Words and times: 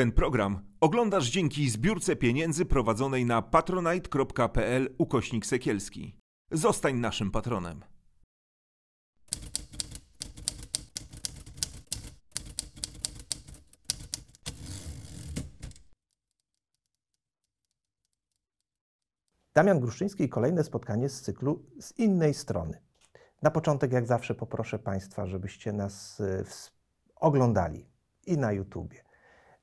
Ten 0.00 0.12
program 0.12 0.60
oglądasz 0.80 1.30
dzięki 1.30 1.70
zbiórce 1.70 2.16
pieniędzy 2.16 2.64
prowadzonej 2.64 3.24
na 3.26 3.42
patronite.pl 3.42 4.94
ukośnik 4.98 5.46
sekielski. 5.46 6.16
Zostań 6.50 6.96
naszym 6.96 7.30
patronem. 7.30 7.84
Damian 19.54 19.80
Gruszczyński 19.80 20.24
i 20.24 20.28
kolejne 20.28 20.64
spotkanie 20.64 21.08
z 21.08 21.20
cyklu 21.20 21.66
z 21.80 21.98
innej 21.98 22.34
strony. 22.34 22.82
Na 23.42 23.50
początek, 23.50 23.92
jak 23.92 24.06
zawsze, 24.06 24.34
poproszę 24.34 24.78
Państwa, 24.78 25.26
żebyście 25.26 25.72
nas 25.72 26.20
ws- 26.44 26.72
oglądali 27.16 27.86
i 28.26 28.38
na 28.38 28.52
YouTubie, 28.52 29.09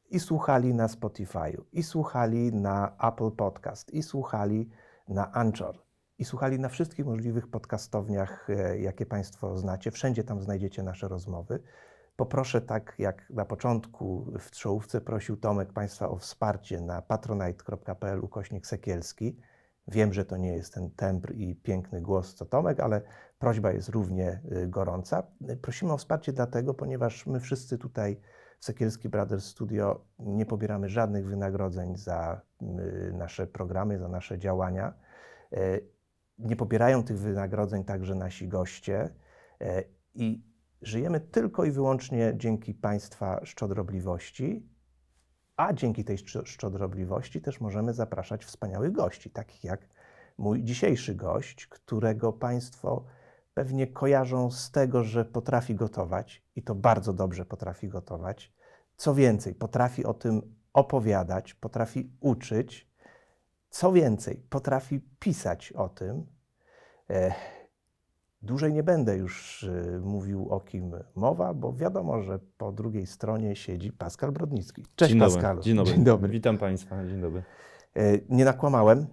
i 0.09 0.19
słuchali 0.19 0.73
na 0.73 0.87
Spotify'u, 0.87 1.61
i 1.71 1.83
słuchali 1.83 2.53
na 2.53 2.97
Apple 3.01 3.31
Podcast, 3.31 3.93
i 3.93 4.03
słuchali 4.03 4.69
na 5.07 5.31
Anchor, 5.31 5.79
i 6.17 6.25
słuchali 6.25 6.59
na 6.59 6.69
wszystkich 6.69 7.05
możliwych 7.05 7.47
podcastowniach, 7.47 8.49
e, 8.49 8.79
jakie 8.79 9.05
Państwo 9.05 9.57
znacie. 9.57 9.91
Wszędzie 9.91 10.23
tam 10.23 10.41
znajdziecie 10.41 10.83
nasze 10.83 11.07
rozmowy. 11.07 11.59
Poproszę, 12.15 12.61
tak 12.61 12.95
jak 12.97 13.29
na 13.29 13.45
początku 13.45 14.25
w 14.39 14.51
czołówce 14.51 15.01
prosił 15.01 15.37
Tomek 15.37 15.73
Państwa 15.73 16.09
o 16.09 16.17
wsparcie 16.17 16.81
na 16.81 17.01
patronite.pl 17.01 18.23
ukośnik 18.23 18.67
Sekielski. 18.67 19.37
Wiem, 19.87 20.13
że 20.13 20.25
to 20.25 20.37
nie 20.37 20.53
jest 20.53 20.73
ten 20.73 20.91
tembr 20.91 21.33
i 21.35 21.55
piękny 21.55 22.01
głos 22.01 22.33
co 22.33 22.45
Tomek, 22.45 22.79
ale 22.79 23.01
prośba 23.39 23.71
jest 23.71 23.89
równie 23.89 24.41
y, 24.51 24.67
gorąca. 24.67 25.23
Prosimy 25.61 25.93
o 25.93 25.97
wsparcie 25.97 26.33
dlatego, 26.33 26.73
ponieważ 26.73 27.25
my 27.25 27.39
wszyscy 27.39 27.77
tutaj 27.77 28.19
w 28.59 28.65
Sekielski 28.65 29.09
Brothers 29.09 29.45
Studio 29.45 30.05
nie 30.19 30.45
pobieramy 30.45 30.89
żadnych 30.89 31.27
wynagrodzeń 31.27 31.95
za 31.95 32.41
y, 32.61 33.13
nasze 33.13 33.47
programy, 33.47 33.99
za 33.99 34.07
nasze 34.07 34.39
działania. 34.39 34.93
E, 35.53 35.79
Nie 36.39 36.55
pobierają 36.55 37.03
tych 37.03 37.19
wynagrodzeń 37.19 37.83
także 37.83 38.15
nasi 38.15 38.47
goście 38.47 39.09
e, 39.61 39.83
i 40.13 40.43
żyjemy 40.81 41.19
tylko 41.19 41.65
i 41.65 41.71
wyłącznie 41.71 42.33
dzięki 42.35 42.73
Państwa 42.73 43.45
szczodrobliwości, 43.45 44.69
a 45.57 45.73
dzięki 45.73 46.03
tej 46.03 46.17
szcz- 46.17 46.45
szczodrobliwości 46.45 47.41
też 47.41 47.61
możemy 47.61 47.93
zapraszać 47.93 48.45
wspaniałych 48.45 48.91
gości, 48.91 49.29
takich 49.29 49.63
jak 49.63 49.87
mój 50.37 50.63
dzisiejszy 50.63 51.15
gość, 51.15 51.67
którego 51.67 52.33
Państwo 52.33 53.05
pewnie 53.57 53.87
kojarzą 53.87 54.51
z 54.51 54.71
tego, 54.71 55.03
że 55.03 55.25
potrafi 55.25 55.75
gotować 55.75 56.43
i 56.55 56.63
to 56.63 56.75
bardzo 56.75 57.13
dobrze 57.13 57.45
potrafi 57.45 57.87
gotować. 57.87 58.53
Co 58.97 59.15
więcej, 59.15 59.55
potrafi 59.55 60.05
o 60.05 60.13
tym 60.13 60.41
opowiadać, 60.73 61.53
potrafi 61.53 62.11
uczyć. 62.19 62.91
Co 63.69 63.91
więcej, 63.91 64.43
potrafi 64.49 64.99
pisać 65.19 65.71
o 65.71 65.89
tym. 65.89 66.25
Dłużej 68.41 68.73
nie 68.73 68.83
będę 68.83 69.17
już 69.17 69.63
y, 69.63 70.01
mówił 70.03 70.49
o 70.49 70.59
kim 70.59 70.91
mowa, 71.15 71.53
bo 71.53 71.73
wiadomo, 71.73 72.21
że 72.21 72.39
po 72.57 72.71
drugiej 72.71 73.05
stronie 73.05 73.55
siedzi 73.55 73.91
Pascal 73.91 74.31
Brodnicki. 74.31 74.85
Cześć 74.95 75.11
Dzień. 75.11 75.19
Pascalu. 75.19 75.61
Dzień 75.61 75.75
dobry. 75.75 75.93
Dzień 75.93 76.03
dobry. 76.03 76.29
Witam 76.29 76.57
Państwa. 76.57 77.05
Dzień 77.05 77.21
dobry. 77.21 77.43
E, 77.95 78.01
Nie 78.29 78.45
nakłamałem 78.45 79.07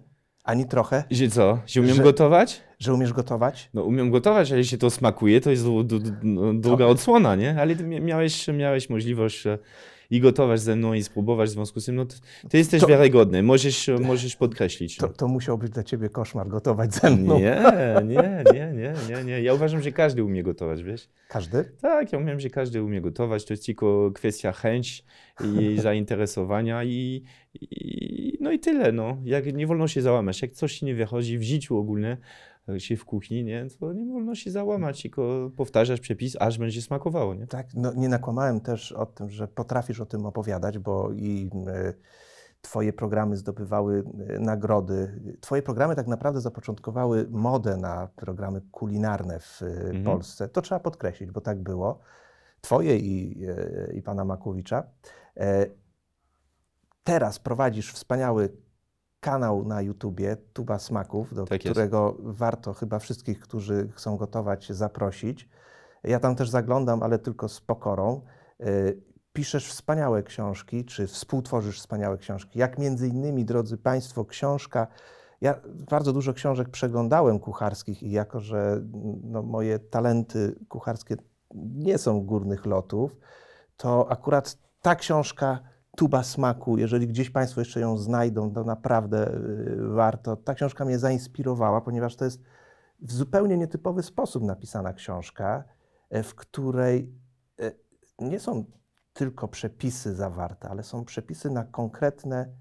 ani 0.45 0.65
trochę, 0.65 1.03
Że 1.11 1.27
co? 1.29 1.59
Że 1.67 1.81
umiem 1.81 1.95
Że- 1.95 2.03
gotować? 2.03 2.61
że 2.79 2.93
umiesz 2.93 3.13
gotować. 3.13 3.69
No 3.73 3.83
umiem 3.83 4.11
gotować, 4.11 4.49
ale 4.51 4.57
jeśli 4.59 4.77
to 4.77 4.89
smakuje, 4.89 5.41
to 5.41 5.51
jest 5.51 5.63
dłu- 5.65 5.83
dłu- 5.83 5.99
dłu- 6.23 6.59
długa 6.59 6.85
odsłona, 6.85 7.35
nie? 7.35 7.61
Ale 7.61 7.75
ty 7.75 7.83
miałeś, 7.83 8.47
miałeś 8.47 8.89
możliwość 8.89 9.43
i 10.09 10.19
gotować 10.19 10.61
ze 10.61 10.75
mną 10.75 10.93
i 10.93 11.03
spróbować 11.03 11.49
w 11.49 11.53
związku 11.53 11.79
z 11.79 11.85
tym, 11.85 11.95
no 11.95 12.05
to, 12.05 12.15
to 12.49 12.57
jesteś 12.57 12.81
To- 12.81 12.87
wiarygodny. 12.87 13.43
Możesz, 13.43 13.89
możesz 14.01 14.35
podkreślić. 14.35 14.97
To, 14.97 15.07
to 15.09 15.27
musiał 15.27 15.57
być 15.57 15.71
dla 15.71 15.83
ciebie 15.83 16.09
koszmar 16.09 16.47
gotować 16.47 16.93
ze 16.93 17.09
mną. 17.11 17.39
Nie, 17.39 17.63
nie, 18.03 18.43
nie, 18.53 18.73
nie, 18.73 18.93
nie, 19.09 19.23
nie. 19.23 19.41
Ja 19.41 19.53
uważam, 19.53 19.81
że 19.81 19.91
każdy 19.91 20.23
umie 20.23 20.43
gotować, 20.43 20.83
wiesz? 20.83 21.09
Każdy? 21.27 21.71
Tak, 21.81 22.13
ja 22.13 22.19
umiem, 22.19 22.39
że 22.39 22.49
każdy 22.49 22.83
umie 22.83 23.01
gotować. 23.01 23.45
To 23.45 23.53
jest 23.53 23.65
tylko 23.65 24.11
kwestia 24.15 24.51
chęć 24.51 25.03
i 25.43 25.77
zainteresowania 25.81 26.83
i, 26.83 27.23
i 27.61 28.37
no 28.41 28.51
i 28.51 28.59
tyle. 28.59 28.91
No. 28.91 29.17
Jak 29.23 29.53
nie 29.53 29.67
wolno 29.67 29.87
się 29.87 30.01
załamać. 30.01 30.41
Jak 30.41 30.51
coś 30.51 30.77
ci 30.79 30.85
nie 30.85 30.95
wychodzi 30.95 31.37
w 31.37 31.43
życiu 31.43 31.77
ogólnie, 31.77 32.09
e, 32.11 32.17
się 32.77 32.97
w 32.97 33.05
kuchni, 33.05 33.43
nie, 33.43 33.67
to 33.79 33.93
nie 33.93 34.05
wolno 34.05 34.35
się 34.35 34.51
załamać, 34.51 35.01
tylko 35.01 35.51
powtarzać 35.57 35.99
przepis, 35.99 36.37
aż 36.39 36.57
będzie 36.57 36.81
smakowało. 36.81 37.35
Nie? 37.35 37.47
Tak, 37.47 37.67
no, 37.73 37.93
nie 37.93 38.09
nakłamałem 38.09 38.59
też 38.59 38.91
o 38.91 39.05
tym, 39.05 39.29
że 39.29 39.47
potrafisz 39.47 39.99
o 40.01 40.05
tym 40.05 40.25
opowiadać, 40.25 40.79
bo 40.79 41.11
i 41.11 41.49
e, 41.67 41.93
Twoje 42.61 42.93
programy 42.93 43.37
zdobywały 43.37 44.03
e, 44.29 44.39
nagrody. 44.39 45.21
Twoje 45.41 45.61
programy 45.61 45.95
tak 45.95 46.07
naprawdę 46.07 46.41
zapoczątkowały 46.41 47.27
modę 47.29 47.77
na 47.77 48.07
programy 48.15 48.61
kulinarne 48.71 49.39
w 49.39 49.61
e, 49.61 49.65
Mhm. 49.65 50.03
Polsce. 50.03 50.49
To 50.49 50.61
trzeba 50.61 50.79
podkreślić, 50.79 51.31
bo 51.31 51.41
tak 51.41 51.59
było. 51.63 51.99
Twoje 52.61 52.97
i, 52.97 53.45
e, 53.47 53.93
i 53.93 54.01
pana 54.01 54.25
Makłowicza. 54.25 54.83
E, 55.37 55.65
Teraz 57.03 57.39
prowadzisz 57.39 57.93
wspaniały 57.93 58.49
kanał 59.25 59.65
na 59.65 59.81
YouTubie, 59.81 60.37
Tuba 60.53 60.79
Smaków, 60.79 61.33
do 61.33 61.45
Tak 61.45 61.65
jest. 61.65 61.71
którego 61.71 62.17
warto 62.19 62.73
chyba 62.73 62.99
wszystkich, 62.99 63.39
którzy 63.39 63.89
chcą 63.95 64.17
gotować, 64.17 64.69
zaprosić. 64.69 65.49
Ja 66.03 66.19
tam 66.19 66.35
też 66.35 66.49
zaglądam, 66.49 67.03
ale 67.03 67.19
tylko 67.19 67.49
z 67.49 67.61
pokorą. 67.61 68.21
Y, 68.61 69.01
Piszesz 69.33 69.67
wspaniałe 69.67 70.23
książki, 70.23 70.85
czy 70.85 71.07
współtworzysz 71.07 71.79
wspaniałe 71.79 72.17
książki. 72.17 72.59
Jak 72.59 72.77
między 72.79 73.07
innymi, 73.07 73.45
drodzy 73.45 73.77
Państwo, 73.77 74.25
książka. 74.25 74.87
Ja 75.41 75.59
bardzo 75.89 76.13
dużo 76.13 76.33
książek 76.33 76.69
przeglądałem 76.69 77.39
kucharskich 77.39 78.03
i 78.03 78.11
jako, 78.11 78.39
że 78.39 78.81
no, 79.23 79.41
moje 79.43 79.79
talenty 79.79 80.55
kucharskie 80.69 81.15
nie 81.75 81.97
są 81.97 82.21
górnych 82.21 82.65
lotów, 82.65 83.17
to 83.77 84.11
akurat 84.11 84.57
ta 84.81 84.95
książka 84.95 85.59
Tuba 85.95 86.23
Smaku, 86.23 86.77
jeżeli 86.77 87.07
gdzieś 87.07 87.29
Państwo 87.29 87.61
jeszcze 87.61 87.79
ją 87.79 87.97
znajdą, 87.97 88.53
to 88.53 88.63
naprawdę 88.63 89.33
y, 89.33 89.87
warto. 89.87 90.35
Ta 90.35 90.53
książka 90.53 90.85
mnie 90.85 90.99
zainspirowała, 90.99 91.81
ponieważ 91.81 92.15
to 92.15 92.25
jest 92.25 92.41
w 92.99 93.11
zupełnie 93.11 93.57
nietypowy 93.57 94.03
sposób 94.03 94.43
napisana 94.43 94.93
książka, 94.93 95.63
e, 96.09 96.23
w 96.23 96.35
której 96.35 97.13
e, 97.59 97.71
nie 98.19 98.39
są 98.39 98.65
tylko 99.13 99.47
przepisy 99.47 100.15
zawarte, 100.15 100.69
ale 100.69 100.83
są 100.83 101.05
przepisy 101.05 101.49
na 101.49 101.63
konkretne 101.63 102.55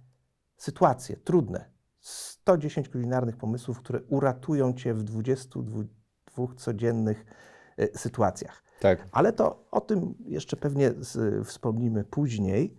sytuacje, 0.57 1.17
trudne. 1.17 1.71
110 2.01 2.89
kulinarnych 2.89 3.37
pomysłów, 3.37 3.79
które 3.79 4.03
uratują 4.03 4.73
Cię 4.73 4.95
w 4.95 5.03
22 5.03 5.85
codziennych 6.57 7.25
e, 7.77 7.99
sytuacjach. 7.99 8.65
Tak. 8.81 9.09
Ale 9.13 9.33
to 9.33 9.65
o 9.71 9.81
tym 9.81 10.15
jeszcze 10.25 10.57
pewnie 10.57 10.93
z, 10.99 11.47
wspomnimy 11.47 12.05
później. 12.05 12.79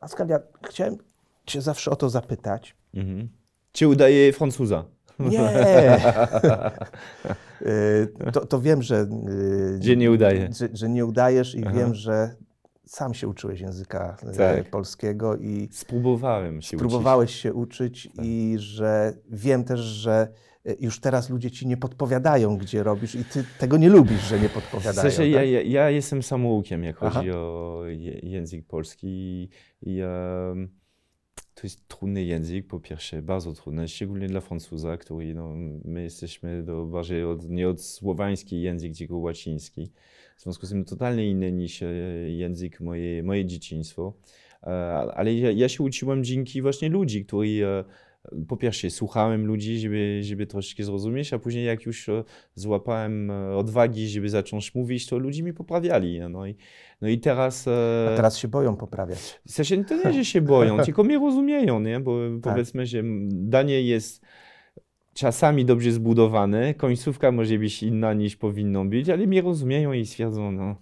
Pascal, 0.00 0.28
ja 0.28 0.38
chciałem 0.68 0.96
Cię 1.46 1.62
zawsze 1.62 1.90
o 1.90 1.96
to 1.96 2.10
zapytać. 2.10 2.76
Mhm. 2.94 3.28
Czy 3.72 3.88
udaje 3.88 4.32
Francuza? 4.32 4.84
Nie! 5.18 5.40
E, 7.66 8.06
to, 8.32 8.46
to 8.46 8.60
wiem, 8.60 8.82
że, 8.82 8.96
e, 8.96 9.82
Że 9.82 9.96
nie 9.96 10.10
udaje. 10.10 10.48
że, 10.52 10.68
że 10.72 10.88
nie 10.88 11.06
udajesz 11.06 11.54
i 11.54 11.64
Aha. 11.66 11.76
wiem, 11.76 11.94
że 11.94 12.34
sam 12.86 13.14
się 13.14 13.28
uczyłeś 13.28 13.60
języka 13.60 14.16
Tak. 14.36 14.70
polskiego 14.70 15.36
i 15.36 15.68
Spróbowałem 15.72 16.62
się 16.62 16.76
próbowałeś 16.76 17.34
się 17.34 17.54
uczyć 17.54 18.08
Tak. 18.16 18.24
i 18.26 18.54
że 18.58 19.12
wiem 19.30 19.64
też, 19.64 19.80
że 19.80 20.28
już 20.80 21.00
teraz 21.00 21.30
ludzie 21.30 21.50
ci 21.50 21.66
nie 21.66 21.76
podpowiadają, 21.76 22.56
gdzie 22.56 22.82
robisz 22.82 23.14
i 23.14 23.24
ty 23.24 23.44
tego 23.58 23.76
nie 23.76 23.88
lubisz, 23.88 24.20
że 24.28 24.40
nie 24.40 24.48
W 24.48 24.52
podpowiadają. 24.52 25.10
sensie 25.10 25.26
ja, 25.30 25.38
tak? 25.38 25.48
ja, 25.48 25.62
ja 25.62 25.90
jestem 25.90 26.22
samoukiem, 26.22 26.84
jak 26.84 26.96
Aha. 27.00 27.10
chodzi 27.10 27.30
o 27.30 27.82
język 28.22 28.66
polski 28.66 29.06
i, 29.08 29.48
i 29.82 30.00
em, 30.00 30.68
to 31.54 31.60
jest 31.62 31.88
trudny 31.88 32.24
język, 32.24 32.66
po 32.66 32.80
pierwsze, 32.80 33.22
bardzo 33.22 33.52
trudny, 33.52 33.88
szczególnie 33.88 34.26
dla 34.26 34.40
Francuza, 34.40 34.96
który, 34.96 35.34
no, 35.34 35.54
my 35.84 36.02
jesteśmy 36.02 36.62
do, 36.62 36.86
bardziej 36.86 37.24
od, 37.24 37.48
nie 37.50 37.68
od 37.68 37.82
słowański 37.82 38.60
język, 38.62 38.96
tylko 38.98 39.16
łaciński. 39.16 39.92
W 40.36 40.42
związku 40.42 40.66
z 40.66 40.68
tym 40.70 40.84
totalnie 40.84 41.30
inny 41.30 41.52
niż 41.52 41.82
e, 41.82 41.86
język 42.30 42.80
moje, 42.80 43.22
moje 43.22 43.44
dzieciństwo. 43.46 44.14
E, 44.62 44.66
Ale 45.14 45.34
ja, 45.34 45.50
ja 45.50 45.68
się 45.68 45.82
uczyłem 45.82 46.24
dzięki 46.24 46.62
właśnie 46.62 46.88
ludzi, 46.88 47.24
którzy 47.24 47.66
e, 47.66 47.84
po 48.48 48.56
pierwsze 48.56 48.90
słuchałem 48.90 49.46
ludzi, 49.46 49.78
żeby, 49.78 50.20
żeby 50.22 50.46
troszkę 50.46 50.84
zrozumieć, 50.84 51.32
a 51.32 51.38
później 51.38 51.64
jak 51.66 51.82
już 51.86 52.08
e, 52.08 52.24
złapałem 52.54 53.30
e, 53.30 53.56
odwagi, 53.56 54.08
żeby 54.08 54.28
zacząć 54.28 54.74
mówić, 54.74 55.06
to 55.06 55.18
ludzie 55.18 55.42
mi 55.42 55.52
poprawiali. 55.52 56.20
No 56.30 56.46
i, 56.46 56.56
no 57.00 57.08
i 57.08 57.18
teraz... 57.18 57.68
e, 57.68 58.08
A 58.12 58.16
teraz 58.16 58.38
się 58.38 58.48
boją 58.48 58.76
poprawiać. 58.76 59.40
w 59.46 59.52
sensie 59.52 59.84
to 59.84 59.96
nie, 60.04 60.12
że 60.12 60.24
się 60.24 60.40
boją, 60.40 60.78
tylko 60.84 61.04
mnie 61.04 61.18
rozumieją, 61.18 61.80
nie? 61.80 62.00
Bo 62.00 62.18
Tak. 62.42 62.52
powiedzmy, 62.52 62.86
że 62.86 63.02
danie 63.28 63.82
jest 63.82 64.22
czasami 65.14 65.64
dobrze 65.64 65.92
zbudowane, 65.92 66.74
końcówka 66.74 67.32
może 67.32 67.58
być 67.58 67.82
inna 67.82 68.12
niż 68.14 68.36
powinno 68.36 68.84
być, 68.84 69.08
ale 69.08 69.26
mnie 69.26 69.42
rozumieją 69.42 69.92
i 69.92 70.06
stwierdzą, 70.06 70.52
no, 70.52 70.76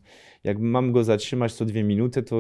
jak 0.45 0.59
mam 0.59 0.93
go 0.93 1.05
zatrzymać 1.05 1.53
co 1.53 1.65
dwie 1.65 1.85
minuty, 1.85 2.23
to, 2.23 2.37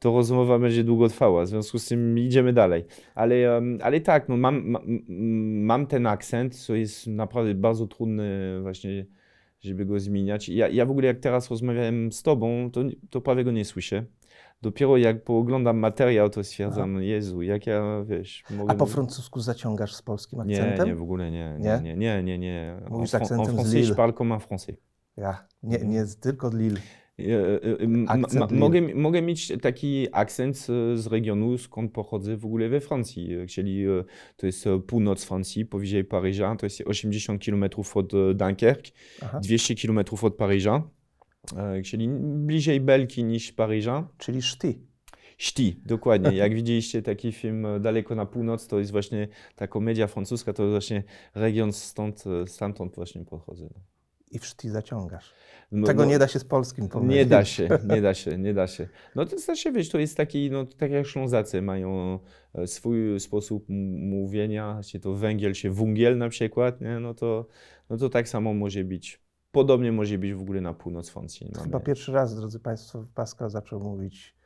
to 0.00 0.12
rozmowa 0.12 0.58
będzie 0.58 0.84
długo 0.84 1.08
trwała, 1.08 1.42
w 1.44 1.48
związku 1.48 1.78
z 1.78 1.86
tym 1.88 2.18
idziemy 2.18 2.52
dalej. 2.52 2.84
Ale, 3.14 3.34
ale 3.82 4.00
tak, 4.00 4.28
no, 4.28 4.36
mam, 4.36 4.68
mam, 4.68 4.82
mam 5.66 5.86
ten 5.86 6.06
akcent, 6.06 6.56
co 6.56 6.74
jest 6.74 7.06
naprawdę 7.06 7.54
bardzo 7.54 7.86
trudne 7.86 8.24
właśnie, 8.62 9.06
żeby 9.60 9.86
go 9.86 10.00
zmieniać. 10.00 10.48
Ja, 10.48 10.68
ja 10.68 10.86
w 10.86 10.90
ogóle 10.90 11.06
jak 11.06 11.18
teraz 11.18 11.50
rozmawiałem 11.50 12.12
z 12.12 12.22
tobą, 12.22 12.70
to, 12.72 12.80
to 13.10 13.20
prawie 13.20 13.44
go 13.44 13.50
nie 13.50 13.64
słyszę. 13.64 14.04
Dopiero 14.62 14.96
jak 14.96 15.24
pooglądam 15.24 15.78
materiał, 15.78 16.30
to 16.30 16.44
stwierdzam, 16.44 17.02
Jezu, 17.02 17.42
jak 17.42 17.66
ja, 17.66 18.04
wiesz, 18.06 18.44
mogę... 18.50 18.72
A 18.72 18.74
po 18.74 18.86
francusku 18.86 19.40
zaciągasz 19.40 19.94
z 19.94 20.02
polskim 20.02 20.42
Nie, 20.46 20.56
akcentem? 20.62 20.88
nie, 20.88 20.94
w 20.94 21.02
ogóle 21.02 21.30
nie. 21.30 21.56
Nie? 21.58 21.80
Nie, 21.82 21.96
nie, 21.96 22.22
nie, 22.22 22.22
nie. 22.22 22.38
nie. 22.38 22.76
Mówisz 22.90 23.14
en, 23.14 23.22
akcentem 23.22 23.58
en 23.58 23.64
z 23.64 23.68
français, 23.68 23.74
Lille. 23.74 23.88
je 23.88 23.94
parle 23.94 24.12
comme 24.12 24.34
un 24.34 24.40
français. 24.40 24.72
Ja, 25.16 25.46
nie, 25.62 25.78
nie 25.78 26.04
z- 26.04 26.16
tylko 26.16 26.50
ma- 26.50 26.58
Lille. 26.58 26.80
Mogę, 28.50 28.94
mogę 28.94 29.22
mieć 29.22 29.52
taki 29.62 30.06
akcent 30.12 30.56
e, 30.56 30.96
z 30.96 31.06
regionu, 31.06 31.58
skąd 31.58 31.92
pochodzę 31.92 32.36
w 32.36 32.44
ogóle 32.44 32.68
we 32.68 32.80
Francji, 32.80 33.34
e, 33.34 33.46
czyli 33.46 33.84
e, 33.86 34.04
to 34.36 34.46
jest 34.46 34.66
e, 34.66 34.80
północ 34.80 35.24
Francji, 35.24 35.66
powyżej 35.66 36.04
Paryża, 36.04 36.56
to 36.56 36.66
jest 36.66 36.80
80 36.80 37.44
km 37.44 37.64
od 37.94 38.14
e, 38.14 38.34
Dunkerque, 38.34 38.92
Aha. 39.22 39.40
200 39.40 39.74
km 39.74 39.98
od 40.22 40.34
Paryża, 40.34 40.82
e, 41.56 41.82
czyli 41.82 42.08
bliżej 42.22 42.80
Belgii 42.80 43.24
niż 43.24 43.52
Paryża. 43.52 44.08
Czyli 44.18 44.42
szty. 44.42 44.90
Szti, 45.40 45.80
dokładnie. 45.86 46.36
Jak 46.36 46.54
widzieliście 46.54 47.02
taki 47.02 47.32
film 47.32 47.66
e, 47.66 47.80
Daleko 47.80 48.14
na 48.14 48.26
północ, 48.26 48.66
to 48.66 48.78
jest 48.78 48.90
właśnie 48.90 49.28
ta 49.56 49.66
komedia 49.66 50.06
francuska, 50.06 50.52
to 50.52 50.70
właśnie 50.70 51.02
region 51.34 51.72
stąd, 51.72 52.24
e, 52.26 52.46
stamtąd 52.46 52.94
właśnie 52.94 53.24
pochodzę. 53.24 53.68
I 54.30 54.38
w 54.38 54.46
szty 54.46 54.70
zaciągasz. 54.70 55.32
No, 55.72 55.86
Tego 55.86 56.02
no, 56.02 56.08
nie 56.10 56.18
da 56.18 56.28
się 56.28 56.38
z 56.38 56.44
polskim 56.44 56.88
pomylić. 56.88 57.16
Nie 57.16 57.26
da 57.26 57.44
się, 57.54 57.68
nie 57.88 58.02
da 58.02 58.14
się, 58.14 58.38
nie 58.38 58.54
da 58.54 58.66
się. 58.66 58.88
No 59.14 59.24
to 59.26 59.38
znaczy, 59.38 59.72
wiesz, 59.72 59.88
to 59.88 59.98
jest 59.98 60.16
taki, 60.16 60.50
no 60.50 60.66
tak 60.66 60.90
jak 60.90 61.06
Ślązacy 61.06 61.62
mają 61.62 62.18
e, 62.54 62.66
swój 62.66 63.20
sposób 63.20 63.64
mówienia, 63.98 64.80
czy 64.86 65.00
to 65.00 65.14
węgiel, 65.14 65.52
czy 65.54 65.70
wungiel 65.70 66.18
na 66.18 66.28
przykład, 66.28 66.80
nie? 66.80 67.00
No, 67.00 67.14
to, 67.14 67.46
no 67.90 67.96
to 67.96 68.08
tak 68.08 68.28
samo 68.28 68.54
może 68.54 68.84
być. 68.84 69.20
Podobnie 69.52 69.92
może 69.92 70.18
być 70.18 70.32
w 70.34 70.40
ogóle 70.40 70.60
na 70.60 70.74
północ 70.74 71.08
Francji. 71.10 71.50
Mamy- 71.52 71.64
chyba 71.64 71.80
pierwszy 71.80 72.12
raz, 72.12 72.34
drodzy 72.36 72.60
Państwo, 72.60 73.04
Pascal 73.14 73.50
zaczął 73.50 73.80
mówić 73.80 74.36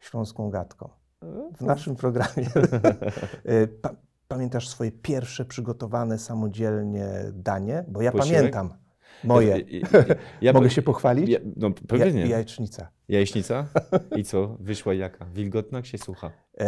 śląską 0.00 0.50
gadką. 0.50 0.88
E, 1.22 1.26
W 1.56 1.60
naszym 1.60 1.96
programie. 1.96 2.50
Pa, 3.82 3.90
pamiętasz 4.28 4.68
swoje 4.68 4.92
pierwsze 4.92 5.44
przygotowane 5.44 6.18
samodzielnie 6.18 7.08
danie? 7.32 7.84
Bo 7.88 8.02
ja 8.02 8.12
Posiłek? 8.12 8.38
pamiętam 8.38 8.74
moje. 9.24 9.48
Ja, 9.48 9.56
ja, 9.92 10.04
ja, 10.42 10.52
Mogę 10.52 10.70
się 10.70 10.82
pochwalić? 10.82 11.28
Ja, 11.28 11.38
no 11.56 11.70
pewnie. 11.88 12.20
Ja, 12.20 12.26
jajecznica. 12.26 12.88
Jajecznica? 13.10 13.66
I 14.20 14.24
co? 14.24 14.56
Wyszła 14.60 14.94
jaka? 14.94 15.24
Wilgotna 15.34 15.82
czy 15.82 15.98
sucha? 15.98 16.30
E, 16.60 16.66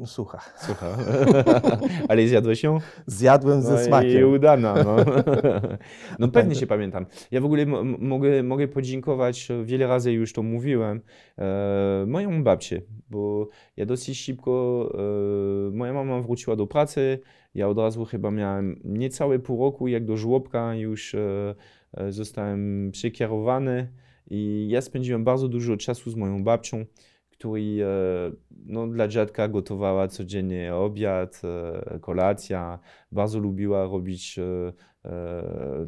no, 0.00 0.06
słucha. 0.06 0.40
Sucha. 0.56 0.96
Ale 2.08 2.28
zjadłeś 2.28 2.62
ją? 2.62 2.78
Zjadłem 3.06 3.62
ze 3.62 3.74
No 3.74 3.80
i 3.80 3.84
smakiem. 3.84 4.32
udana, 4.32 4.74
no. 4.84 4.96
no 6.18 6.28
pewnie 6.28 6.54
się 6.54 6.66
pamiętam. 6.66 7.06
Ja 7.30 7.40
w 7.40 7.44
ogóle 7.44 7.66
mogę, 7.98 8.42
mogę 8.42 8.68
podziękować, 8.68 9.50
e, 9.50 9.64
wiele 9.64 9.86
razy 9.86 10.12
już 10.12 10.32
to 10.32 10.42
mówiłem, 10.42 11.00
e, 11.38 12.04
moją 12.06 12.44
babcię, 12.44 12.82
bo 13.10 13.48
ja 13.76 13.86
dosyć 13.86 14.18
szybko, 14.20 14.88
e, 15.68 15.70
moja 15.76 15.92
mama 15.92 16.20
wróciła 16.22 16.56
do 16.56 16.66
pracy, 16.66 17.20
ja 17.54 17.68
od 17.68 17.78
razu 17.78 18.04
chyba 18.04 18.30
miałem 18.30 18.80
niecałe 18.84 19.38
pół 19.38 19.64
roku, 19.64 19.88
jak 19.88 20.04
do 20.04 20.16
żłobka 20.16 20.74
już 20.74 21.14
e, 21.14 21.54
zostałem 22.08 22.90
przekierowany 22.92 23.88
i 24.30 24.68
ja 24.70 24.80
spędziłem 24.80 25.24
bardzo 25.24 25.48
dużo 25.48 25.76
czasu 25.76 26.10
z 26.10 26.16
moją 26.16 26.44
babcią, 26.44 26.84
której 27.38 27.80
e, 27.80 27.86
no, 28.66 28.86
dla 28.86 29.08
dziadka 29.08 29.48
gotowała 29.48 30.08
codziennie 30.08 30.74
obiad, 30.74 31.42
e, 31.44 31.98
kolacja. 32.00 32.78
Bardzo 33.12 33.38
lubiła 33.38 33.84
robić 33.84 34.38
e, 34.38 34.72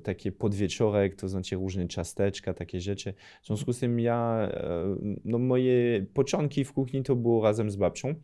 takie 0.03 0.33
podwieczorek, 0.33 1.17
to 1.17 1.29
znaczy 1.29 1.57
różne 1.57 1.89
ciasteczka, 1.89 2.55
takie 2.55 2.81
rzeczy. 2.81 3.15
W 3.43 3.47
związku 3.47 3.73
z 3.73 3.79
tym 3.79 4.01
ja, 4.01 4.49
no 5.25 5.39
moje 5.39 6.07
początki 6.15 6.65
w 6.65 6.73
kuchni 6.73 7.03
to 7.03 7.17
było 7.17 7.43
razem 7.43 7.71
z 7.71 7.77
babcią. 7.77 8.15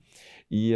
I, 0.50 0.74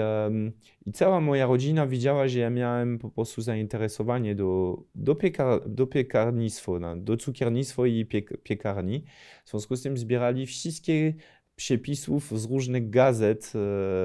I 0.86 0.92
cała 0.92 1.20
moja 1.20 1.46
rodzina 1.46 1.86
widziała, 1.86 2.28
że 2.28 2.38
ja 2.38 2.50
miałem 2.50 2.98
po 2.98 3.10
prostu 3.10 3.42
zainteresowanie 3.42 4.34
do, 4.34 4.82
do, 4.94 5.14
piekar, 5.14 5.70
do 5.70 5.86
piekarnictwa, 5.86 6.96
do 6.96 7.16
cukiernictwa 7.16 7.86
i 7.86 8.06
piek, 8.06 8.42
piekarni. 8.42 9.04
W 9.44 9.50
związku 9.50 9.76
z 9.76 9.82
tym 9.82 9.96
zbierali 9.96 10.46
wszystkie 10.46 11.14
przepisów 11.60 12.40
z 12.40 12.44
różnych 12.44 12.90
gazet 12.90 13.52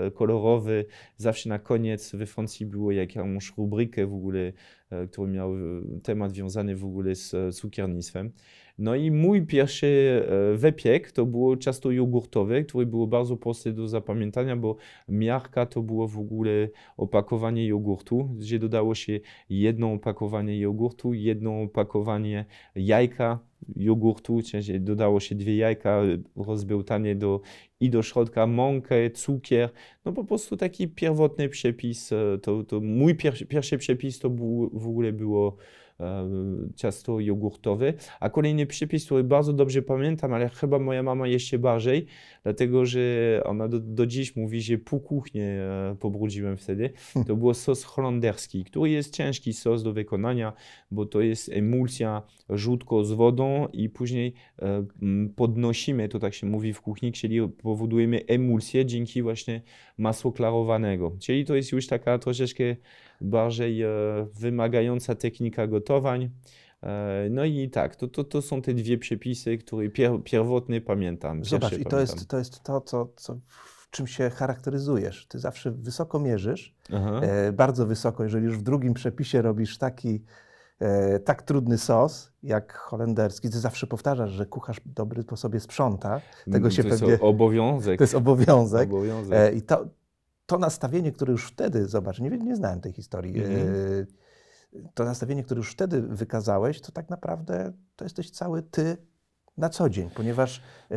e, 0.08 0.12
kolorowych. 0.12 0.88
Zawsze 1.18 1.50
na 1.50 1.60
koniec 1.60 2.16
we 2.16 2.26
Francji 2.26 2.66
było 2.66 2.92
jakąś 2.92 3.54
rubrykę 3.58 4.08
w 4.08 4.14
ogóle, 4.14 4.54
e, 5.02 5.08
która 5.08 5.28
miała 5.32 5.56
e, 5.56 5.62
temat 6.04 6.32
wiązany 6.32 6.76
w 6.76 6.86
ogóle 6.86 7.16
z 7.16 7.34
e, 7.34 7.52
cukiernictwem. 7.52 8.32
No 8.78 8.96
i 8.96 9.12
mój 9.12 9.46
pierwszy 9.46 10.22
wypiek 10.56 11.12
to 11.12 11.26
było 11.26 11.58
ciasto 11.58 11.92
jogurtowe, 11.92 12.64
które 12.64 12.86
było 12.86 13.08
bardzo 13.08 13.38
proste 13.38 13.74
do 13.74 13.88
zapamiętania, 13.88 14.56
bo 14.56 14.76
miarka 15.10 15.66
to 15.66 15.82
było 15.82 16.08
w 16.08 16.20
ogóle 16.20 16.70
opakowanie 16.98 17.68
jogurtu, 17.68 18.30
gdzie 18.38 18.60
dodało 18.60 18.96
się 18.96 19.20
jedno 19.50 19.94
opakowanie 19.94 20.60
jogurtu, 20.60 21.14
jedno 21.14 21.62
opakowanie 21.62 22.46
jajka 22.76 23.40
jogurtu, 23.76 24.42
czyli 24.42 24.82
dodało 24.82 25.20
się 25.20 25.36
dwie 25.36 25.56
jajka 25.58 26.02
rozbełtane 26.36 27.16
do, 27.16 27.42
i 27.80 27.90
do 27.90 28.04
środka 28.04 28.48
mąkę, 28.48 29.12
cukier. 29.12 29.70
No 30.06 30.12
po 30.14 30.24
prostu 30.24 30.58
taki 30.58 30.88
pierwotny 30.88 31.50
przepis. 31.50 32.12
e, 32.12 32.38
To, 32.42 32.64
to 32.64 32.80
mój 32.82 33.16
pierwszy, 33.16 33.78
przepis 33.78 34.20
to 34.20 34.30
był, 34.30 34.70
w 34.74 34.88
ogóle 34.88 35.14
było 35.14 35.58
ciasto 36.76 37.20
jogurtowe. 37.20 37.94
A 38.20 38.30
kolejny 38.30 38.66
przepis, 38.66 39.06
który 39.06 39.24
bardzo 39.24 39.54
dobrze 39.54 39.82
pamiętam, 39.82 40.34
ale 40.34 40.50
chyba 40.50 40.80
moja 40.80 41.04
mama 41.04 41.28
jeszcze 41.28 41.60
bardziej, 41.60 42.06
dlatego 42.44 42.86
że 42.86 43.02
ona 43.46 43.68
do, 43.68 43.80
do 43.80 44.06
dziś 44.06 44.36
mówi, 44.36 44.62
że 44.62 44.78
pół 44.78 45.00
kuchni 45.00 45.42
e, 45.42 45.96
pobrudziłem 46.00 46.58
wtedy. 46.58 46.90
To 47.28 47.36
był 47.36 47.54
sos 47.54 47.84
holenderski, 47.84 48.64
który 48.64 48.90
jest 48.90 49.14
ciężki 49.14 49.54
sos 49.54 49.84
do 49.84 49.94
wykonania, 49.94 50.54
bo 50.92 51.06
to 51.06 51.22
jest 51.22 51.50
emulsja 51.50 52.22
żółtko 52.50 53.04
z 53.04 53.12
wodą 53.12 53.68
i 53.74 53.90
później 53.90 54.34
e, 54.62 54.86
podnosimy, 55.36 56.10
to 56.10 56.20
tak 56.20 56.34
się 56.34 56.48
mówi 56.48 56.74
w 56.74 56.82
kuchni, 56.82 57.12
czyli 57.12 57.48
powodujemy 57.48 58.22
emulsję 58.28 58.86
dzięki 58.86 59.22
właśnie 59.22 59.62
masła 59.98 60.32
klarowanego. 60.32 61.16
Czyli 61.20 61.46
to 61.46 61.56
jest 61.56 61.72
już 61.72 61.88
taka 61.88 62.20
troszeczkę 62.20 62.76
bardziej 63.22 63.84
e, 63.84 63.90
wymagająca 64.40 65.16
technika 65.16 65.68
gotowań. 65.68 66.30
E, 66.84 67.28
No 67.30 67.46
i 67.46 67.70
tak, 67.70 67.96
to, 67.96 68.08
to, 68.08 68.24
to 68.24 68.42
są 68.42 68.62
te 68.62 68.74
dwie 68.74 68.98
przepisy, 68.98 69.58
które 69.58 69.90
pier, 69.90 70.12
pierwotnie 70.24 70.82
pamiętam. 70.82 71.44
Zobacz, 71.44 71.74
i 71.74 71.84
to 71.84 71.90
pamiętam. 71.90 72.00
jest, 72.00 72.28
to 72.28 72.38
jest 72.38 72.64
to, 72.64 72.82
co, 72.82 73.10
co, 73.16 73.38
w 73.48 73.90
czym 73.90 74.08
się 74.08 74.30
charakteryzujesz. 74.30 75.28
Ty 75.28 75.40
zawsze 75.40 75.72
wysoko 75.72 76.20
mierzysz, 76.20 76.76
e, 77.22 77.52
bardzo 77.52 77.86
wysoko, 77.86 78.24
jeżeli 78.24 78.46
już 78.46 78.58
w 78.58 78.62
drugim 78.62 78.94
przepisie 78.94 79.42
robisz 79.42 79.78
taki 79.78 80.24
e, 80.80 81.20
tak 81.20 81.42
trudny 81.42 81.78
sos 81.78 82.32
jak 82.44 82.74
holenderski. 82.74 83.50
Ty 83.50 83.60
zawsze 83.60 83.88
powtarzasz, 83.88 84.32
że 84.32 84.46
kucharz 84.46 84.82
dobry 84.86 85.24
po 85.24 85.38
sobie 85.38 85.60
sprząta. 85.60 86.22
Tego 86.52 86.72
się 86.72 86.84
to 86.84 86.90
jest 86.90 87.02
pewnie... 87.02 87.20
obowiązek. 87.20 87.98
To 87.98 88.04
jest 88.04 88.16
obowiązek. 88.16 88.90
obowiązek. 88.90 89.38
E, 89.40 89.52
I 89.52 89.62
to, 89.62 89.86
to 90.46 90.58
nastawienie, 90.58 91.12
które 91.12 91.32
już 91.32 91.48
wtedy, 91.48 91.86
zobacz, 91.86 92.20
nie, 92.20 92.30
nie 92.30 92.56
znałem 92.56 92.82
tej 92.82 92.94
historii, 92.94 93.38
Mhm. 93.40 93.68
e, 93.68 94.86
to 94.94 95.06
nastawienie, 95.06 95.44
które 95.44 95.58
już 95.58 95.72
wtedy 95.72 96.02
wykazałeś, 96.02 96.82
to 96.82 96.92
tak 96.92 97.10
naprawdę 97.10 97.72
to 97.96 98.06
jesteś 98.06 98.32
cały 98.32 98.64
ty 98.64 98.98
na 99.58 99.70
co 99.70 99.90
dzień, 99.90 100.10
ponieważ 100.16 100.62
e, 100.92 100.96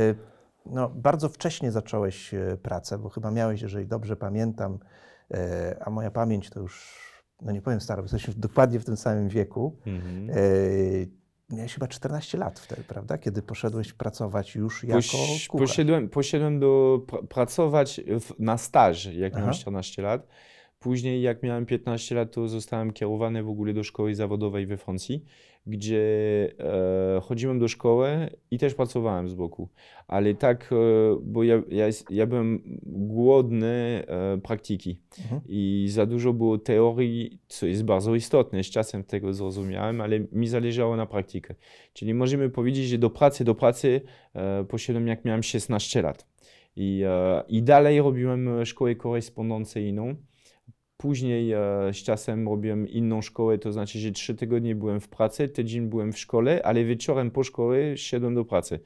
no, 0.66 0.88
bardzo 0.88 1.28
wcześnie 1.28 1.72
zacząłeś 1.72 2.34
e, 2.34 2.56
pracę, 2.62 2.98
bo 2.98 3.08
chyba 3.08 3.30
miałeś, 3.30 3.62
jeżeli 3.62 3.86
dobrze 3.86 4.16
pamiętam, 4.16 4.78
a 5.80 5.90
moja 5.90 6.10
pamięć 6.10 6.50
to 6.50 6.60
już, 6.60 6.98
no 7.42 7.52
nie 7.52 7.62
powiem 7.62 7.80
staro, 7.80 8.02
jesteśmy 8.02 8.34
dokładnie 8.36 8.80
w 8.80 8.84
tym 8.84 8.96
samym 8.96 9.28
wieku, 9.28 9.76
Mhm. 9.86 10.30
e, 10.30 10.34
miałeś 11.50 11.74
chyba 11.74 11.88
14 11.88 12.38
lat 12.38 12.60
wtedy, 12.60 12.84
prawda? 12.84 13.18
Kiedy 13.18 13.42
poszedłeś 13.42 13.92
pracować 13.92 14.54
już 14.54 14.84
jako 14.84 14.94
Poś, 14.94 15.48
poszedłem, 15.48 16.08
poszedłem 16.08 16.60
do 16.60 17.00
pr 17.06 17.28
pracować 17.28 18.00
w, 18.20 18.32
na 18.38 18.58
staż, 18.58 19.04
jak 19.04 19.32
miałem 19.32 19.50
Aha. 19.50 19.58
14 19.58 20.02
lat. 20.02 20.26
Później, 20.78 21.22
jak 21.22 21.42
miałem 21.42 21.66
15 21.66 22.14
lat, 22.14 22.32
to 22.32 22.48
zostałem 22.48 22.92
kierowany 22.92 23.42
w 23.42 23.48
ogóle 23.48 23.72
do 23.72 23.84
szkoły 23.84 24.14
zawodowej 24.14 24.66
we 24.66 24.76
Francji, 24.76 25.24
gdzie 25.66 26.02
e, 26.58 27.20
chodziłem 27.20 27.58
do 27.58 27.68
szkoły 27.68 28.30
i 28.50 28.58
też 28.58 28.74
pracowałem 28.74 29.28
z 29.28 29.34
boku. 29.34 29.68
Ale 30.06 30.34
tak, 30.34 30.70
e, 30.72 30.76
bo 31.22 31.44
ja, 31.44 31.62
ja, 31.68 31.86
ja 32.10 32.26
byłem 32.26 32.78
głodny 32.86 34.04
e, 34.06 34.38
praktyki 34.38 35.00
Mhm. 35.24 35.40
i 35.48 35.86
za 35.90 36.06
dużo 36.06 36.32
było 36.32 36.58
teorii, 36.58 37.38
co 37.48 37.66
jest 37.66 37.84
bardzo 37.84 38.14
istotne. 38.14 38.64
Z 38.64 38.70
czasem 38.70 39.04
tego 39.04 39.32
zrozumiałem, 39.32 40.00
ale 40.00 40.20
mi 40.32 40.48
zależało 40.48 40.96
na 40.96 41.06
praktykę. 41.06 41.54
Czyli 41.92 42.14
możemy 42.14 42.50
powiedzieć, 42.50 42.88
że 42.88 42.98
do 42.98 43.10
pracy, 43.10 43.44
do 43.44 43.54
pracy 43.54 44.00
e, 44.34 44.64
poszedłem 44.64 45.08
jak 45.08 45.24
miałem 45.24 45.42
16 45.42 46.02
lat. 46.02 46.26
I, 46.76 47.02
e, 47.06 47.42
I 47.48 47.62
dalej 47.62 47.98
robiłem 47.98 48.60
e, 48.60 48.66
szkołę 48.66 48.94
korespondencyjną. 48.94 50.14
Później 51.00 51.52
e, 51.52 51.58
z 51.92 51.96
czasem 51.96 52.48
robiłem 52.48 52.88
inną 52.88 53.22
szkołę, 53.22 53.58
to 53.58 53.72
znaczy, 53.72 53.98
że 53.98 54.10
trzy 54.10 54.34
tygodnie 54.34 54.74
byłem 54.74 55.00
w 55.00 55.08
pracy, 55.08 55.48
tydzień 55.48 55.86
byłem 55.86 56.12
w 56.12 56.18
szkole, 56.18 56.62
ale 56.64 56.84
wieczorem 56.84 57.30
po 57.30 57.44
szkole 57.44 57.96
szedłem 57.96 58.34
do 58.34 58.44
pracy. 58.44 58.80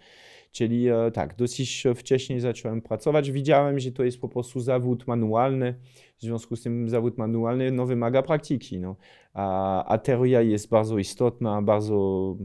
Czyli 0.51 0.89
e, 0.89 1.11
tak, 1.11 1.37
dosyć 1.37 1.85
wcześnie 1.97 2.41
zacząłem 2.41 2.83
pracować. 2.83 3.31
Widziałem, 3.31 3.79
że 3.79 3.93
to 3.93 4.05
jest 4.05 4.21
po 4.21 4.29
prostu 4.29 4.61
zawód 4.61 5.07
manualny. 5.07 5.75
W 6.19 6.23
związku 6.23 6.57
z 6.57 6.63
tym 6.63 6.89
zawód 6.89 7.19
manualny 7.19 7.71
no, 7.71 7.87
wymaga 7.87 8.23
praktyki. 8.23 8.79
No. 8.79 8.97
A, 9.35 9.85
a 9.85 9.99
teoria 9.99 10.41
jest 10.41 10.69
bardzo 10.69 10.99
istotna, 10.99 11.63
bardzo 11.63 12.37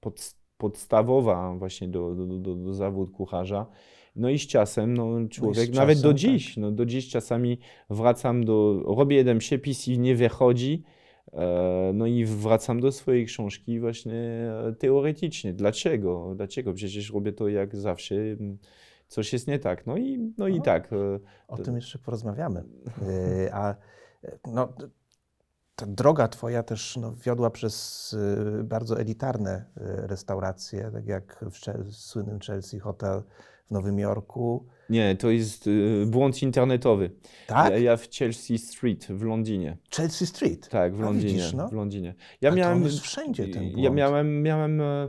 pod, 0.00 0.34
podstawowa 0.56 1.54
właśnie 1.54 1.88
do, 1.88 2.14
do, 2.14 2.26
do, 2.26 2.54
do 2.54 2.74
zawodu 2.74 3.12
kucharza. 3.12 3.66
No 4.16 4.30
i 4.30 4.38
z 4.38 4.46
czasem 4.46 4.96
no, 4.96 5.28
człowiek, 5.28 5.66
z 5.66 5.76
nawet 5.76 5.98
do 6.00 6.02
czasem, 6.02 6.16
dziś, 6.16 6.56
no, 6.56 6.70
do 6.72 6.86
dziś 6.86 7.08
czasami 7.08 7.58
wracam 7.90 8.44
do, 8.44 8.82
robię 8.96 9.16
jeden 9.16 9.38
przepis 9.38 9.88
i 9.88 9.98
nie 9.98 10.16
wychodzi, 10.16 10.82
e, 11.32 11.90
no 11.94 12.06
i 12.06 12.24
wracam 12.24 12.80
do 12.80 12.92
swojej 12.92 13.26
książki 13.26 13.80
właśnie 13.80 14.14
e, 14.68 14.72
teoretycznie. 14.78 15.52
Dlaczego? 15.52 16.32
Dlaczego? 16.36 16.72
Przecież 16.72 17.12
robię 17.12 17.32
to 17.32 17.48
jak 17.48 17.76
zawsze, 17.76 18.14
coś 19.08 19.32
jest 19.32 19.48
nie 19.48 19.58
tak. 19.58 19.86
No 19.86 19.96
i, 19.96 20.32
no 20.38 20.48
i 20.48 20.56
No. 20.56 20.62
tak. 20.62 20.92
e, 20.92 20.96
O 21.48 21.58
tym 21.58 21.76
jeszcze 21.76 21.98
porozmawiamy. 21.98 22.64
A 23.52 23.74
no, 24.46 24.72
ta 25.76 25.86
droga 25.86 26.28
twoja 26.28 26.62
też 26.62 26.96
no, 26.96 27.14
wiodła 27.16 27.50
przez 27.50 28.16
bardzo 28.64 29.00
elitarne 29.00 29.64
restauracje, 30.06 30.90
tak 30.92 31.06
jak 31.06 31.44
w 31.84 31.94
słynnym 31.96 32.40
Chelsea 32.40 32.78
Hotel 32.78 33.22
w 33.66 33.70
Nowym 33.70 33.98
Jorku. 33.98 34.66
Nie, 34.90 35.16
to 35.16 35.30
jest 35.30 35.66
e, 36.02 36.06
błąd 36.06 36.42
internetowy. 36.42 37.10
Tak? 37.46 37.72
Ja, 37.72 37.78
ja 37.78 37.96
w 37.96 38.10
Chelsea 38.10 38.58
Street 38.58 39.06
w 39.10 39.22
Londynie. 39.22 39.76
Chelsea 39.96 40.26
Street. 40.26 40.68
Tak, 40.68 40.96
w 40.96 41.00
A 41.00 41.04
Londynie. 41.04 41.32
widzisz, 41.32 41.52
no. 41.52 41.68
w 41.68 41.72
Londynie. 41.72 42.14
Ja 42.40 42.50
to 42.50 42.56
miałem. 42.56 42.78
on 42.78 42.84
jest 42.84 43.00
wszędzie 43.00 43.48
ten 43.48 43.64
Ja 43.64 43.72
błąd. 43.74 43.96
miałem, 43.96 44.42
miałem, 44.42 44.80
e, 44.80 45.08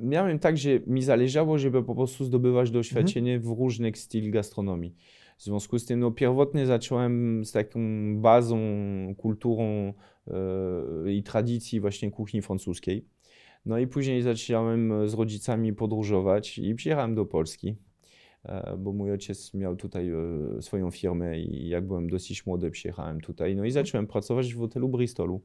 miałem 0.00 0.38
tak, 0.38 0.58
że 0.58 0.70
mi 0.86 1.02
zależało, 1.02 1.58
żeby 1.58 1.82
po 1.82 1.94
prostu 1.94 2.24
zdobywać 2.24 2.70
doświadczenie 2.70 3.40
w 3.40 3.46
różnych 3.46 3.98
stylach 3.98 4.30
gastronomii. 4.30 4.94
W 5.36 5.42
związku 5.42 5.78
z 5.78 5.86
tym, 5.86 6.00
no, 6.00 6.10
pierwotnie 6.10 6.66
zacząłem 6.66 7.44
z 7.44 7.52
taką 7.52 7.80
bazą, 8.20 8.58
kulturą 9.18 9.64
e, 10.26 11.12
i 11.12 11.22
tradycji 11.22 11.80
właśnie 11.80 12.10
kuchni 12.10 12.42
francuskiej. 12.42 13.04
No 13.66 13.78
i 13.78 13.86
później 13.86 14.22
zacząłem 14.22 15.08
z 15.08 15.14
rodzicami 15.14 15.72
podróżować 15.72 16.58
i 16.58 16.74
przyjechałem 16.74 17.14
do 17.14 17.26
Polski, 17.26 17.76
e, 18.44 18.76
bo 18.78 18.92
mój 18.92 19.10
ojciec 19.10 19.54
miał 19.54 19.76
tutaj 19.76 20.10
e, 20.10 20.62
swoją 20.62 20.90
firmę 20.90 21.40
i 21.40 21.68
jak 21.68 21.86
byłem 21.86 22.10
dosyć 22.10 22.46
młody, 22.46 22.70
przyjechałem 22.70 23.20
tutaj. 23.20 23.56
No 23.56 23.64
i 23.64 23.70
zacząłem 23.70 24.06
pracować 24.06 24.54
w 24.54 24.58
hotelu 24.58 24.88
Bristolu. 24.88 25.40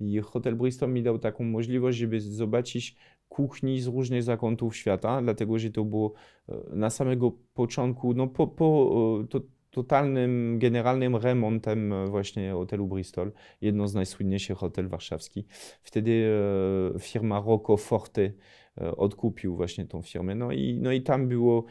I 0.00 0.20
hotel 0.20 0.56
Bristol 0.56 0.92
mi 0.92 1.02
dał 1.02 1.18
taką 1.18 1.44
możliwość, 1.44 1.98
żeby 1.98 2.20
zobaczyć 2.20 2.96
kuchni 3.28 3.80
z 3.80 3.86
różnych 3.86 4.22
zakątów 4.22 4.76
świata, 4.76 5.22
dlatego 5.22 5.58
że 5.58 5.70
to 5.70 5.84
było 5.84 6.12
e, 6.48 6.54
na 6.72 6.90
samego 6.90 7.32
początku, 7.54 8.14
no 8.14 8.26
po, 8.26 8.46
po 8.46 8.90
e, 9.24 9.26
to, 9.28 9.40
totalnym, 9.72 10.58
generalnym 10.58 11.16
remontem 11.16 11.92
e, 11.92 12.06
właśnie 12.06 12.52
hotelu 12.52 12.86
Bristol, 12.86 13.32
jedno 13.60 13.88
z 13.88 13.94
najsłynniejszych 13.94 14.58
hotel 14.58 14.88
warszawski. 14.88 15.44
Wtedy 15.82 16.30
e, 16.94 16.98
firma 16.98 17.42
Rocco 17.46 17.76
Forte 17.76 18.32
e, 18.80 18.96
odkupił 18.96 19.56
właśnie 19.56 19.86
tą 19.86 20.02
firmę. 20.02 20.34
No 20.34 20.52
i, 20.52 20.78
no 20.82 20.92
i 20.92 21.02
tam 21.02 21.28
było 21.28 21.64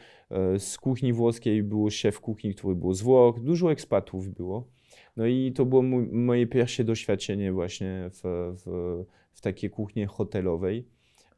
z 0.58 0.78
kuchni 0.78 1.12
włoskiej, 1.12 1.62
było 1.62 1.90
szef 1.90 2.20
kuchni, 2.20 2.54
który 2.54 2.74
był 2.74 2.94
z 2.94 3.02
Włoch, 3.02 3.40
dużo 3.40 3.72
ekspatów 3.72 4.28
było. 4.28 4.68
No 5.16 5.26
i 5.26 5.52
to 5.52 5.64
było 5.64 5.82
moje 6.12 6.46
pierwsze 6.46 6.84
doświadczenie 6.84 7.52
właśnie 7.52 8.10
w, 8.12 8.20
w, 8.64 9.04
w 9.32 9.40
takiej 9.40 9.70
kuchni 9.70 10.06
hotelowej. 10.06 10.86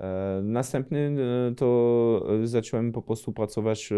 E, 0.01 0.41
Następny 0.43 0.99
e, 0.99 1.55
to 1.55 2.27
e, 2.43 2.47
zacząłem 2.47 2.93
po 2.93 3.03
prostu 3.03 3.33
pracować 3.33 3.91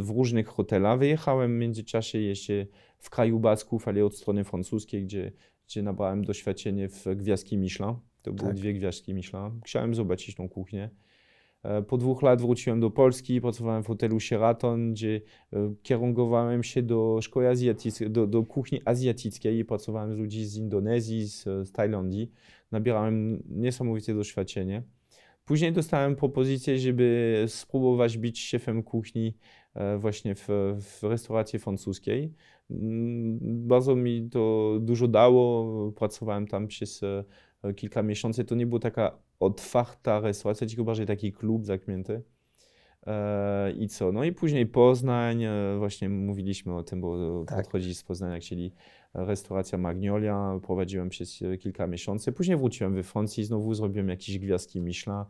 w 0.00 0.10
różnych 0.16 0.46
hotelach. 0.46 0.98
Wyjechałem 0.98 1.56
w 1.56 1.60
międzyczasie 1.60 2.18
jeszcze 2.18 2.66
w 2.98 3.10
kraju 3.10 3.40
Basków, 3.40 3.88
ale 3.88 4.04
od 4.04 4.16
strony 4.16 4.44
francuskiej, 4.44 5.04
gdzie, 5.04 5.32
gdzie 5.66 5.82
nabrałem 5.82 6.24
doświadczenie 6.24 6.88
w 6.88 7.04
gwiazdki 7.16 7.58
Michelin. 7.58 7.94
To 8.22 8.32
były 8.32 8.48
Tak. 8.48 8.56
dwie 8.56 8.74
gwiazdki 8.74 9.14
Michelin. 9.14 9.60
Chciałem 9.64 9.94
zobaczyć 9.94 10.34
tą 10.34 10.48
kuchnię. 10.48 10.90
Po 11.88 11.98
dwóch 11.98 12.22
lat 12.22 12.40
wróciłem 12.40 12.80
do 12.80 12.90
Polski, 12.90 13.40
pracowałem 13.40 13.82
w 13.82 13.86
hotelu 13.86 14.20
Sheraton, 14.20 14.92
gdzie 14.92 15.20
kierunkowałem 15.82 16.62
się 16.62 16.82
do 16.82 17.18
szkoły 17.22 17.48
azjatyckiej, 17.48 18.10
do, 18.10 18.26
do 18.26 18.42
kuchni 18.42 18.80
azjatyckiej 18.84 19.58
i 19.58 19.64
pracowałem 19.64 20.14
z 20.14 20.18
ludźmi 20.18 20.44
z 20.44 20.56
Indonezji, 20.56 21.26
z, 21.26 21.44
z 21.44 21.72
Tajlandii. 21.72 22.30
Nabierałem 22.72 23.42
niesamowite 23.48 24.14
doświadczenie. 24.14 24.82
Później 25.44 25.72
dostałem 25.72 26.16
propozycję, 26.16 26.78
żeby 26.78 27.44
spróbować 27.48 28.18
być 28.18 28.40
szefem 28.44 28.82
kuchni 28.82 29.36
e, 29.74 29.98
właśnie 29.98 30.34
w, 30.34 30.48
w 30.80 31.02
restauracji 31.02 31.58
francuskiej. 31.58 32.34
Mm, 32.70 33.38
Bardzo 33.68 33.96
mi 33.96 34.28
to 34.30 34.72
dużo 34.80 35.08
dało. 35.08 35.92
Pracowałem 35.92 36.46
tam 36.46 36.66
przez 36.66 37.02
e, 37.02 37.74
kilka 37.74 38.02
miesięcy. 38.02 38.44
To 38.44 38.54
nie 38.54 38.66
była 38.66 38.80
taka 38.80 39.18
otwarta 39.40 40.20
restauracja, 40.20 40.66
tylko 40.66 40.84
bardziej 40.84 41.06
taki 41.06 41.32
klub 41.32 41.66
zamknięty. 41.66 42.22
E, 43.06 43.72
I 43.72 43.88
co? 43.88 44.12
No 44.12 44.24
i 44.24 44.32
później 44.32 44.66
Poznań, 44.66 45.44
właśnie 45.78 46.08
mówiliśmy 46.08 46.76
o 46.76 46.82
tym, 46.82 47.00
bo 47.00 47.44
Tak. 47.46 47.56
podchodzi 47.58 47.94
z 47.94 48.02
Poznania, 48.02 48.40
czyli 48.40 48.72
restauracja 49.26 49.78
Magnolia, 49.78 50.60
prowadziłem 50.62 51.08
przez 51.08 51.42
e, 51.42 51.58
kilka 51.58 51.86
miesięcy. 51.86 52.32
Później 52.32 52.56
wróciłem 52.56 52.94
we 52.94 53.02
Francji, 53.02 53.44
znowu 53.44 53.74
zrobiłem 53.74 54.08
jakieś 54.08 54.38
gwiazdki 54.38 54.80
Michelin. 54.80 55.24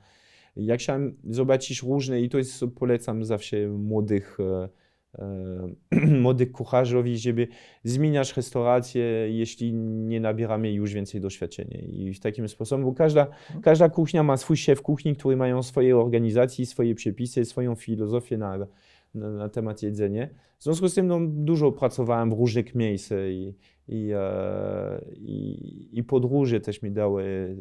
Ja 0.56 0.76
chciałem 0.76 1.16
zobaczyć 1.30 1.82
różne 1.82 2.20
i 2.20 2.28
to 2.28 2.38
jest, 2.38 2.64
polecam 2.78 3.24
zawsze 3.24 3.68
młodych, 3.68 4.38
e, 4.40 4.68
e, 5.92 6.06
młodych 6.22 6.52
kucharzowi, 6.52 7.18
żeby 7.18 7.48
zmieniać 7.84 8.36
restaurację, 8.36 9.04
jeśli 9.28 9.74
nie 9.74 10.20
nabieramy 10.20 10.72
już 10.72 10.92
więcej 10.92 11.20
doświadczenia. 11.20 11.78
I 11.78 12.14
w 12.14 12.20
takim 12.20 12.48
sposobie, 12.48 12.84
bo 12.84 12.92
każda, 12.92 13.26
każda 13.62 13.88
kuchnia 13.88 14.22
ma 14.22 14.36
swój 14.36 14.56
szef 14.56 14.82
kuchni, 14.82 15.16
który 15.16 15.36
mają 15.36 15.62
swoje 15.62 15.96
organizacje, 15.96 16.66
swoje 16.66 16.94
przepisy, 16.94 17.44
swoją 17.44 17.74
filozofię 17.74 18.38
na, 18.38 18.58
na, 19.14 19.30
na 19.30 19.48
temat 19.48 19.82
jedzenia. 19.82 20.26
W 20.58 20.64
związku 20.64 20.88
z 20.88 20.94
tym 20.94 21.06
no, 21.06 21.18
dużo 21.22 21.72
pracowałem 21.72 22.30
w 22.30 22.38
różnych 22.38 22.74
miejscach 22.74 23.18
i, 23.28 23.54
i, 23.88 24.10
e, 24.14 25.04
i, 25.16 25.88
i 25.98 26.04
podróże 26.04 26.60
też 26.60 26.82
mi 26.82 26.90
dały 26.90 27.56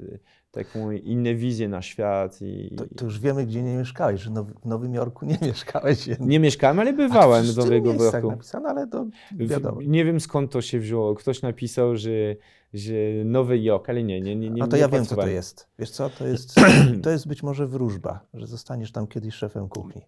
taką 0.51 0.91
inną 0.91 1.35
wizję 1.35 1.69
na 1.69 1.81
świat. 1.81 2.41
I, 2.41 2.75
To, 2.75 2.85
to 2.97 3.05
już 3.05 3.19
wiemy, 3.19 3.45
gdzie 3.45 3.63
nie 3.63 3.77
mieszkałeś, 3.77 4.21
że 4.21 4.31
w 4.31 4.65
Nowym 4.65 4.93
Jorku 4.93 5.25
nie 5.25 5.37
mieszkałeś. 5.47 6.07
jednak. 6.07 6.29
nie 6.29 6.39
mieszkałem, 6.39 6.79
ale 6.79 6.93
bywałem 6.93 7.45
w 7.45 7.53
w 7.53 7.57
Nowego 7.57 7.89
miejscach 7.89 8.13
Jorku. 8.13 8.29
napisane, 8.31 8.69
ale 8.69 8.87
to 8.87 9.05
W- 9.31 9.47
wiadomo. 9.47 9.81
Nie 9.81 10.05
wiem 10.05 10.19
skąd 10.19 10.51
to 10.51 10.61
się 10.61 10.79
wzięło. 10.79 11.15
Ktoś 11.15 11.41
napisał, 11.41 11.95
że, 11.97 12.35
że 12.73 12.93
Nowy 13.25 13.59
Jork, 13.59 13.89
ale 13.89 14.03
nie, 14.03 14.21
nie, 14.21 14.35
nie. 14.35 14.49
nie 14.49 14.59
No 14.59 14.67
to 14.67 14.75
nie 14.75 14.81
ja 14.81 14.87
wiem, 14.89 15.05
co 15.05 15.15
to 15.15 15.27
jest. 15.27 15.67
Wiesz 15.79 15.89
co, 15.91 16.09
to 16.09 16.27
jest, 16.27 16.55
to 17.03 17.09
jest 17.09 17.27
być 17.27 17.43
może 17.43 17.67
wróżba, 17.67 18.19
że 18.33 18.47
zostaniesz 18.47 18.91
tam 18.91 19.07
kiedyś 19.07 19.33
szefem 19.35 19.69
kuchni. 19.69 20.01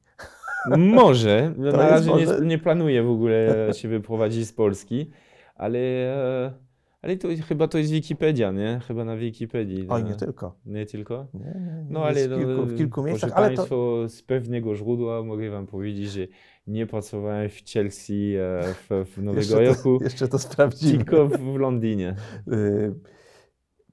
Może. 0.77 1.53
No, 1.57 1.71
To 1.71 1.77
na 1.77 1.89
razie 1.89 2.09
może- 2.09 2.39
nie, 2.41 2.47
nie 2.47 2.57
planuję 2.57 3.03
w 3.03 3.09
ogóle 3.09 3.67
się 3.73 3.87
wyprowadzić 3.87 4.47
z 4.47 4.53
Polski, 4.53 5.09
ale, 5.55 5.79
e, 5.79 6.53
ale 7.01 7.17
to 7.17 7.27
chyba 7.47 7.67
to 7.67 7.77
jest 7.77 7.91
Wikipedia, 7.91 8.51
nie? 8.51 8.81
Chyba 8.87 9.05
na 9.05 9.17
Wikipedii. 9.17 9.85
Oj, 9.89 10.03
nie 10.03 10.15
tylko. 10.15 10.55
Nie 10.65 10.85
tylko? 10.85 11.27
Nie, 11.33 11.39
nie, 11.39 11.51
nie. 11.55 11.85
No 11.89 12.09
jest 12.09 12.31
ale 12.31 12.37
w 12.37 12.45
kilku, 12.47 12.65
w 12.65 12.77
kilku 12.77 13.03
miejscach, 13.03 13.31
ale 13.33 13.49
to, 13.49 13.55
Państwo, 13.55 14.09
z 14.09 14.21
pewnego 14.23 14.75
źródła 14.75 15.23
mogę 15.23 15.49
Wam 15.49 15.67
powiedzieć, 15.67 16.11
że 16.11 16.27
nie 16.67 16.87
pracowałem 16.87 17.49
w 17.49 17.61
Chelsea, 17.73 18.35
e, 18.35 18.73
w, 18.73 19.05
w 19.11 19.17
Nowego 19.23 19.39
jeszcze, 19.39 19.63
Jorku, 19.63 19.97
to, 19.97 20.03
jeszcze 20.03 20.27
to 20.27 20.39
sprawdzimy. 20.39 20.97
tylko 21.05 21.27
w, 21.27 21.31
w 21.37 21.55
Londynie. 21.55 22.15
Y, 22.53 22.93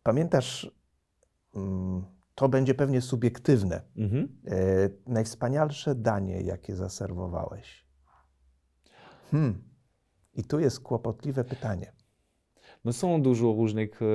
Pamiętasz, 0.02 0.70
mm, 1.56 2.02
to 2.36 2.48
będzie 2.48 2.74
pewnie 2.74 3.00
subiektywne, 3.00 3.82
Mhm. 3.96 4.28
y, 4.48 4.96
najwspanialsze 5.06 5.94
danie, 5.94 6.40
jakie 6.40 6.76
zaserwowałeś? 6.76 7.86
Hmm. 9.30 9.62
I 10.34 10.44
tu 10.44 10.60
jest 10.60 10.80
kłopotliwe 10.80 11.44
pytanie. 11.44 11.92
No 12.84 12.92
są 12.92 13.22
dużo 13.22 13.52
różnych 13.52 14.00
e, 14.02 14.06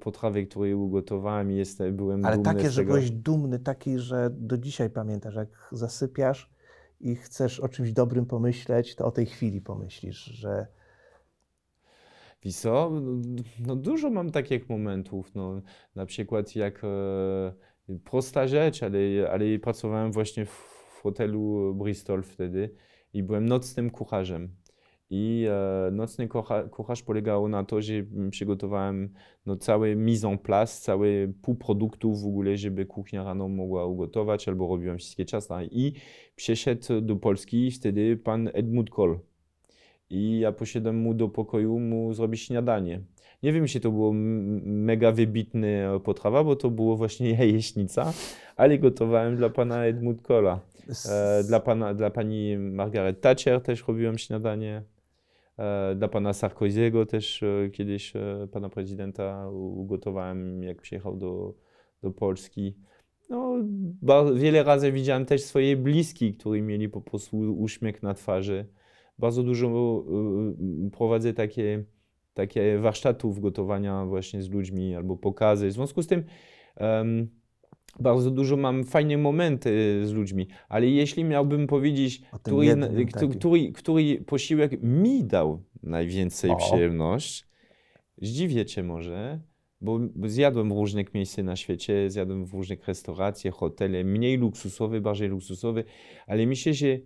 potrawy, 0.00 0.46
które 0.46 0.76
ugotowałem 0.76 1.50
i 1.52 1.56
jest, 1.56 1.78
byłem 1.92 2.24
Ale 2.24 2.36
dumny 2.36 2.54
takie, 2.54 2.68
z 2.70 2.72
że 2.72 2.80
tego. 2.80 2.92
byłeś 2.92 3.10
dumny, 3.10 3.58
taki, 3.58 3.98
że 3.98 4.30
do 4.30 4.58
dzisiaj 4.58 4.90
pamiętasz, 4.90 5.34
jak 5.34 5.68
zasypiasz 5.72 6.50
i 7.00 7.16
chcesz 7.16 7.60
o 7.60 7.68
czymś 7.68 7.92
dobrym 7.92 8.26
pomyśleć, 8.26 8.94
to 8.96 9.06
o 9.06 9.10
tej 9.10 9.26
chwili 9.26 9.60
pomyślisz, 9.60 10.18
że 10.24 10.66
Wiesz 12.44 12.54
co, 12.54 12.90
no 13.66 13.76
dużo 13.76 14.10
mam 14.10 14.30
takich 14.30 14.68
momentów, 14.68 15.34
no 15.34 15.62
na 15.94 16.06
przykład 16.06 16.56
jak 16.56 16.84
e, 16.84 17.98
prosta 18.04 18.46
rzecz, 18.46 18.82
ale, 18.82 18.98
ale 19.30 19.58
pracowałem 19.58 20.12
właśnie 20.12 20.46
w 20.46 21.00
hotelu 21.02 21.74
Bristol 21.74 22.22
wtedy 22.22 22.74
i 23.12 23.22
byłem 23.22 23.46
nocnym 23.46 23.90
kucharzem. 23.90 24.56
I 25.10 25.46
e, 25.50 25.90
nocny 25.90 26.28
kucha, 26.28 26.62
kucharz 26.62 27.02
polegał 27.02 27.48
na 27.48 27.64
to, 27.64 27.82
że 27.82 27.92
przygotowałem 28.30 29.12
no, 29.46 29.56
cały 29.56 29.96
mise 29.96 30.28
en 30.28 30.38
place, 30.38 30.80
cały 30.80 31.34
półproduktów 31.42 32.22
w 32.22 32.26
ogóle, 32.26 32.56
żeby 32.56 32.86
kuchnia 32.86 33.24
rano 33.24 33.48
mogła 33.48 33.86
ugotować, 33.86 34.48
albo 34.48 34.68
robiłem 34.68 34.98
wszystkie 34.98 35.26
ciasta. 35.26 35.64
I 35.64 35.92
przyszedł 36.36 37.00
do 37.00 37.16
Polski 37.16 37.70
wtedy 37.70 38.16
pan 38.16 38.50
Edmund 38.52 38.90
Kohl. 38.90 39.18
I 40.12 40.38
ja 40.38 40.52
poszedłem 40.52 40.96
mu 40.96 41.14
do 41.14 41.28
pokoju 41.28 41.78
mu 41.78 42.14
zrobić 42.14 42.40
śniadanie. 42.42 43.00
Nie 43.42 43.52
wiem, 43.52 43.66
czy 43.66 43.80
to 43.80 43.90
było 43.90 44.12
mega 44.64 45.12
wybitne 45.12 46.00
potrawa, 46.04 46.44
bo 46.44 46.56
to 46.56 46.70
było 46.70 46.96
właśnie 46.96 47.30
jajecznica, 47.38 48.12
ale 48.56 48.78
gotowałem 48.78 49.36
dla 49.36 49.50
pana 49.50 49.84
Edmund 49.86 50.22
Kohla. 50.22 50.60
s- 50.88 51.10
E, 51.10 51.44
dla, 51.44 51.60
pana, 51.60 51.94
dla 51.94 52.10
pani 52.10 52.58
Margaret 52.58 53.20
Thatcher 53.20 53.60
też 53.60 53.88
robiłem 53.88 54.18
śniadanie. 54.18 54.82
E, 55.58 55.94
dla 55.94 56.08
pana 56.08 56.32
Sarkozy'ego 56.32 57.06
też 57.06 57.42
e, 57.42 57.70
kiedyś 57.70 58.16
e, 58.16 58.48
pana 58.52 58.68
prezydenta 58.68 59.48
ugotowałem, 59.50 60.62
jak 60.62 60.82
przyjechał 60.82 61.16
do, 61.16 61.54
do 62.02 62.10
Polski. 62.10 62.74
No, 63.30 63.54
wiele 64.34 64.62
razy 64.62 64.92
widziałem 64.92 65.26
też 65.26 65.42
swoje 65.42 65.76
bliskich, 65.76 66.38
którzy 66.38 66.62
mieli 66.62 66.88
po 66.88 67.00
prostu 67.00 67.36
uśmiech 67.38 68.02
na 68.02 68.14
twarzy. 68.14 68.64
Bardzo 69.18 69.42
dużo 69.42 69.66
e, 70.86 70.90
prowadzę 70.90 71.34
takie, 71.34 71.84
takie 72.34 72.78
warsztatów 72.78 73.40
gotowania 73.40 74.06
właśnie 74.06 74.42
z 74.42 74.50
ludźmi 74.50 74.94
albo 74.94 75.16
pokazy. 75.16 75.68
W 75.68 75.72
związku 75.72 76.02
z 76.02 76.06
tym 76.06 76.24
em, 76.76 77.28
bardzo 78.00 78.30
dużo 78.30 78.56
mam 78.56 78.84
fajne 78.84 79.18
momenty 79.18 80.00
z 80.06 80.12
ludźmi, 80.12 80.48
ale 80.68 80.86
jeśli 80.86 81.24
miałbym 81.24 81.66
powiedzieć, 81.66 82.22
który, 82.32 82.66
jednym 82.66 83.06
który, 83.06 83.28
który, 83.28 83.72
który 83.72 84.24
posiłek 84.26 84.82
mi 84.82 85.24
dał 85.24 85.62
najwięcej 85.82 86.50
O. 86.50 86.56
przyjemność, 86.56 87.46
zdziwię 88.22 88.66
cię 88.66 88.82
może, 88.82 89.40
bo 89.80 90.00
zjadłem 90.24 90.68
w 90.68 90.72
różnych 90.72 91.14
miejscach 91.14 91.44
na 91.44 91.56
świecie, 91.56 92.10
zjadłem 92.10 92.46
w 92.46 92.52
różnych 92.52 92.86
restauracjach, 92.86 93.54
hotele, 93.54 94.04
mniej 94.04 94.38
luksusowe, 94.38 95.00
bardziej 95.00 95.28
luksusowe, 95.28 95.84
ale 96.26 96.46
myślę, 96.46 96.74
że 96.74 96.86
em, 96.86 97.00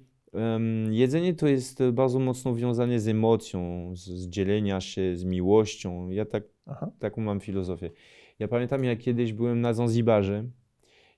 jedzenie 0.91 1.35
to 1.35 1.49
jest 1.49 1.83
bardzo 1.93 2.19
mocno 2.19 2.55
wiązane 2.55 3.01
z 3.01 3.09
emocją, 3.09 3.91
z, 3.97 4.01
z 4.01 4.29
dzielenia 4.29 4.81
się, 4.81 5.17
z 5.17 5.25
miłością. 5.25 6.11
Ja 6.11 6.25
tak 6.25 6.43
Aha. 6.67 6.91
taką 6.99 7.21
mam 7.21 7.41
filozofię. 7.41 7.91
Ja 8.39 8.49
pamiętam, 8.49 8.85
jak 8.85 8.99
kiedyś 8.99 9.33
byłem 9.33 9.61
na 9.61 9.75
Zanzibarze 9.75 10.45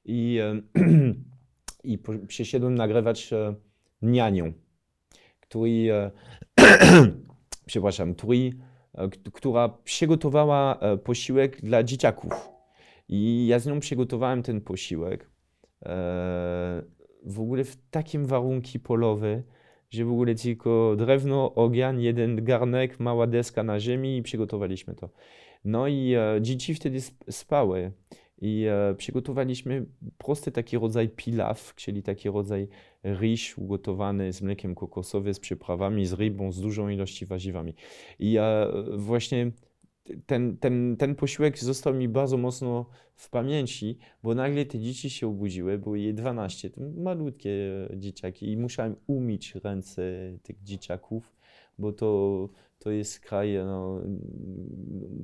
i, 0.04 0.38
i 1.84 1.98
przyszedłem 2.28 2.74
nagrywać 2.74 3.32
e, 3.32 3.54
nianią, 4.02 4.52
który, 5.40 5.92
e, 5.92 6.10
przepraszam, 7.66 8.14
który, 8.14 8.52
e, 8.94 9.08
która 9.32 9.68
przygotowała 9.68 10.80
posiłek 11.04 11.60
dla 11.60 11.82
dzieciaków. 11.82 12.32
I 13.08 13.46
ja 13.46 13.58
z 13.58 13.66
nią 13.66 13.80
przygotowałem 13.80 14.42
ten 14.42 14.60
posiłek 14.60 15.30
w 17.24 17.40
ogóle 17.40 17.64
w 17.64 17.76
takim 17.90 18.26
warunki 18.26 18.80
polowe, 18.80 19.42
że 19.90 20.04
w 20.04 20.10
ogóle 20.12 20.34
tylko 20.34 20.94
drewno, 20.98 21.54
ogień, 21.54 22.02
jeden 22.02 22.44
garnek, 22.44 23.00
mała 23.00 23.26
deska 23.26 23.62
na 23.62 23.80
ziemi 23.80 24.16
i 24.16 24.22
przygotowaliśmy 24.22 24.94
to. 24.94 25.10
No 25.64 25.88
i 25.88 26.14
e, 26.14 26.38
dzieci 26.40 26.74
wtedy 26.74 26.98
sp- 27.08 27.24
spały 27.30 27.92
i 28.40 28.66
e, 28.70 28.94
przygotowaliśmy 28.94 29.86
prosty 30.18 30.52
taki 30.52 30.78
rodzaj 30.78 31.08
pilaw, 31.08 31.74
czyli 31.74 32.02
taki 32.02 32.30
rodzaj 32.30 32.68
ryż 33.02 33.58
ugotowany 33.58 34.32
z 34.32 34.42
mlekiem 34.42 34.74
kokosowym, 34.74 35.34
z 35.34 35.40
przyprawami, 35.40 36.06
z 36.06 36.12
rybą, 36.12 36.52
z 36.52 36.60
dużą 36.60 36.88
ilością 36.88 37.26
warzywami. 37.26 37.74
I 38.18 38.36
e, 38.38 38.66
właśnie 38.96 39.50
ten, 40.26 40.56
ten, 40.56 40.96
ten 40.96 41.14
posiłek 41.14 41.58
został 41.58 41.94
mi 41.94 42.08
bardzo 42.08 42.36
mocno 42.36 42.86
w 43.14 43.30
pamięci, 43.30 43.98
bo 44.22 44.34
nagle 44.34 44.66
te 44.66 44.78
dzieci 44.78 45.10
się 45.10 45.28
obudziły, 45.28 45.78
było 45.78 45.96
je 45.96 46.14
12, 46.14 46.70
to 46.70 46.80
malutkie 46.96 47.52
dzieciaki 47.96 48.52
i 48.52 48.56
musiałem 48.56 48.96
umyć 49.06 49.54
ręce 49.54 50.02
tych 50.42 50.62
dzieciaków, 50.62 51.36
bo 51.78 51.92
to, 51.92 52.48
to 52.78 52.90
jest 52.90 53.20
kraj 53.20 53.54
no, 53.64 54.00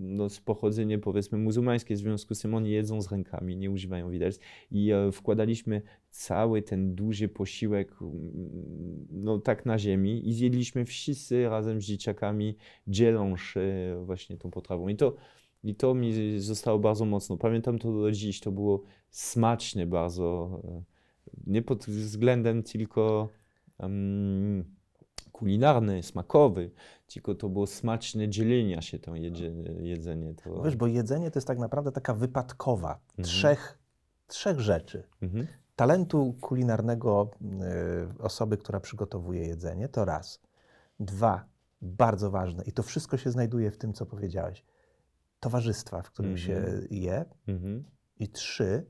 no, 0.01 0.29
z 0.29 0.41
pochodzenia 0.41 0.99
powiedzmy 0.99 1.39
muzułmańskie, 1.39 1.95
w 1.95 1.99
związku 1.99 2.35
z 2.35 2.41
tym 2.41 2.55
oni 2.55 2.71
jedzą 2.71 3.03
z 3.03 3.13
rękami, 3.13 3.57
nie 3.57 3.71
używają 3.71 4.11
widelc 4.11 4.39
i 4.71 4.93
e, 4.93 5.13
wkładaliśmy 5.13 5.83
cały 6.11 6.63
ten 6.63 6.95
duży 6.95 7.29
posiłek 7.29 7.95
no, 9.11 9.39
tak 9.39 9.67
na 9.67 9.79
ziemi 9.79 10.29
i 10.29 10.33
zjedliśmy 10.33 10.85
wszyscy 10.85 11.49
razem 11.49 11.81
z 11.81 11.85
dzieciakami, 11.85 12.57
dzieląc 12.87 13.41
się 13.41 13.63
właśnie 14.05 14.37
tą 14.37 14.51
potrawą. 14.51 14.89
I 14.89 14.97
to, 14.97 15.17
I 15.65 15.75
to 15.75 15.95
mi 15.95 16.41
zostało 16.41 16.79
bardzo 16.79 17.05
mocno. 17.05 17.37
Pamiętam 17.37 17.79
to 17.79 17.93
do 17.93 18.13
dziś, 18.13 18.41
to 18.41 18.53
było 18.53 18.83
smaczne 19.11 19.87
bardzo. 19.87 20.61
e, 20.65 20.83
Nie 21.47 21.63
pod 21.63 21.85
względem 21.85 22.63
tylko 22.63 23.29
kulinarny, 25.35 26.03
smakowy, 26.03 26.71
tylko 27.07 27.35
to 27.35 27.49
było 27.49 27.67
smaczne 27.67 28.29
dzielenia 28.29 28.83
się 28.83 28.99
to 28.99 29.17
jedzenie. 29.17 29.71
jedzenie 29.89 30.35
to... 30.35 30.63
Wiesz, 30.63 30.77
bo 30.77 30.87
jedzenie 30.87 31.31
to 31.31 31.39
jest 31.39 31.47
tak 31.47 31.59
naprawdę 31.59 31.93
taka 31.93 32.15
wypadkowa 32.15 32.99
Mhm. 33.11 33.25
trzech, 33.25 33.79
trzech 34.27 34.61
rzeczy. 34.61 35.03
Mhm. 35.23 35.47
Talentu 35.77 36.35
kulinarnego 36.41 37.31
y, 38.19 38.23
osoby, 38.23 38.57
która 38.59 38.81
przygotowuje 38.81 39.47
jedzenie, 39.47 39.89
to 39.89 40.05
raz. 40.05 40.41
Dwa, 41.01 41.45
bardzo 41.83 42.31
ważne, 42.31 42.65
i 42.65 42.73
to 42.73 42.83
wszystko 42.83 43.17
się 43.17 43.31
znajduje 43.31 43.71
w 43.71 43.79
tym, 43.79 43.93
co 43.93 44.07
powiedziałeś, 44.07 44.65
towarzystwa, 45.41 46.03
w 46.03 46.11
którym 46.11 46.33
Mhm. 46.33 46.47
się 46.47 46.87
je. 46.91 47.25
Mhm. 47.49 47.85
I 48.19 48.29
trzy, 48.29 48.87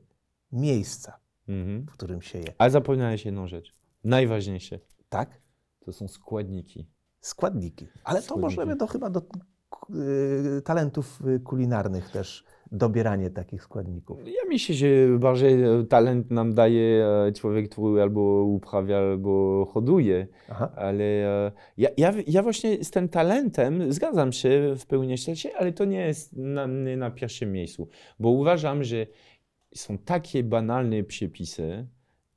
miejsca, 0.52 1.18
Mhm. 1.48 1.86
w 1.86 1.90
którym 1.90 2.22
się 2.22 2.38
je. 2.38 2.52
Ale 2.58 2.70
zapomniałeś 2.70 3.24
jedną 3.24 3.46
rzecz. 3.46 3.74
Najważniejsze. 4.04 4.78
Tak? 5.08 5.43
To 5.84 5.92
są 5.92 6.08
składniki. 6.08 6.86
Składniki. 7.20 7.86
Ale 8.04 8.20
to 8.20 8.24
Składniki. 8.26 8.44
możemy 8.44 8.76
to 8.76 8.86
chyba 8.86 9.10
do 9.10 9.20
y, 9.20 10.62
talentów 10.62 11.20
y, 11.26 11.40
kulinarnych 11.40 12.10
też 12.10 12.44
dobieranie 12.72 13.30
takich 13.30 13.62
składników. 13.62 14.18
Ja 14.26 14.48
myślę, 14.48 14.74
że 14.74 14.86
bardziej 15.18 15.62
e, 15.62 15.84
talent 15.84 16.30
nam 16.30 16.54
daje 16.54 17.06
e, 17.06 17.32
człowiek, 17.32 17.70
który 17.70 18.02
albo 18.02 18.44
uprawia, 18.44 18.98
albo 18.98 19.66
hoduje. 19.72 20.26
Aha. 20.48 20.72
Ale 20.76 21.04
e, 21.04 21.52
ja, 21.76 21.88
ja, 21.96 22.12
ja 22.26 22.42
właśnie 22.42 22.84
z 22.84 22.90
tym 22.90 23.08
talentem 23.08 23.92
zgadzam 23.92 24.32
się 24.32 24.74
w 24.78 24.86
pełni 24.86 25.18
szczerze, 25.18 25.56
ale 25.58 25.72
to 25.72 25.84
nie 25.84 26.00
jest 26.00 26.32
na, 26.32 26.66
nie 26.66 26.96
na 26.96 27.10
pierwszym 27.10 27.52
miejscu, 27.52 27.88
bo 28.18 28.30
uważam, 28.30 28.84
że 28.84 29.06
są 29.74 29.98
takie 29.98 30.42
banalne 30.42 31.02
przepisy, 31.02 31.86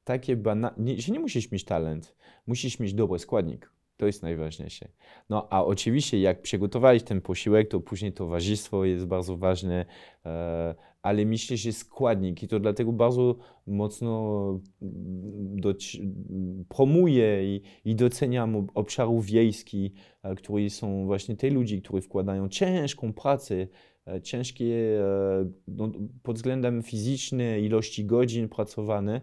takie 0.03 0.35
bana... 0.35 0.73
nie, 0.77 1.01
że 1.01 1.13
nie 1.13 1.19
musisz 1.19 1.51
mieć 1.51 1.65
talent, 1.65 2.15
musisz 2.47 2.79
mieć 2.79 2.93
dobry 2.93 3.19
składnik. 3.19 3.71
To 3.97 4.05
jest 4.05 4.23
najważniejsze. 4.23 4.87
No 5.29 5.47
a 5.49 5.65
oczywiście, 5.65 6.19
jak 6.19 6.41
przygotowałeś 6.41 7.03
ten 7.03 7.21
posiłek, 7.21 7.69
to 7.69 7.79
później 7.79 8.13
towarzystwo 8.13 8.85
jest 8.85 9.05
bardzo 9.05 9.37
ważne, 9.37 9.85
e, 10.25 10.75
ale 11.01 11.25
myślę, 11.25 11.57
że 11.57 11.73
składnik 11.73 12.43
i 12.43 12.47
to 12.47 12.59
dlatego 12.59 12.91
bardzo 12.91 13.35
mocno 13.67 14.49
mm, 14.81 15.61
doci- 15.61 16.13
promuję 16.69 17.55
i, 17.55 17.61
i 17.85 17.95
doceniam 17.95 18.55
ob- 18.55 18.71
obszarów 18.73 19.25
wiejskich, 19.25 19.91
e, 20.23 20.35
które 20.35 20.69
są 20.69 21.05
właśnie 21.05 21.35
te 21.35 21.49
ludzi, 21.49 21.81
którzy 21.81 22.01
wkładają 22.01 22.49
ciężką 22.49 23.13
pracę, 23.13 23.67
e, 24.07 24.21
ciężkie 24.21 24.99
no, 25.67 25.91
pod 26.23 26.35
względem 26.35 26.83
fizycznym, 26.83 27.59
ilości 27.59 28.05
godzin 28.05 28.49
pracowane, 28.49 29.21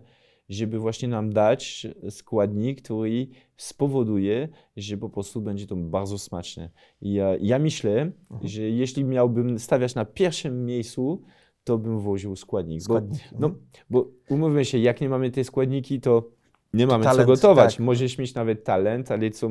żeby 0.49 0.79
właśnie 0.79 1.09
nam 1.09 1.33
dać 1.33 1.87
składnik, 2.11 2.83
który 2.83 3.27
spowoduje, 3.57 4.49
że 4.77 4.97
po 4.97 5.09
prostu 5.11 5.41
będzie 5.41 5.67
to 5.67 5.77
bardzo 5.77 6.19
smaczne. 6.19 6.71
I 7.01 7.13
ja, 7.13 7.37
ja 7.41 7.59
myślę, 7.59 8.13
Mhm. 8.31 8.49
że 8.49 8.63
jeśli 8.63 9.05
miałbym 9.05 9.59
stawiać 9.59 9.95
na 9.95 10.05
pierwszym 10.05 10.67
miejscu, 10.67 11.23
to 11.65 11.79
bym 11.79 11.99
włożył 11.99 12.37
składnik. 12.37 12.79
Bo, 12.81 12.85
Składniki. 12.85 13.25
no, 13.39 13.51
bo 13.91 14.09
umówmy 14.29 14.65
się, 14.65 14.79
jak 14.79 15.01
nie 15.01 15.09
mamy 15.09 15.31
te 15.31 15.45
składniki, 15.45 16.01
to 16.01 16.29
nie 16.75 16.87
mamy 16.87 17.05
co 17.05 17.11
talent, 17.11 17.27
gotować. 17.27 17.75
tak. 17.77 17.85
Możesz 17.85 18.19
mieć 18.19 18.35
nawet 18.35 18.65
talent, 18.65 19.11
ale 19.11 19.31
co, 19.31 19.49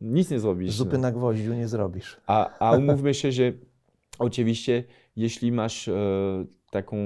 nic 0.00 0.30
nie 0.30 0.38
zrobisz. 0.40 0.72
Zupy 0.74 0.92
no. 0.92 0.98
na 0.98 1.12
gwoździu 1.12 1.54
nie 1.54 1.68
zrobisz. 1.68 2.16
A, 2.26 2.58
a 2.58 2.72
umówmy 2.78 3.14
się, 3.14 3.32
że 3.32 3.52
oczywiście, 4.18 4.84
jeśli 5.16 5.52
masz 5.52 5.88
e, 5.88 5.94
taką, 6.70 6.96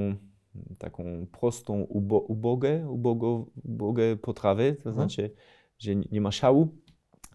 taką 0.79 1.27
prostą, 1.41 1.75
ubo, 1.83 2.19
ubogę, 2.21 2.89
ubogo, 2.89 3.47
ubogę 3.65 4.17
potrawę, 4.17 4.73
to 4.73 4.91
Mhm. 4.91 4.95
znaczy, 4.95 5.31
że 5.79 5.97
nie 5.97 6.21
ma 6.21 6.33
szału, 6.33 6.69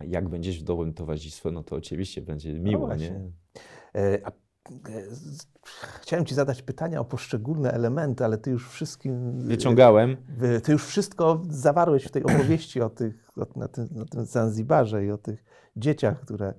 jak 0.07 0.29
będziesz 0.29 0.59
w 0.59 0.63
dobrym 0.63 0.93
towarzystwie, 0.93 1.51
no 1.51 1.63
to 1.63 1.75
oczywiście 1.75 2.21
będzie 2.21 2.53
miło, 2.59 2.87
No 2.87 2.95
nie? 2.95 3.31
E, 3.95 4.19
A, 4.27 4.29
e, 4.29 4.33
chciałem 6.01 6.25
Ci 6.25 6.35
zadać 6.35 6.61
pytania 6.61 6.99
o 6.99 7.05
poszczególne 7.05 7.71
elementy, 7.71 8.25
ale 8.25 8.37
Ty 8.37 8.51
już 8.51 8.69
wszystkim. 8.69 9.39
Wyciągałem. 9.47 10.17
Wy- 10.37 10.61
Ty 10.61 10.71
już 10.71 10.85
wszystko 10.85 11.41
zawarłeś 11.49 12.03
w 12.05 12.11
tej 12.11 12.23
opowieści 12.23 12.81
o 12.81 12.89
tych, 12.89 13.29
o, 13.37 13.59
na, 13.59 13.67
tym, 13.67 13.87
na 13.91 14.05
tym 14.05 14.25
Zanzibarze 14.25 15.05
i 15.05 15.11
o 15.11 15.17
tych 15.17 15.43
dzieciach, 15.77 16.21
które. 16.21 16.53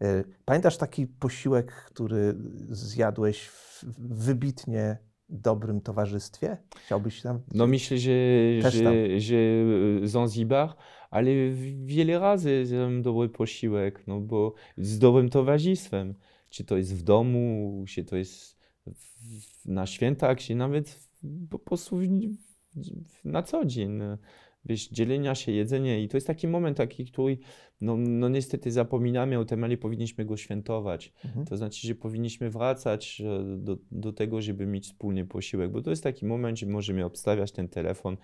e, 0.00 0.24
Pamiętasz 0.44 0.76
taki 0.76 1.06
posiłek, 1.06 1.72
który 1.72 2.34
zjadłeś 2.68 3.50
wybitnie 3.98 4.98
dobrym 5.28 5.80
towarzystwie? 5.80 6.56
Chciałbyś 6.86 7.22
tam. 7.22 7.40
No 7.54 7.66
myślę, 7.66 7.98
że, 7.98 8.12
Też 8.62 8.82
tam. 8.82 8.94
że, 8.94 9.20
że 9.20 9.36
Zanzibar, 10.02 10.74
ale 11.10 11.30
wiele 11.84 12.18
razy 12.18 12.66
zjadłem 12.66 13.02
dobry 13.02 13.28
posiłek, 13.28 14.06
no 14.06 14.20
bo 14.20 14.54
z 14.76 14.98
dobrym 14.98 15.28
towarzystwem. 15.28 16.14
Czy 16.48 16.64
to 16.64 16.76
jest 16.76 16.94
w 16.94 17.02
domu, 17.02 17.84
czy 17.88 18.04
to 18.04 18.16
jest 18.16 18.58
na 19.64 19.86
świętach, 19.86 20.38
czy 20.38 20.54
nawet 20.54 21.08
po 21.50 21.58
prostu 21.58 22.00
na 23.24 23.42
co 23.42 23.64
dzień. 23.64 24.00
Wiesz, 24.64 24.88
dzielenia 24.88 25.34
się, 25.34 25.52
jedzenie 25.52 26.02
i 26.02 26.08
to 26.08 26.16
jest 26.16 26.26
taki 26.26 26.48
moment 26.48 26.76
taki, 26.76 27.04
który 27.04 27.38
no, 27.80 27.96
no 27.96 28.28
niestety 28.28 28.72
zapominamy 28.72 29.38
o 29.38 29.44
tym, 29.44 29.64
ale 29.64 29.76
powinniśmy 29.76 30.24
go 30.24 30.36
świętować. 30.36 31.12
Mhm. 31.24 31.46
To 31.46 31.56
znaczy, 31.56 31.86
że 31.86 31.94
powinniśmy 31.94 32.50
wracać 32.50 33.20
e, 33.20 33.56
do, 33.56 33.76
do 33.90 34.12
tego, 34.12 34.42
żeby 34.42 34.66
mieć 34.66 34.84
wspólny 34.84 35.26
posiłek, 35.26 35.70
bo 35.70 35.82
to 35.82 35.90
jest 35.90 36.02
taki 36.02 36.26
moment, 36.26 36.58
że 36.58 36.66
możemy 36.66 37.04
obstawiać 37.04 37.52
ten 37.52 37.68
telefon, 37.68 38.16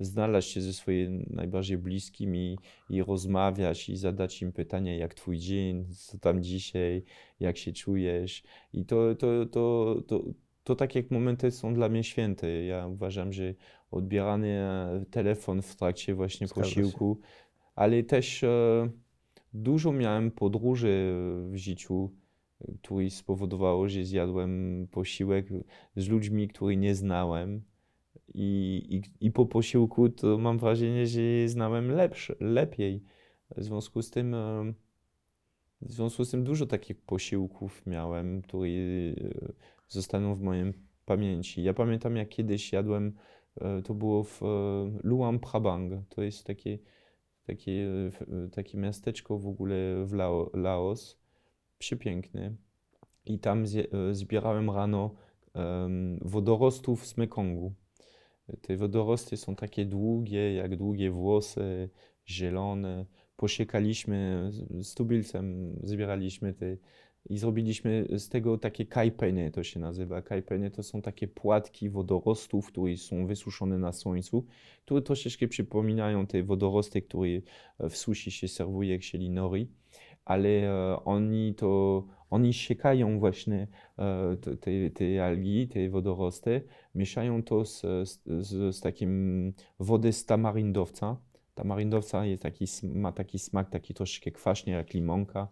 znaleźć 0.00 0.50
się 0.50 0.60
ze 0.60 0.72
swoimi 0.72 1.26
najbardziej 1.30 1.78
bliskimi 1.78 2.58
i 2.90 3.02
rozmawiać 3.02 3.88
i 3.88 3.96
zadać 3.96 4.42
im 4.42 4.52
pytanie, 4.52 4.98
jak 4.98 5.14
twój 5.14 5.38
dzień, 5.38 5.86
co 5.94 6.18
tam 6.18 6.42
dzisiaj, 6.42 7.02
jak 7.40 7.58
się 7.58 7.72
czujesz. 7.72 8.42
I 8.72 8.84
to, 8.84 9.14
to, 9.14 9.46
to, 9.46 9.96
to, 10.06 10.24
to 10.64 10.76
tak 10.76 10.94
jak 10.94 11.10
momenty 11.10 11.50
są 11.50 11.74
dla 11.74 11.88
mnie 11.88 12.04
święte. 12.04 12.64
Ja 12.64 12.86
uważam, 12.86 13.32
że 13.32 13.54
odbierany 13.92 14.48
e, 14.48 15.04
telefon 15.10 15.62
w 15.62 15.76
trakcie 15.76 16.14
właśnie 16.14 16.46
Zgadza 16.46 16.70
się. 16.70 16.82
posiłku, 16.82 17.20
ale 17.74 18.02
też 18.02 18.44
e, 18.44 18.90
dużo 19.54 19.92
miałem 19.92 20.30
podróży 20.30 21.14
w 21.50 21.56
życiu, 21.56 22.10
które 22.82 23.10
spowodowało, 23.10 23.88
że 23.88 24.04
zjadłem 24.04 24.86
posiłek 24.90 25.46
z 25.96 26.08
ludźmi, 26.08 26.48
których 26.48 26.78
nie 26.78 26.94
znałem. 26.94 27.62
I, 28.34 29.02
i, 29.20 29.26
I 29.26 29.30
po 29.30 29.46
posiłku 29.46 30.08
to 30.08 30.38
mam 30.38 30.58
wrażenie, 30.58 31.06
że 31.06 31.20
je 31.20 31.48
znałem 31.48 31.90
lepsze, 31.90 32.34
lepiej. 32.40 33.02
W 33.56 33.62
związku 33.62 34.02
z 34.02 34.10
tym, 34.10 34.34
e, 34.34 34.72
w 35.82 35.92
związku 35.92 36.24
z 36.24 36.30
tym 36.30 36.44
dużo 36.44 36.66
takich 36.66 37.00
posiłków 37.00 37.86
miałem, 37.86 38.42
które 38.42 38.68
zostaną 39.88 40.34
w 40.34 40.40
mojej 40.40 40.72
pamięci. 41.04 41.62
Ja 41.62 41.74
pamiętam, 41.74 42.16
jak 42.16 42.28
kiedyś 42.28 42.72
jadłem, 42.72 43.12
to 43.84 43.94
było 43.94 44.24
w 44.24 44.42
e, 44.42 44.46
Luang 45.02 45.50
Prabang. 45.50 45.92
To 46.08 46.22
jest 46.22 46.46
takie, 46.46 46.78
takie, 47.46 47.88
e, 48.20 48.48
takie 48.48 48.78
miasteczko 48.78 49.38
w 49.38 49.46
ogóle 49.46 50.04
w 50.06 50.12
Lao, 50.12 50.50
Laos, 50.54 51.18
przepiękne. 51.78 52.54
I 53.26 53.38
tam 53.38 53.64
e, 53.64 54.14
zbierałem 54.14 54.70
rano 54.70 55.14
wodorostów 56.20 57.06
z 57.06 57.16
Mekongu. 57.16 57.74
Te 58.60 58.76
wodorosty 58.76 59.36
są 59.36 59.56
takie 59.56 59.86
długie, 59.86 60.54
jak 60.54 60.76
długie 60.76 61.10
włosy, 61.10 61.90
zielone. 62.28 63.06
Posiekaliśmy 63.36 64.50
z 64.80 64.94
tubylcem, 64.94 65.76
zbieraliśmy 65.82 66.54
te 66.54 66.76
i 67.28 67.38
zrobiliśmy 67.38 68.06
z 68.18 68.28
tego 68.28 68.58
takie 68.58 68.86
kajpenie, 68.86 69.50
to 69.50 69.62
się 69.62 69.80
nazywa. 69.80 70.22
Kajpenie 70.22 70.70
to 70.70 70.82
są 70.82 71.02
takie 71.02 71.28
płatki 71.28 71.90
wodorostów, 71.90 72.66
które 72.66 72.96
są 72.96 73.26
wysuszone 73.26 73.78
na 73.78 73.92
słońcu, 73.92 74.46
które 74.84 75.02
troszeczkę 75.02 75.48
przypominają 75.48 76.26
te 76.26 76.42
wodorosty, 76.42 77.02
które 77.02 77.28
w 77.90 77.96
sushi 77.96 78.30
się 78.30 78.48
serwuje, 78.48 78.92
jak 78.92 79.02
się 79.02 79.18
nori, 79.18 79.68
ale 80.24 80.48
e, 80.48 81.04
oni 81.04 81.54
to, 81.54 82.04
oni 82.30 82.52
siekają 82.52 83.18
właśnie 83.18 83.66
e, 83.98 84.36
te- 84.36 84.90
te, 84.90 85.24
algi, 85.24 85.68
te 85.68 85.90
wodorosty, 85.90 86.62
mieszają 86.94 87.42
to 87.42 87.64
z, 87.64 87.80
z, 87.80 88.20
z, 88.26 88.76
z 88.76 88.80
takim 88.80 89.52
wody 89.80 90.12
z 90.12 90.24
tamaryndowca. 90.24 91.16
Tamaryndowca 91.54 92.26
jest 92.26 92.42
taki, 92.42 92.64
ma 92.84 93.12
taki 93.12 93.38
smak, 93.38 93.70
taki 93.70 93.94
troszeczkę 93.94 94.30
kwaśny 94.30 94.72
jak 94.72 94.94
limonka. 94.94 95.48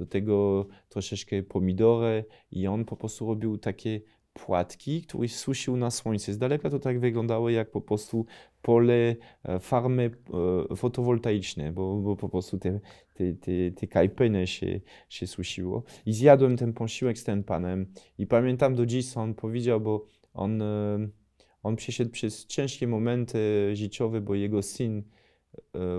Do 0.00 0.06
tego 0.06 0.66
troszeczkę 0.88 1.42
pomidory 1.42 2.24
i 2.50 2.66
on 2.66 2.84
po 2.84 2.96
prostu 2.96 3.26
robił 3.26 3.58
takie 3.58 4.00
płatki, 4.32 5.02
które 5.02 5.28
susił 5.28 5.76
na 5.76 5.90
słońcu. 5.90 6.32
Z 6.32 6.38
daleka 6.38 6.70
to 6.70 6.78
tak 6.78 7.00
wyglądało 7.00 7.50
jak 7.50 7.70
po 7.70 7.80
prostu 7.80 8.26
pole 8.62 9.16
e, 9.44 9.60
farmy 9.60 10.10
e, 10.72 10.76
fotowoltaiczne, 10.76 11.72
bo, 11.72 11.96
bo 11.96 12.16
po 12.16 12.28
prostu 12.28 12.58
te, 12.58 12.80
te, 13.14 13.32
te, 13.32 13.70
te 13.76 13.86
kajpeny 13.86 14.46
się, 14.46 14.80
się 15.08 15.26
susiło. 15.26 15.82
I 16.06 16.12
zjadłem 16.12 16.56
ten 16.56 16.72
posiłek 16.72 17.18
z 17.18 17.24
tym 17.24 17.44
panem 17.44 17.86
i 18.18 18.26
pamiętam 18.26 18.74
do 18.74 18.86
dziś, 18.86 19.12
co 19.12 19.20
on 19.20 19.34
powiedział, 19.34 19.80
bo 19.80 20.04
on, 20.34 20.62
e, 20.62 21.08
on 21.62 21.76
przeszedł 21.76 22.10
przez 22.10 22.46
ciężkie 22.46 22.86
momenty 22.86 23.70
życiowe, 23.76 24.20
bo 24.20 24.34
jego 24.34 24.62
syn 24.62 25.02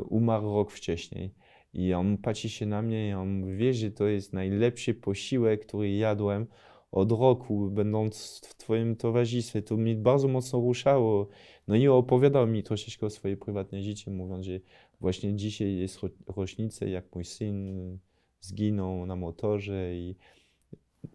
umarł 0.10 0.56
rok 0.56 0.72
wcześniej. 0.72 1.34
I 1.74 1.94
on 1.94 2.18
patrzy 2.18 2.50
się 2.50 2.66
na 2.66 2.82
mnie 2.82 3.10
i 3.10 3.14
on 3.14 3.58
wie, 3.58 3.74
że 3.74 3.92
to 3.92 4.08
jest 4.08 4.34
najlepszy 4.34 4.94
posiłek, 4.94 5.66
który 5.66 5.92
jadłem 5.92 6.48
od 6.92 7.12
roku, 7.12 7.70
będąc 7.72 8.42
w 8.46 8.56
Twoim 8.56 8.96
towarzystwie. 8.96 9.62
To 9.62 9.78
mnie 9.78 9.96
bardzo 9.96 10.28
mocno 10.28 10.60
ruszało. 10.60 11.28
No 11.68 11.76
i 11.76 11.88
opowiadał 11.88 12.48
mi 12.48 12.64
troszeczkę 12.64 13.06
o 13.06 13.10
swoje 13.10 13.38
prywatne 13.38 13.84
życie, 13.84 14.12
mówiąc, 14.12 14.46
że 14.46 14.60
właśnie 15.00 15.36
dzisiaj 15.36 15.78
jest 15.78 16.04
ro- 16.04 16.10
rocznica, 16.36 16.86
jak 16.86 17.16
mój 17.16 17.26
syn 17.26 17.98
zginął 18.42 19.06
na 19.06 19.16
motorze 19.16 19.96
i 19.96 20.16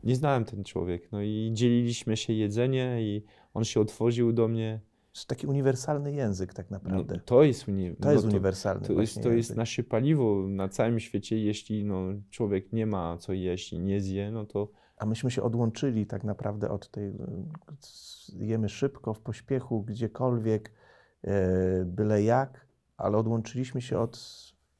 nie 0.04 0.16
znałem 0.16 0.44
ten 0.44 0.64
człowiek. 0.64 1.12
No 1.12 1.22
i 1.22 1.50
dzieliliśmy 1.52 2.16
się 2.16 2.32
jedzenie 2.32 2.98
i 3.00 3.22
on 3.54 3.64
się 3.64 3.80
otworzył 3.80 4.32
do 4.32 4.48
mnie. 4.48 4.80
To 5.16 5.18
jest 5.20 5.28
taki 5.28 5.46
uniwersalny 5.46 6.12
język, 6.12 6.54
tak 6.54 6.70
No, 6.70 6.74
naprawdę. 6.78 7.20
to 7.24 7.42
jest, 7.42 7.68
uni- 7.68 7.96
to 7.96 8.04
no 8.04 8.12
jest 8.12 8.24
uniwersalny. 8.24 8.86
to 8.86 8.92
jest, 9.00 9.22
to 9.22 9.30
jest 9.30 9.56
nasze 9.56 9.82
paliwo 9.82 10.44
na 10.48 10.68
całym 10.68 11.00
świecie. 11.00 11.38
Jeśli 11.38 11.84
no, 11.84 12.02
człowiek 12.30 12.72
nie 12.72 12.86
ma 12.86 13.16
co 13.18 13.32
jeść 13.32 13.72
i 13.72 13.78
nie 13.80 14.00
zje, 14.00 14.30
no 14.30 14.46
to 14.46 14.68
A 14.96 15.06
myśmy 15.06 15.30
się 15.30 15.42
odłączyli 15.42 16.06
tak 16.06 16.24
naprawdę 16.24 16.70
od 16.70 16.90
tej. 16.90 17.08
y, 17.08 17.14
Jemy 18.38 18.68
szybko, 18.68 19.14
w 19.14 19.20
pośpiechu, 19.20 19.82
gdziekolwiek, 19.82 20.72
e, 21.24 21.84
byle 21.84 22.22
jak, 22.22 22.66
ale 22.96 23.18
odłączyliśmy 23.18 23.80
się 23.80 23.98
od 23.98 24.18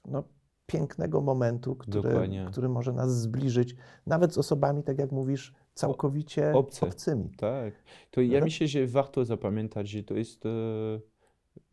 no, 0.05 0.25
pięknego 0.67 1.21
momentu, 1.21 1.77
który, 1.77 2.09
Dokładnie. 2.09 2.47
który 2.51 2.69
może 2.69 2.93
nas 2.93 3.21
zbliżyć, 3.21 3.77
nawet 4.07 4.35
z 4.35 4.39
osobami, 4.39 4.83
tak 4.83 4.99
jak 4.99 5.13
mówisz, 5.13 5.55
całkowicie 5.81 6.53
obce. 6.55 6.87
obcymi. 6.87 7.31
tak. 7.37 7.75
To 8.11 8.21
ja 8.21 8.39
No. 8.41 8.45
myślę, 8.45 8.69
że 8.69 8.87
warto 8.87 9.25
zapamiętać, 9.25 9.89
że 9.89 10.03
to 10.03 10.15
jest 10.15 10.47
e, 10.47 10.51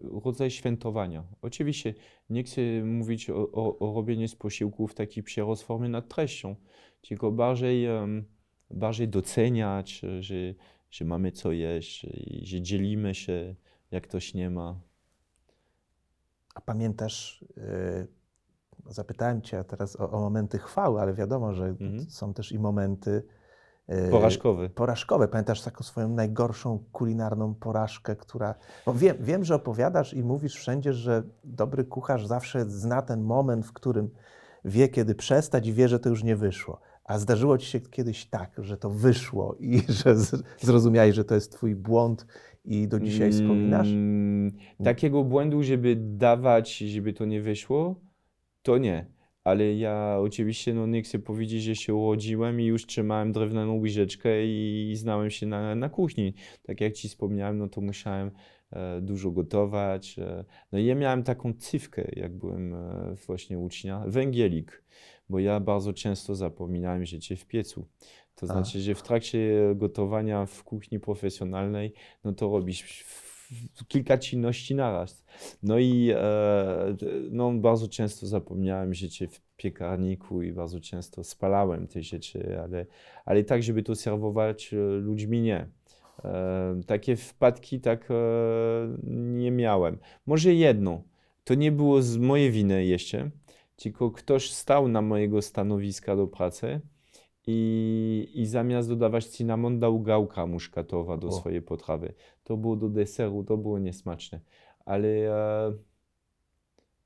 rodzaj 0.01 0.51
świętowania. 0.51 1.23
Oczywiście 1.41 1.93
nie 2.29 2.43
chcę 2.43 2.61
mówić 2.83 3.29
o, 3.29 3.51
o, 3.51 3.79
o 3.79 3.93
robieniu 3.95 4.27
z 4.27 4.35
posiłków 4.35 4.93
taki 4.93 5.23
przerost 5.23 5.63
formy 5.63 5.89
nad 5.89 6.09
treścią, 6.09 6.55
tylko 7.01 7.31
bardziej, 7.31 7.85
em, 7.85 8.25
bardziej 8.71 9.07
doceniać, 9.07 9.99
że, 10.19 10.53
że 10.91 11.05
mamy 11.05 11.31
co 11.31 11.51
jeść, 11.51 12.07
że 12.43 12.61
dzielimy 12.61 13.15
się, 13.15 13.55
jak 13.91 14.03
ktoś 14.07 14.33
nie 14.33 14.49
ma. 14.49 14.79
A 16.55 16.61
pamiętasz, 16.61 17.45
y, 17.57 18.07
zapytałem 18.89 19.41
Cię 19.41 19.63
teraz 19.63 19.95
o, 19.99 20.11
o 20.11 20.19
momenty 20.19 20.57
chwały, 20.59 21.01
ale 21.01 21.13
wiadomo, 21.13 21.53
że 21.53 21.65
Mhm. 21.65 21.99
są 22.09 22.33
też 22.33 22.51
i 22.51 22.59
momenty 22.59 23.23
y, 23.89 24.09
Porażkowy. 24.11 24.69
porażkowe. 24.69 25.27
Pamiętasz 25.27 25.61
taką 25.61 25.83
swoją 25.83 26.09
najgorszą 26.09 26.83
kulinarną 26.91 27.55
porażkę, 27.55 28.15
która. 28.15 28.55
Bo 28.85 28.93
wiem, 28.93 29.17
wiem, 29.19 29.43
że 29.43 29.55
opowiadasz 29.55 30.13
i 30.13 30.23
mówisz 30.23 30.55
wszędzie, 30.55 30.93
że 30.93 31.23
dobry 31.43 31.83
kucharz 31.85 32.25
zawsze 32.25 32.65
zna 32.69 33.01
ten 33.01 33.21
moment, 33.23 33.65
w 33.65 33.73
którym 33.73 34.09
wie, 34.65 34.89
kiedy 34.89 35.15
przestać 35.15 35.67
i 35.67 35.73
wie, 35.73 35.87
że 35.87 35.99
to 35.99 36.09
już 36.09 36.23
nie 36.23 36.35
wyszło. 36.35 36.79
A 37.05 37.19
zdarzyło 37.19 37.57
ci 37.57 37.67
się 37.67 37.79
kiedyś 37.79 38.25
tak, 38.25 38.51
że 38.57 38.77
to 38.77 38.89
wyszło 38.89 39.55
i 39.59 39.81
że 40.03 40.15
zrozumiałeś, 40.59 41.15
że 41.15 41.25
to 41.25 41.35
jest 41.35 41.51
twój 41.51 41.75
błąd 41.75 42.25
i 42.65 42.87
do 42.87 42.99
dzisiaj 42.99 43.31
wspominasz? 43.31 43.87
Mm, 43.87 44.51
takiego 44.83 45.23
błędu, 45.23 45.63
żeby 45.63 45.95
dawać, 45.99 46.77
żeby 46.77 47.13
to 47.13 47.25
nie 47.25 47.41
wyszło, 47.41 47.95
to 48.61 48.77
nie. 48.77 49.05
Ale 49.43 49.73
ja 49.73 50.17
oczywiście 50.19 50.73
no, 50.73 50.87
nie 50.87 51.01
chcę 51.01 51.19
powiedzieć, 51.19 51.63
że 51.63 51.75
się 51.75 51.95
urodziłem 51.95 52.61
i 52.61 52.65
już 52.65 52.85
trzymałem 52.85 53.31
drewnianą 53.31 53.79
łyżeczkę 53.79 54.45
i, 54.45 54.89
i 54.91 54.95
znałem 54.95 55.29
się 55.29 55.45
na, 55.45 55.75
na 55.75 55.89
kuchni. 55.89 56.33
Tak 56.63 56.81
jak 56.81 56.93
ci 56.93 57.09
wspomniałem, 57.09 57.57
no 57.57 57.67
to 57.67 57.81
musiałem 57.81 58.31
e, 58.71 59.01
dużo 59.01 59.31
gotować. 59.31 60.19
E, 60.19 60.45
no 60.71 60.79
i 60.79 60.85
ja 60.85 60.95
miałem 60.95 61.23
taką 61.23 61.53
cywkę, 61.53 62.11
jak 62.15 62.37
byłem 62.37 62.73
e, 62.73 63.15
właśnie 63.27 63.59
ucznia, 63.59 64.03
węgielik, 64.07 64.83
bo 65.29 65.39
ja 65.39 65.59
bardzo 65.59 65.93
często 65.93 66.35
zapominałem 66.35 67.05
życie 67.05 67.35
w 67.35 67.45
piecu. 67.45 67.87
To 68.35 68.43
A. 68.43 68.47
znaczy, 68.47 68.79
że 68.79 68.95
w 68.95 69.03
trakcie 69.03 69.59
gotowania 69.75 70.45
w 70.45 70.63
kuchni 70.63 70.99
profesjonalnej, 70.99 71.93
no 72.23 72.33
to 72.33 72.49
robisz 72.49 73.03
kilka 73.87 74.17
czynności 74.17 74.75
naraz. 74.75 75.25
No 75.63 75.79
i 75.79 76.09
e, 76.15 76.95
no, 77.31 77.51
bardzo 77.51 77.87
często 77.87 78.27
zapomniałem 78.27 78.93
życie 78.93 79.27
w 79.27 79.41
piekarniku 79.57 80.41
i 80.41 80.51
bardzo 80.51 80.79
często 80.79 81.23
spalałem 81.23 81.87
te 81.87 82.03
rzeczy, 82.03 82.59
ale, 82.61 82.85
ale 83.25 83.43
tak, 83.43 83.63
żeby 83.63 83.83
to 83.83 83.95
serwować 83.95 84.73
e, 84.73 84.77
ludźmi, 84.77 85.41
nie. 85.41 85.67
E, 86.23 86.81
takie 86.87 87.15
wpadki 87.15 87.79
tak 87.79 88.11
e, 88.11 88.15
nie 89.13 89.51
miałem. 89.51 89.97
Może 90.25 90.53
jedno, 90.53 91.03
to 91.43 91.55
nie 91.55 91.71
było 91.71 92.01
z 92.01 92.17
mojej 92.17 92.51
winy 92.51 92.85
jeszcze, 92.85 93.29
tylko 93.75 94.11
ktoś 94.11 94.51
stał 94.51 94.87
na 94.87 95.01
mojego 95.01 95.41
stanowiska 95.41 96.15
do 96.15 96.27
pracy 96.27 96.81
i, 97.47 98.29
i 98.33 98.45
zamiast 98.45 98.89
dodawać 98.89 99.27
cynamon 99.27 99.79
dał 99.79 100.01
gałka 100.01 100.47
muszkatowa 100.47 101.17
do 101.17 101.27
O. 101.27 101.31
swojej 101.31 101.61
potrawy. 101.61 102.13
To 102.43 102.57
było 102.57 102.75
do 102.75 102.89
deseru, 102.89 103.43
to 103.43 103.57
było 103.57 103.79
niesmaczne. 103.79 104.39
Ale 104.85 105.07
e, 105.07 105.73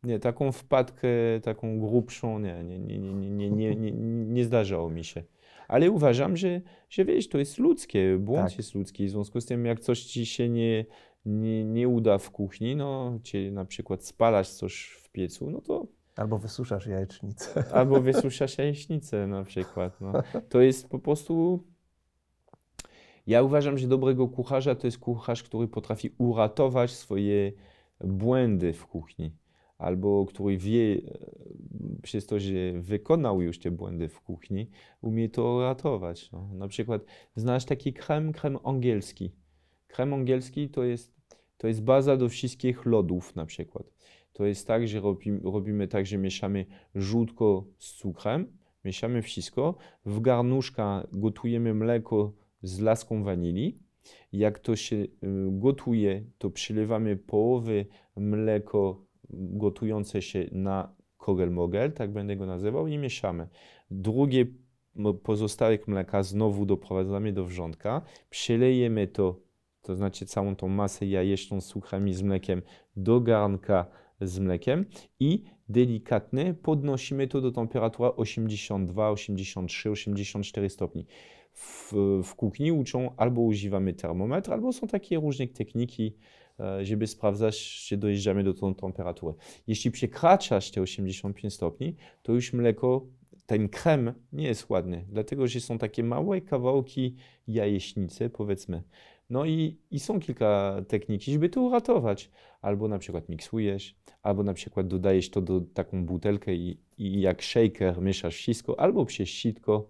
nie, 0.04 0.20
taką 0.20 0.52
wpadkę, 0.52 1.10
taką 1.44 1.80
grubszą, 1.80 2.40
nie, 2.40 2.64
nie, 2.64 2.80
nie, 2.80 3.00
nie, 3.00 3.30
nie, 3.30 3.50
nie, 3.50 3.76
nie, 3.76 3.92
nie, 3.92 3.92
nie 4.26 4.46
zdarzało 4.46 4.90
mi 4.90 5.04
się. 5.04 5.24
Ale 5.68 5.92
uważam, 5.92 6.38
że, 6.38 6.62
że 6.90 7.06
wiesz, 7.06 7.30
to 7.30 7.38
jest 7.38 7.58
ludzkie, 7.58 8.18
błąd 8.20 8.50
Tak. 8.50 8.58
jest 8.58 8.76
ludzki. 8.76 9.08
W 9.08 9.10
związku 9.10 9.42
z 9.42 9.46
tym, 9.46 9.66
jak 9.66 9.80
coś 9.80 10.04
ci 10.04 10.26
się 10.26 10.50
nie, 10.50 10.86
nie, 11.26 11.66
nie 11.66 11.88
uda 11.88 12.18
w 12.18 12.32
kuchni, 12.32 12.76
no, 12.76 13.20
cię 13.24 13.52
na 13.52 13.66
przykład 13.66 14.06
spalasz 14.06 14.50
coś 14.50 14.86
w 15.04 15.10
piecu, 15.10 15.50
no 15.52 15.62
to 15.62 15.88
Albo 16.18 16.38
wysuszasz 16.38 16.88
jajecznicę. 16.88 17.64
Albo 17.74 18.02
wysuszasz 18.02 18.58
jajecznicę 18.58 19.28
na 19.28 19.44
przykład. 19.44 20.02
No. 20.02 20.14
To 20.50 20.62
jest 20.62 20.90
po 20.90 21.00
prostu. 21.00 21.64
Ja 23.28 23.44
uważam, 23.44 23.78
że 23.78 23.88
dobrego 23.88 24.28
kucharza 24.28 24.76
to 24.76 24.88
jest 24.88 24.98
kucharz, 24.98 25.44
który 25.44 25.68
potrafi 25.68 26.12
uratować 26.18 26.92
swoje 26.92 27.52
błędy 28.04 28.74
w 28.74 28.88
kuchni. 28.88 29.32
Albo 29.78 30.26
który 30.26 30.58
wie, 30.58 31.02
przez 32.04 32.26
to, 32.26 32.40
że 32.40 32.52
wykonał 32.80 33.42
już 33.42 33.60
te 33.60 33.72
błędy 33.72 34.10
w 34.10 34.22
kuchni, 34.22 34.70
umie 35.02 35.30
to 35.30 35.54
uratować. 35.54 36.32
No. 36.32 36.50
Na 36.54 36.68
przykład 36.68 37.02
znasz 37.36 37.66
taki 37.66 37.94
krem, 37.94 38.34
krem 38.34 38.58
angielski. 38.64 39.32
Krem 39.88 40.14
angielski 40.14 40.70
to 40.70 40.84
jest, 40.84 41.16
to 41.58 41.68
jest 41.68 41.84
baza 41.84 42.18
do 42.18 42.30
wszystkich 42.30 42.86
lodów 42.86 43.36
na 43.36 43.46
przykład. 43.46 43.94
To 44.38 44.46
jest 44.46 44.68
tak, 44.68 44.88
że 44.88 45.00
robimy, 45.00 45.40
robimy 45.44 45.88
tak, 45.88 46.06
że 46.06 46.18
mieszamy 46.18 46.66
żółtko 46.96 47.66
z 47.78 47.94
cukrem, 47.94 48.58
mieszamy 48.86 49.22
wszystko, 49.22 49.76
w 50.06 50.20
garnuszka 50.20 51.08
gotujemy 51.12 51.74
mleko 51.74 52.34
z 52.62 52.80
laską 52.80 53.24
wanilii. 53.24 53.80
Jak 54.32 54.60
to 54.60 54.76
się 54.76 54.96
y, 54.96 55.08
gotuje, 55.52 56.24
to 56.38 56.50
przylewamy 56.50 57.16
połowy 57.16 57.86
mleko 58.16 59.06
gotujące 59.30 60.22
się 60.22 60.50
na 60.52 60.96
kogel-mogel, 61.18 61.92
tak 61.92 62.12
będę 62.12 62.36
go 62.36 62.46
nazywał, 62.46 62.88
i 62.88 62.98
mieszamy. 62.98 63.48
Drugie 63.92 64.46
pozostałych 65.24 65.88
mleka 65.88 66.24
znowu 66.24 66.66
doprowadzamy 66.66 67.34
do 67.34 67.46
wrzątka, 67.46 68.02
przelejemy 68.30 69.08
to, 69.08 69.40
to 69.82 69.96
znaczy 69.96 70.26
całą 70.26 70.56
tą 70.56 70.68
masę 70.68 71.06
jajeczną 71.06 71.62
z 71.62 71.68
cukrem 71.68 72.08
i 72.08 72.14
z 72.14 72.22
mlekiem 72.22 72.62
do 72.96 73.22
garnka 73.22 74.07
z 74.22 74.40
mlekiem 74.40 74.86
i 75.20 75.44
delikatnie 75.70 76.54
podnosimy 76.54 77.28
to 77.28 77.42
do 77.42 77.52
temperatury 77.52 78.10
82, 78.16 79.10
83, 79.10 79.90
84 79.90 80.70
stopni. 80.70 81.06
W, 81.54 81.94
w 82.24 82.36
kuchni 82.36 82.72
uczą 82.72 83.16
albo 83.18 83.42
używamy 83.42 83.94
termometr, 83.94 84.54
albo 84.54 84.74
są 84.74 84.88
takie 84.88 85.16
różne 85.16 85.48
techniki, 85.48 86.16
e, 86.60 86.86
żeby 86.86 87.08
sprawdzać, 87.08 87.86
czy 87.88 87.98
dojeżdżamy 87.98 88.44
do 88.44 88.54
tą 88.54 88.76
temperatury. 88.76 89.36
Jeśli 89.68 89.92
przekraczasz 89.92 90.72
te 90.72 90.82
85 90.82 91.54
stopni, 91.54 91.96
to 92.24 92.34
już 92.34 92.54
mleko, 92.54 93.08
ten 93.46 93.70
krem 93.70 94.14
nie 94.34 94.48
jest 94.48 94.70
ładny, 94.70 95.06
dlatego 95.10 95.48
że 95.48 95.60
są 95.60 95.78
takie 95.78 96.04
małe 96.04 96.42
kawałki 96.42 97.16
jajecznicy, 97.48 98.30
powiedzmy. 98.30 98.84
No 99.30 99.46
i, 99.46 99.78
i 99.92 100.00
są 100.00 100.20
kilka 100.20 100.82
techniki, 100.88 101.32
żeby 101.32 101.50
to 101.50 101.62
uratować. 101.62 102.32
Albo 102.62 102.88
na 102.88 103.00
przykład 103.00 103.30
miksujesz, 103.30 103.96
albo 104.24 104.44
na 104.44 104.54
przykład 104.54 104.88
dodajesz 104.88 105.30
to 105.30 105.42
do 105.42 105.62
taką 105.62 106.06
butelkę 106.06 106.56
i, 106.56 106.78
i 106.98 107.22
jak 107.22 107.44
shaker 107.44 108.02
mieszasz 108.02 108.36
wszystko, 108.36 108.80
albo 108.80 109.06
przez 109.06 109.30
sitko. 109.30 109.90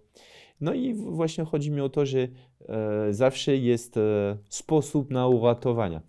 No 0.62 0.74
i 0.74 0.94
właśnie 0.94 1.46
chodzi 1.46 1.72
mi 1.72 1.82
o 1.82 1.90
to, 1.90 2.06
że 2.06 2.20
e, 2.20 3.14
zawsze 3.14 3.58
jest 3.58 3.98
e, 3.98 4.38
sposób 4.50 5.12
na 5.12 5.28
uratowanie. 5.28 6.02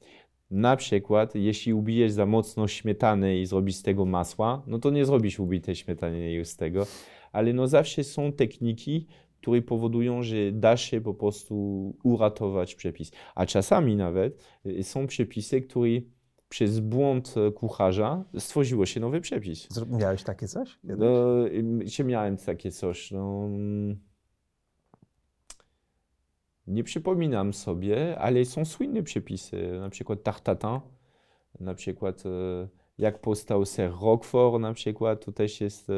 Na 0.51 0.77
przykład, 0.77 1.35
jeśli 1.35 1.75
ubijesz 1.75 2.13
za 2.13 2.27
mocno 2.27 2.69
śmietanę 2.69 3.39
i 3.39 3.47
zrobisz 3.47 3.75
z 3.75 3.83
tego 3.83 4.05
masła, 4.05 4.63
no 4.67 4.79
to 4.79 4.91
nie 4.91 5.05
zrobisz 5.05 5.41
ubitej 5.41 5.75
śmietany 5.75 6.45
z 6.45 6.57
tego, 6.57 6.87
ale 7.33 7.53
no 7.53 7.67
zawsze 7.67 8.05
są 8.05 8.33
techniki, 8.33 9.07
które 9.49 9.63
powodują, 9.63 10.23
że 10.23 10.53
da 10.53 10.77
się 10.77 11.01
po 11.01 11.15
prostu 11.15 11.55
uratować 12.03 12.75
przepis. 12.75 13.11
A 13.35 13.47
czasami 13.47 13.97
nawet 13.97 14.45
y, 14.67 14.85
są 14.85 15.07
przepisy, 15.07 15.63
które 15.63 15.91
przez 16.49 16.81
błąd 16.81 17.35
kucharza 17.55 18.25
stworzyło 18.39 18.87
się 18.87 19.01
nowy 19.01 19.21
przepis. 19.21 19.69
Miałeś 19.89 20.23
takie 20.23 20.49
coś? 20.49 20.79
No, 20.85 21.49
ym, 21.49 21.89
się 21.89 22.05
miałem 22.05 22.37
takie 22.37 22.71
coś. 22.71 23.11
No, 23.11 23.45
mm, 23.45 24.01
nie 26.67 26.85
przypominam 26.85 27.53
sobie, 27.53 28.19
ale 28.19 28.45
są 28.45 28.65
słynne 28.65 29.03
przepisy, 29.03 29.79
na 29.81 29.91
przykład 29.91 30.23
tartatin, 30.23 30.81
na 31.61 31.75
przykład 31.75 32.27
e, 32.27 32.69
jak 32.99 33.21
powstał 33.21 33.65
ser 33.65 33.93
Roquefort, 34.01 34.61
na 34.61 34.73
przykład, 34.73 35.25
to 35.25 35.33
też 35.33 35.61
jest 35.61 35.91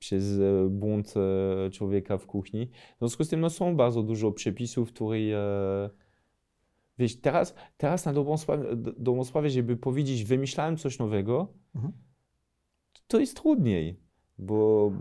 przez 0.00 0.38
e, 0.38 0.68
błąd 0.70 1.14
e, 1.16 1.70
człowieka 1.70 2.18
w 2.18 2.26
kuchni. 2.26 2.66
W 2.96 2.98
związku 2.98 3.24
z 3.24 3.28
tym 3.28 3.40
no, 3.40 3.50
są 3.50 3.76
bardzo 3.76 4.02
dużo 4.02 4.32
przepisów, 4.32 4.88
które 4.92 5.16
e, 5.18 5.90
Wiesz, 6.98 7.20
teraz, 7.20 7.54
teraz 7.76 8.04
na 8.04 8.12
dobrą 8.12 8.36
sprawę, 8.36 8.76
do- 8.76 8.92
dobrą 8.98 9.24
sprawę, 9.24 9.50
żeby 9.50 9.76
powiedzieć, 9.76 10.24
wymyślałem 10.24 10.76
coś 10.76 10.98
nowego, 10.98 11.48
Mhm. 11.74 11.92
to 13.06 13.20
jest 13.20 13.36
trudniej, 13.36 14.00
bo, 14.38 14.92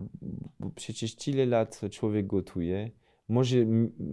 bo 0.60 0.70
przecież 0.76 1.16
tyle 1.16 1.46
lat 1.46 1.82
człowiek 1.92 2.28
gotuje. 2.28 2.92
Może, 3.30 3.58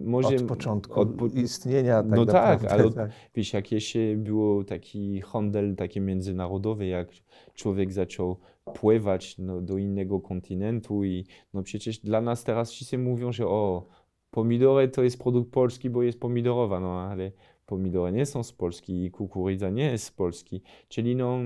może 0.04 0.36
Od 0.36 0.42
początku 0.42 1.00
od 1.00 1.14
po- 1.14 1.26
istnienia 1.26 2.02
tak 2.02 2.10
No 2.10 2.26
tak, 2.26 2.34
naprawdę. 2.34 2.70
ale 2.70 2.84
od- 2.84 2.94
tak. 2.94 3.10
Wiesz, 3.34 3.52
jakieś 3.52 3.96
e, 3.96 4.16
było 4.16 4.64
taki 4.64 5.20
handel 5.20 5.76
taki 5.76 6.00
międzynarodowy, 6.00 6.86
jak 6.86 7.08
człowiek 7.54 7.92
zaczął 7.92 8.36
pływać 8.74 9.38
no, 9.38 9.60
do 9.60 9.78
innego 9.78 10.20
kontynentu 10.20 11.04
i 11.04 11.24
no 11.54 11.62
przecież 11.62 11.98
dla 11.98 12.20
nas 12.20 12.44
teraz 12.44 12.70
wszyscy 12.70 12.98
mówią, 12.98 13.32
że 13.32 13.46
o, 13.46 13.88
pomidory 14.30 14.88
to 14.88 15.02
jest 15.02 15.22
produkt 15.22 15.50
polski, 15.50 15.90
bo 15.90 16.02
jest 16.02 16.20
pomidorowa, 16.20 16.80
no 16.80 17.00
ale 17.00 17.32
pomidory 17.66 18.12
nie 18.12 18.26
są 18.26 18.42
z 18.42 18.52
Polski 18.52 19.04
i 19.04 19.10
kukurydza 19.10 19.70
nie 19.70 19.84
jest 19.84 20.04
z 20.04 20.10
Polski. 20.10 20.62
Czyli 20.88 21.16
no 21.16 21.38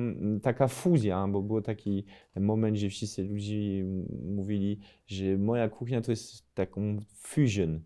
taka 0.43 0.69
fuzja, 0.69 1.29
bo 1.29 1.43
był 1.43 1.61
taki 1.61 2.05
moment, 2.37 2.77
że 2.77 2.89
wszyscy 2.89 3.25
ludzie 3.25 3.85
mówili, 4.25 4.79
że 5.07 5.39
moja 5.39 5.69
kuchnia 5.69 6.01
to 6.01 6.13
jest 6.13 6.55
taką 6.55 6.99
fusion. 7.17 7.81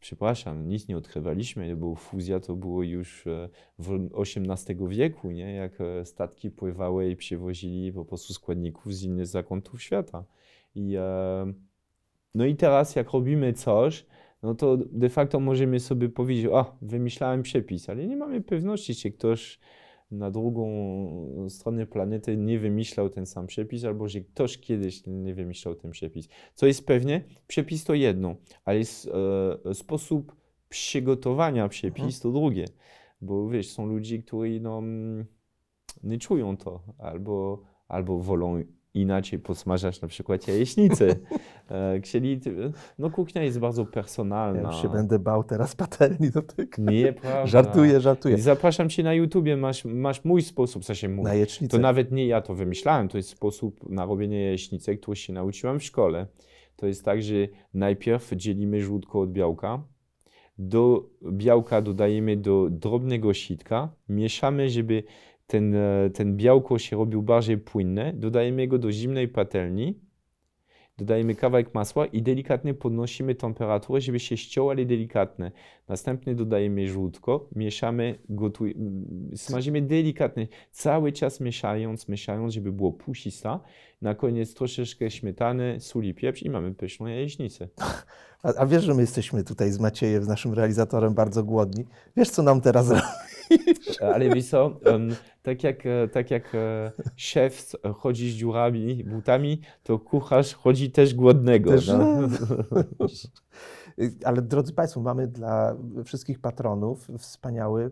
Przepraszam, 0.00 0.68
nic 0.68 0.88
nie 0.88 0.96
odkrywaliśmy, 0.96 1.76
bo 1.76 1.94
fuzja 1.94 2.40
to 2.40 2.56
było 2.56 2.82
już 2.82 3.26
e, 3.26 3.48
w 3.78 4.08
XVIII 4.14 4.88
wieku, 4.88 5.30
nie? 5.30 5.54
jak 5.54 5.80
e, 5.80 6.04
statki 6.04 6.50
pływały 6.50 7.10
i 7.10 7.16
przywozili 7.16 7.92
po 7.92 8.04
prostu 8.04 8.32
składników 8.32 8.94
z 8.94 9.02
innych 9.02 9.26
zakątków 9.26 9.82
świata. 9.82 10.24
I, 10.74 10.96
e, 10.96 11.52
no 12.34 12.44
i 12.44 12.56
teraz 12.56 12.96
jak 12.96 13.10
robimy 13.10 13.52
coś, 13.52 14.06
no 14.42 14.54
to 14.54 14.76
de 14.76 15.08
facto 15.08 15.40
możemy 15.40 15.80
sobie 15.80 16.08
powiedzieć, 16.08 16.46
o, 16.46 16.76
wymyślałem 16.82 17.42
przepis, 17.42 17.88
ale 17.88 18.06
nie 18.06 18.16
mamy 18.16 18.40
pewności, 18.40 18.94
czy 18.94 19.10
ktoś 19.10 19.58
na 20.10 20.30
drugą 20.30 20.66
stronę 21.48 21.86
planety 21.86 22.36
nie 22.36 22.58
wymyślał 22.58 23.10
ten 23.10 23.26
sam 23.26 23.46
przepis, 23.46 23.84
albo 23.84 24.08
że 24.08 24.20
ktoś 24.20 24.58
kiedyś 24.58 25.02
nie 25.06 25.34
wymyślał 25.34 25.74
ten 25.74 25.90
przepis. 25.90 26.28
Co 26.54 26.66
jest 26.66 26.86
pewnie, 26.86 27.24
przepis 27.46 27.84
to 27.84 27.94
jedno, 27.94 28.36
ale 28.64 28.78
s- 28.78 29.08
e, 29.70 29.74
sposób 29.74 30.36
przygotowania 30.68 31.68
przepis 31.68 32.20
to 32.20 32.32
drugie. 32.32 32.64
bo 33.20 33.48
wiesz, 33.48 33.70
są 33.70 33.86
ludzie, 33.86 34.18
którzy 34.22 34.60
no, 34.60 34.78
mm, 34.78 35.24
nie 36.02 36.18
czują 36.18 36.56
to, 36.56 36.82
albo, 36.98 37.62
albo 37.88 38.18
wolą 38.18 38.62
inaczej 39.00 39.38
podsmażać 39.38 40.00
na 40.00 40.08
przykład 40.08 40.48
jajecznicę. 40.48 41.06
E, 41.70 42.00
Chcieli, 42.00 42.40
no 42.98 43.10
kuchnia 43.10 43.42
jest 43.42 43.58
bardzo 43.58 43.82
Ja 43.82 43.88
personalna. 43.88 44.60
już 44.72 44.82
się 44.82 44.88
będę 44.88 45.18
bał 45.18 45.44
teraz 45.44 45.76
patelni 45.76 46.30
do 46.30 46.42
tego. 46.42 46.82
Nie, 46.92 47.12
prawda. 47.12 47.46
Żartuję, 47.46 48.00
żartuję. 48.00 48.38
Zapraszam 48.38 48.88
cię 48.88 49.02
na 49.02 49.14
YouTubie, 49.14 49.56
masz, 49.56 49.84
masz 49.84 50.24
mój 50.24 50.42
sposób, 50.42 50.84
co 50.84 50.94
się 50.94 51.08
mówi. 51.08 51.22
Na 51.24 51.30
To 51.30 51.36
jecznicę. 51.36 51.78
nawet 51.78 52.12
nie 52.12 52.26
ja 52.26 52.40
to 52.40 52.54
wymyślałem, 52.54 53.08
to 53.08 53.16
jest 53.16 53.28
sposób 53.28 53.90
na 53.90 54.04
robienie 54.04 54.42
jajecznicy, 54.44 54.96
który 54.96 55.16
się 55.16 55.32
nauczyłem 55.32 55.78
w 55.80 55.84
szkole. 55.84 56.26
To 56.76 56.86
jest 56.86 57.04
tak, 57.04 57.22
że 57.22 57.34
najpierw 57.74 58.30
dzielimy 58.36 58.82
żółtko 58.82 59.20
od 59.20 59.32
białka, 59.32 59.82
do 60.58 61.08
białka 61.32 61.82
dodajemy 61.82 62.36
do 62.36 62.68
drobnego 62.70 63.34
sitka, 63.34 63.88
mieszamy, 64.08 64.70
żeby 64.70 65.02
ten, 65.46 65.74
e, 65.74 66.10
ten 66.10 66.36
białko 66.36 66.78
się 66.78 66.96
robił 66.96 67.22
bardziej 67.22 67.58
płynne, 67.58 68.12
dodajemy 68.12 68.68
go 68.68 68.78
do 68.78 68.92
zimnej 68.92 69.28
patelni, 69.28 70.00
dodajemy 70.98 71.34
kawałek 71.34 71.74
masła 71.74 72.06
i 72.06 72.22
delikatnie 72.22 72.74
podnosimy 72.74 73.34
temperaturę, 73.34 74.00
żeby 74.00 74.20
się 74.20 74.36
ściął, 74.36 74.70
ale 74.70 74.84
delikatnie. 74.84 75.52
Następnie 75.88 76.34
dodajemy 76.34 76.88
żółtko, 76.88 77.48
mieszamy, 77.56 78.18
gotuj, 78.28 78.74
m, 78.78 79.30
smażymy 79.36 79.82
delikatnie, 79.82 80.48
cały 80.70 81.12
czas 81.12 81.40
mieszając, 81.40 82.08
mieszając, 82.08 82.54
żeby 82.54 82.72
było 82.72 82.92
pusista. 82.92 83.60
Na 84.02 84.14
koniec 84.14 84.54
troszeczkę 84.54 85.10
śmietany, 85.10 85.80
sól 85.80 86.04
i 86.04 86.14
pieprz 86.14 86.42
i 86.42 86.50
mamy 86.50 86.74
pyszną 86.74 87.06
jajecznicę. 87.06 87.68
A, 88.42 88.54
a 88.54 88.66
wiesz, 88.66 88.84
że 88.84 88.94
my 88.94 89.00
jesteśmy 89.00 89.44
tutaj 89.44 89.70
z 89.70 89.80
Maciejem, 89.80 90.24
z 90.24 90.28
naszym 90.28 90.54
realizatorem, 90.54 91.14
bardzo 91.14 91.44
głodni. 91.44 91.84
Wiesz, 92.16 92.30
co 92.30 92.42
nam 92.42 92.60
teraz 92.60 92.90
robi? 92.90 93.02
Ale 94.14 94.30
wiesz 94.30 94.48
co, 94.48 94.80
tak 95.42 95.64
jak, 95.64 95.86
e, 95.86 96.08
tak 96.08 96.30
jak 96.30 96.54
e, 96.54 96.92
szef 97.16 97.72
e, 97.84 97.92
chodzi 97.92 98.30
z 98.30 98.34
dziurami, 98.34 99.04
butami, 99.04 99.60
to 99.82 99.98
kucharz 99.98 100.54
chodzi 100.54 100.90
też 100.90 101.14
głodnego. 101.14 101.70
Też, 101.70 101.88
no. 101.88 102.18
Ale 104.24 104.42
drodzy 104.42 104.72
Państwo, 104.72 105.00
mamy 105.00 105.26
dla 105.26 105.76
wszystkich 106.04 106.40
patronów 106.40 107.08
wspaniały 107.18 107.90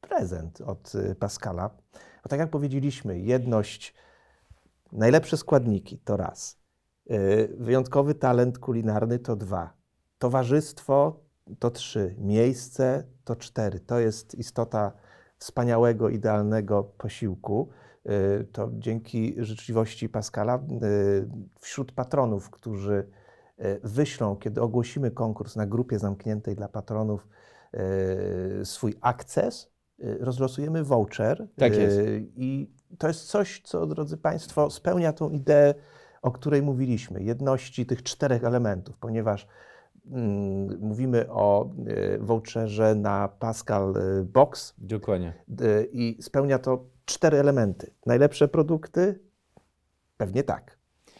prezent 0.00 0.60
od 0.60 0.94
y, 0.94 1.14
Pascala. 1.14 1.70
Bo 2.22 2.28
tak 2.28 2.40
jak 2.40 2.50
powiedzieliśmy, 2.50 3.20
jedność, 3.20 3.94
najlepsze 4.92 5.36
składniki 5.36 5.98
to 5.98 6.16
raz, 6.16 6.58
wyjątkowy 7.58 8.14
talent 8.14 8.58
kulinarny 8.58 9.18
to 9.18 9.36
dwa, 9.36 9.76
towarzystwo 10.18 11.25
to 11.58 11.70
trzy, 11.70 12.14
miejsce 12.18 13.04
to 13.24 13.36
cztery. 13.36 13.80
To 13.80 13.98
jest 13.98 14.34
istota 14.34 14.92
wspaniałego, 15.38 16.08
idealnego 16.08 16.84
posiłku. 16.84 17.68
Y, 18.40 18.44
To 18.52 18.70
dzięki 18.72 19.34
życzliwości 19.38 20.08
Pascala 20.08 20.56
y, 20.56 21.28
wśród 21.60 21.92
patronów, 21.92 22.50
którzy 22.50 23.08
y, 23.60 23.80
wyślą, 23.84 24.36
kiedy 24.36 24.60
ogłosimy 24.60 25.10
konkurs 25.10 25.56
na 25.56 25.66
grupie 25.66 25.98
zamkniętej 25.98 26.56
dla 26.56 26.68
patronów 26.68 27.28
swój 28.64 28.94
akces, 29.00 29.70
rozlosujemy 29.98 30.84
voucher. 30.84 31.48
Tak 31.56 31.76
jest. 31.76 31.98
I 32.36 32.70
to 32.98 33.08
jest 33.08 33.24
coś, 33.24 33.60
co, 33.64 33.86
drodzy 33.86 34.16
Państwo, 34.16 34.70
spełnia 34.70 35.12
tą 35.12 35.30
ideę, 35.30 35.74
o 36.22 36.30
której 36.30 36.62
mówiliśmy, 36.62 37.22
jedności 37.22 37.86
tych 37.86 38.02
czterech 38.02 38.44
elementów, 38.44 38.98
ponieważ 38.98 39.48
mówimy 40.80 41.30
o 41.30 41.70
y, 41.88 42.18
voucherze 42.20 42.94
na 42.94 43.28
Pascal 43.28 43.94
y, 43.96 44.24
Box, 44.24 44.74
Dokładnie. 44.78 45.32
i 45.92 46.16
spełnia 46.20 46.58
to 46.58 46.84
cztery 47.04 47.38
elementy. 47.38 47.90
Najlepsze 48.06 48.48
produkty? 48.48 49.20
Pewnie 50.16 50.42
tak. 50.42 50.78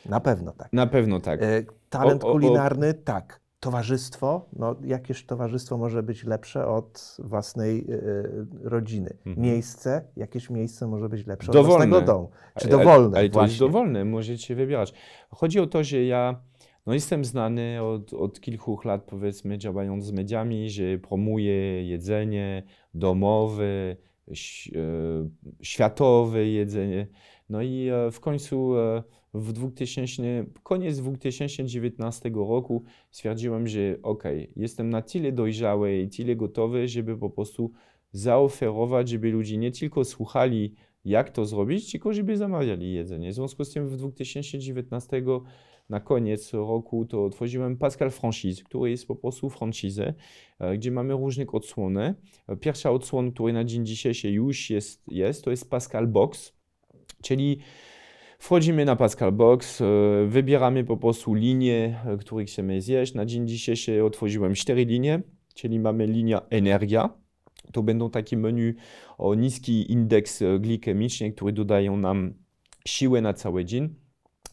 Na 0.09 0.20
pewno 0.20 0.53
tak. 0.53 0.72
Na 0.72 0.87
pewno 0.87 1.20
tak. 1.20 1.42
Y, 1.42 1.66
Talent 1.90 2.25
O, 2.25 2.27
o, 2.27 2.31
o. 2.31 2.33
kulinarny? 2.33 2.94
Tak. 2.94 3.40
Towarzystwo? 3.61 4.49
No, 4.53 4.77
jakież 4.85 5.27
towarzystwo 5.27 5.79
może 5.79 6.03
być 6.03 6.25
lepsze 6.25 6.66
od 6.66 7.16
własnej 7.18 7.90
y, 7.90 8.46
rodziny? 8.62 9.11
Mhm. 9.27 9.46
Miejsce? 9.46 10.05
Jakieś 10.16 10.51
miejsce 10.51 10.87
może 10.87 11.09
być 11.09 11.27
lepsze 11.27 11.53
Dowolne. 11.53 11.85
od 11.85 11.90
własnego 11.90 12.12
domu? 12.12 12.31
Czy 12.59 12.68
Ale- 12.68 12.79
dowolne? 12.79 13.18
Ale 13.18 13.31
to 13.31 13.42
jest 13.42 13.59
dowolne, 13.59 14.05
możecie 14.05 14.55
wybierać. 14.55 14.94
Chodzi 15.31 15.61
o 15.61 15.66
to, 15.66 15.85
że 15.85 16.05
ja 16.05 16.40
no 16.87 16.94
jestem 16.94 17.25
znany 17.25 17.83
od, 17.83 18.14
od 18.14 18.40
kilku 18.40 18.79
lat, 18.85 19.05
powiedzmy, 19.05 19.59
działając 19.59 20.05
z 20.05 20.12
mediami, 20.12 20.70
że 20.70 20.99
promuję 20.99 21.88
jedzenie 21.88 22.62
domowe, 22.94 23.64
e, 23.64 23.96
światowe 25.62 26.46
jedzenie. 26.46 27.07
No 27.49 27.62
i 27.62 27.88
e, 27.88 28.11
w 28.11 28.20
końcu 28.20 28.79
e, 28.79 29.03
w 29.35 29.53
2000, 29.53 30.22
koniec 30.62 30.99
2019 30.99 32.31
roku 32.35 32.85
stwierdziłem, 33.11 33.66
że 33.66 33.96
ok, 34.03 34.25
jestem 34.57 34.90
na 34.90 35.03
tyle 35.03 35.33
dojrzały 35.33 35.96
i 35.96 36.09
tyle 36.09 36.37
gotowy, 36.37 36.88
żeby 36.88 37.18
po 37.18 37.31
prostu 37.31 37.72
zaoferować, 38.12 39.09
żeby 39.09 39.31
ludzie 39.31 39.57
nie 39.57 39.70
tylko 39.70 40.05
słuchali 40.05 40.75
jak 41.05 41.31
to 41.31 41.44
zrobić, 41.44 41.92
tylko 41.92 42.12
żeby 42.12 42.37
zamawiali 42.37 42.92
jedzenie. 42.92 43.31
W 43.31 43.35
związku 43.35 43.64
z 43.64 43.72
tym 43.72 43.88
w 43.88 43.96
2019 43.96 45.22
na 45.88 46.01
koniec 46.01 46.53
roku 46.53 47.05
to 47.05 47.25
otworzyłem 47.25 47.77
Pascal 47.77 48.11
Franchise, 48.11 48.62
który 48.62 48.90
jest 48.90 49.07
po 49.07 49.16
prostu 49.16 49.51
franchise, 49.51 50.14
e, 50.59 50.79
gdzie 50.79 50.90
mamy 50.90 51.12
różne 51.12 51.46
odsłony. 51.46 52.14
E, 52.49 52.57
Pierwsza 52.57 52.90
odsłona, 52.90 53.31
która 53.31 53.53
na 53.53 53.64
dzień 53.64 53.87
dzisiejszy 53.87 54.31
już 54.31 54.70
jest, 54.70 55.03
jest 55.09 55.44
to 55.44 55.51
jest 55.51 55.70
Pascal 55.70 56.07
Box, 56.07 56.53
czyli 57.22 57.59
Wchodzimy 58.38 58.85
na 58.85 58.96
Pascal 58.96 59.33
Box, 59.33 59.81
e, 59.81 59.85
wybieramy 60.27 60.85
po 60.85 60.96
prostu 60.96 61.35
linie, 61.35 62.01
które 62.20 62.44
chcemy 62.44 62.81
zjeść. 62.83 63.14
Na 63.14 63.27
dzień 63.27 63.49
dzisiejszy 63.49 64.05
otworzyłem 64.05 64.55
cztery 64.55 64.85
linie, 64.85 65.22
czyli 65.55 65.81
mamy 65.81 66.07
linia 66.07 66.40
energia. 66.51 67.11
To 67.72 67.83
będą 67.83 68.11
takie 68.11 68.37
menu 68.37 68.75
o 69.18 69.35
niski 69.35 69.92
indeks 69.92 70.42
glikemiczny, 70.61 71.33
które 71.33 71.53
dodają 71.53 71.96
nam 71.96 72.35
siłę 72.87 73.20
na 73.20 73.33
cały 73.33 73.64
dzień. 73.64 74.05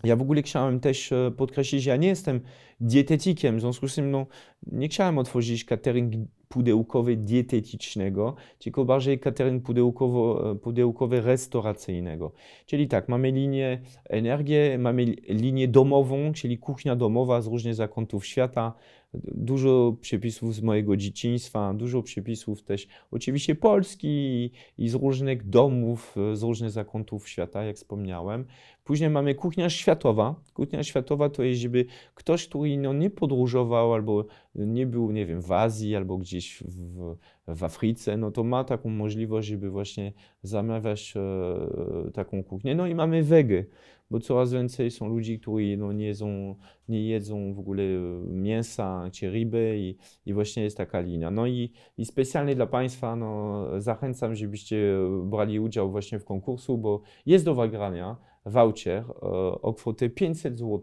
Ja 0.03 0.15
w 0.15 0.21
ogóle 0.21 0.41
chciałem 0.41 0.79
też 0.79 1.11
e, 1.11 1.31
podkreślić, 1.37 1.83
że 1.83 1.89
ja 1.89 1.95
nie 1.95 2.07
jestem 2.07 2.41
dietetykiem, 2.81 3.57
w 3.57 3.61
związku 3.61 3.87
z 3.87 3.95
tym 3.95 4.11
no, 4.11 4.25
nie 4.71 4.87
chciałem 4.87 5.17
otworzyć 5.17 5.65
catering 5.65 6.13
pudełkowy 6.49 7.17
dietetycznego, 7.17 8.35
tylko 8.59 8.85
bardziej 8.85 9.19
catering 9.19 9.63
pudełkowo, 9.63 10.51
e, 10.51 10.55
pudełkowy 10.55 11.21
restauracyjnego. 11.21 12.31
Czyli 12.65 12.87
tak, 12.87 13.09
mamy 13.09 13.31
linię 13.31 13.81
energię, 14.09 14.77
mamy 14.79 15.05
linię 15.29 15.67
domową, 15.67 16.33
czyli 16.33 16.57
kuchnia 16.57 16.95
domowa 16.95 17.41
z 17.41 17.47
różnych 17.47 17.75
zakątów 17.75 18.25
świata, 18.25 18.73
dużo 19.13 19.95
przepisów 20.01 20.55
z 20.55 20.61
mojego 20.61 20.97
dzieciństwa, 20.97 21.73
dużo 21.73 22.03
przepisów 22.03 22.63
też 22.63 22.87
oczywiście 23.11 23.55
Polski 23.55 24.07
i, 24.07 24.51
i 24.77 24.89
z 24.89 24.93
różnych 24.93 25.49
domów, 25.49 26.15
e, 26.31 26.35
z 26.35 26.43
różnych 26.43 26.71
zakątów 26.71 27.29
świata, 27.29 27.63
jak 27.63 27.75
wspomniałem. 27.75 28.45
Później 28.83 29.09
mamy 29.09 29.35
kuchnia 29.35 29.69
światowa. 29.69 30.35
Kuchnia 30.53 30.83
światowa 30.83 31.29
to 31.29 31.43
jest, 31.43 31.61
żeby 31.61 31.85
ktoś, 32.15 32.47
który 32.47 32.77
no, 32.77 32.93
nie 32.93 33.09
podróżował 33.09 33.93
albo 33.93 34.25
nie 34.55 34.87
był, 34.87 35.11
nie 35.11 35.25
wiem, 35.25 35.41
w 35.41 35.51
Azji 35.51 35.95
albo 35.95 36.17
gdzieś 36.17 36.63
w, 36.65 37.15
w 37.47 37.63
Afryce, 37.63 38.17
no 38.17 38.31
to 38.31 38.43
ma 38.43 38.63
taką 38.63 38.89
możliwość, 38.89 39.47
żeby 39.47 39.69
właśnie 39.69 40.13
zamawiać 40.41 41.13
e, 41.15 42.11
taką 42.11 42.43
kuchnię. 42.43 42.75
No 42.75 42.87
i 42.87 42.95
mamy 42.95 43.23
wege, 43.23 43.65
bo 44.11 44.19
coraz 44.19 44.53
więcej 44.53 44.91
są 44.91 45.09
ludzi, 45.09 45.39
którzy 45.39 45.77
no, 45.77 45.93
nie, 45.93 46.05
jedzą, 46.05 46.55
nie 46.89 47.07
jedzą 47.07 47.53
w 47.53 47.59
ogóle 47.59 47.83
mięsa 48.27 49.09
czy 49.11 49.31
ryby 49.31 49.75
i, 49.77 49.97
i 50.25 50.33
właśnie 50.33 50.63
jest 50.63 50.77
taka 50.77 50.99
linia. 50.99 51.31
No 51.31 51.47
i, 51.47 51.71
i 51.97 52.05
specjalnie 52.05 52.55
dla 52.55 52.67
Państwa 52.67 53.15
no, 53.15 53.65
zachęcam, 53.81 54.35
żebyście 54.35 54.97
brali 55.23 55.59
udział 55.59 55.91
właśnie 55.91 56.19
w 56.19 56.25
konkursu, 56.25 56.77
bo 56.77 57.01
jest 57.25 57.45
do 57.45 57.55
wygrania 57.55 58.32
voucher 58.45 58.97
e, 58.97 59.03
o 59.61 59.73
kwotę 59.73 60.09
500 60.09 60.59
zł, 60.59 60.81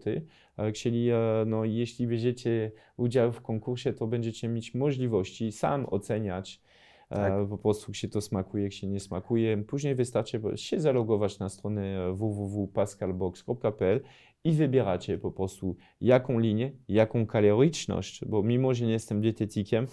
czyli 0.74 1.08
no, 1.46 1.64
jeśli 1.64 2.06
bierzecie 2.06 2.72
udział 2.96 3.32
w 3.32 3.40
konkursie, 3.40 3.92
to 3.92 4.06
będziecie 4.06 4.48
mieć 4.48 4.74
możliwości 4.74 5.52
sam 5.52 5.86
oceniać 5.90 6.62
Tak. 7.08 7.32
e, 7.32 7.46
po 7.46 7.58
prostu, 7.58 7.94
się 7.94 8.08
to 8.08 8.20
smakuje, 8.20 8.64
jak 8.64 8.72
się 8.72 8.86
nie 8.86 9.00
smakuje. 9.00 9.64
Później 9.64 9.94
wystarczy 9.94 10.40
się 10.56 10.80
zalogować 10.80 11.38
na 11.38 11.48
stronę 11.48 12.12
www.pascalbox.pl 12.12 14.00
i 14.44 14.52
wybieracie 14.52 15.18
po 15.18 15.30
prostu 15.30 15.76
jaką 16.00 16.38
linię, 16.38 16.72
jaką 16.88 17.26
kaloryczność, 17.26 18.24
bo 18.24 18.42
mimo, 18.42 18.74
że 18.74 18.86
nie 18.86 18.92
jestem 18.92 19.20
dietetykiem, 19.20 19.86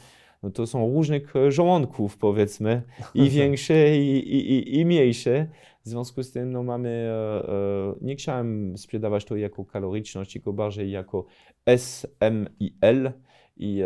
no 0.47 0.51
to 0.51 0.67
są 0.67 0.93
różnych 0.93 1.35
e, 1.35 1.51
żołądków 1.51 2.17
powiedzmy, 2.17 2.81
i 3.13 3.29
większe 3.39 3.97
i, 3.97 4.17
i, 4.17 4.53
i, 4.53 4.79
i 4.79 4.85
mniejsze. 4.85 5.47
W 5.85 5.89
związku 5.89 6.23
z 6.23 6.31
tym 6.31 6.51
no, 6.51 6.63
mamy, 6.63 6.89
e, 6.89 7.49
e, 7.49 7.95
nie 8.01 8.15
chciałem 8.15 8.77
sprzedawać 8.77 9.25
to 9.25 9.35
jako 9.35 9.65
kaloryczność, 9.65 10.33
tylko 10.33 10.53
bardziej 10.53 10.91
jako 10.91 11.25
S, 11.65 12.07
M 12.19 12.49
i 12.59 12.73
L. 12.81 13.11
I, 13.59 13.81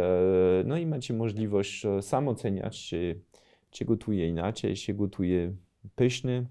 no 0.65 0.77
i 0.77 0.85
macie 0.85 1.13
możliwość 1.13 1.83
sam 2.01 2.27
oceniać, 2.27 2.87
czy, 2.87 3.21
się 3.71 3.85
gotuje 3.85 4.27
inaczej, 4.27 4.75
się 4.75 4.93
gotuje 4.93 5.53
pyszny. 5.95 6.47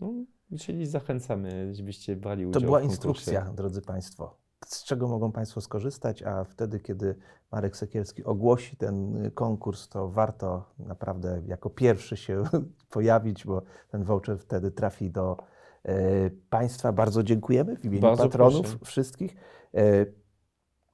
No, 0.00 0.12
czyli 0.58 0.86
zachęcamy, 0.86 1.74
żebyście 1.74 2.16
brali 2.16 2.46
udział 2.46 2.60
To 2.60 2.66
była 2.66 2.82
instrukcja, 2.82 3.52
drodzy 3.56 3.82
Państwo. 3.82 4.39
Z 4.66 4.84
czego 4.84 5.08
mogą 5.08 5.32
Państwo 5.32 5.60
skorzystać, 5.60 6.22
a 6.22 6.44
wtedy, 6.44 6.80
kiedy 6.80 7.16
Marek 7.52 7.76
Sekielski 7.76 8.24
ogłosi 8.24 8.76
ten 8.76 9.26
y, 9.26 9.30
konkurs, 9.30 9.88
to 9.88 10.08
warto 10.08 10.64
naprawdę 10.78 11.42
jako 11.46 11.70
pierwszy 11.70 12.16
się 12.16 12.42
pojawić, 12.90 13.46
bo 13.46 13.62
ten 13.90 14.04
voucher 14.04 14.38
wtedy 14.38 14.70
trafi 14.70 15.10
do 15.10 15.36
e, 15.84 16.30
Państwa. 16.30 16.92
Bardzo 16.92 17.22
dziękujemy 17.22 17.76
w 17.76 17.84
imieniu 17.84 18.02
Bardzo 18.02 18.22
patronów 18.22 18.66
proszę. 18.66 18.84
wszystkich. 18.84 19.36
E, 19.74 20.06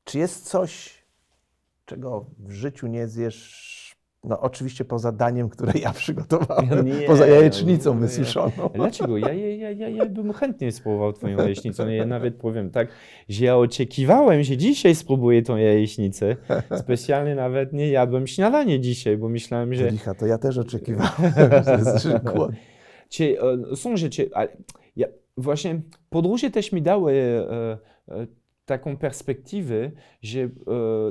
czy 0.05 0.19
jest 0.19 0.49
coś, 0.49 1.05
czego 1.85 2.27
w 2.39 2.51
życiu 2.51 2.87
nie 2.87 3.09
zjesz? 3.09 3.86
No 4.25 4.41
oczywiście 4.41 4.85
poza 4.85 5.13
daniem, 5.13 5.49
które 5.49 5.73
ja 5.81 5.93
przygotowałem, 6.03 6.87
Nie, 6.87 7.07
poza 7.07 7.27
jajecznicą 7.27 7.95
nie. 7.95 8.01
wysuszoną. 8.01 8.71
Dlaczego? 8.75 9.19
Ja, 9.19 9.33
ja, 9.33 9.49
ja, 9.49 9.71
ja, 9.71 9.89
ja 9.89 10.07
bym 10.07 10.33
chętnie 10.33 10.73
spróbował 10.73 11.13
twoją 11.13 11.39
jajecznicę. 11.39 11.95
Ja 11.95 12.07
nawet 12.07 12.35
powiem 12.35 12.71
tak, 12.71 12.89
że 13.29 13.45
ja 13.45 13.57
oczekiwałem, 13.57 14.43
że 14.43 14.57
dzisiaj 14.57 14.95
spróbuję 14.95 15.43
tą 15.43 15.57
jajecznicę. 15.57 16.37
Specjalnie 16.77 17.35
nawet 17.35 17.73
nie 17.73 17.89
jadłem 17.89 18.27
śniadanie 18.27 18.81
dzisiaj, 18.81 19.17
bo 19.17 19.29
myślałem, 19.29 19.75
że... 19.75 19.91
Licha, 19.91 20.15
to 20.15 20.27
ja 20.27 20.39
też 20.39 20.59
oczekiwałem, 20.59 21.33
że 21.65 21.73
jest 21.73 22.25
głodny. 22.25 22.57
Czy, 23.09 23.37
e, 23.73 23.77
są 23.77 23.97
rzeczy, 23.97 24.31
ale 24.33 24.49
ja, 24.97 25.07
właśnie 25.37 25.81
podróże 26.11 26.51
też 26.51 26.73
mi 26.73 26.83
dały 26.83 27.13
e, 27.13 27.79
e, 28.09 28.27
taką 28.65 28.97
perspektywę, 28.97 29.91
że 30.23 30.49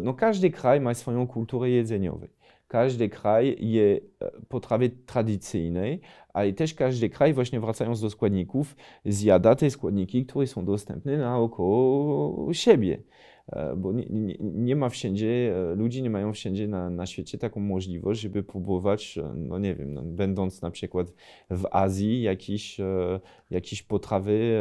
no, 0.02 0.14
każdy 0.14 0.50
kraj 0.50 0.82
ma 0.82 0.94
swoją 0.94 1.28
kulturę 1.28 1.70
jedzeniową. 1.70 2.28
Każdy 2.68 3.10
kraj 3.10 3.56
je 3.60 4.00
e, 4.20 4.32
potrawy 4.50 4.90
tradycyjnej, 4.90 6.02
ale 6.34 6.54
też 6.54 6.74
każdy 6.74 7.10
kraj, 7.10 7.34
właśnie 7.34 7.60
wracając 7.60 8.02
do 8.02 8.10
składników, 8.10 8.76
zjada 9.06 9.56
te 9.56 9.70
składniki, 9.70 10.26
które 10.26 10.48
są 10.48 10.66
dostępne 10.66 11.18
naokoło 11.18 12.54
siebie. 12.54 13.04
E, 13.48 13.76
Bo 13.76 13.92
nie, 13.92 14.06
nie, 14.10 14.36
nie 14.40 14.76
ma 14.76 14.90
wszędzie, 14.90 15.56
e, 15.72 15.76
ludzie 15.76 16.02
nie 16.02 16.10
mają 16.10 16.34
wszędzie 16.34 16.68
na, 16.68 16.90
na 16.90 17.06
świecie 17.06 17.38
taką 17.38 17.60
możliwość, 17.60 18.22
żeby 18.22 18.44
próbować, 18.44 19.20
no 19.36 19.60
nie 19.60 19.76
wiem, 19.76 19.94
no, 19.94 20.02
będąc 20.02 20.62
na 20.62 20.72
przykład 20.72 21.14
w 21.50 21.66
Azji, 21.72 22.22
jakieś, 22.22 22.80
e, 22.80 23.20
jakieś 23.50 23.84
potrawy, 23.84 24.60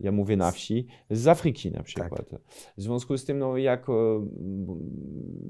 ja 0.00 0.12
mówię 0.12 0.36
na 0.36 0.50
wsi, 0.50 0.86
z 1.10 1.26
Afryki 1.28 1.70
na 1.70 1.82
przykład. 1.82 2.10
W 2.76 2.82
związku 2.82 3.18
z 3.18 3.24
tym, 3.24 3.38
no, 3.38 3.56
jak 3.56 3.88
e, 3.88 3.92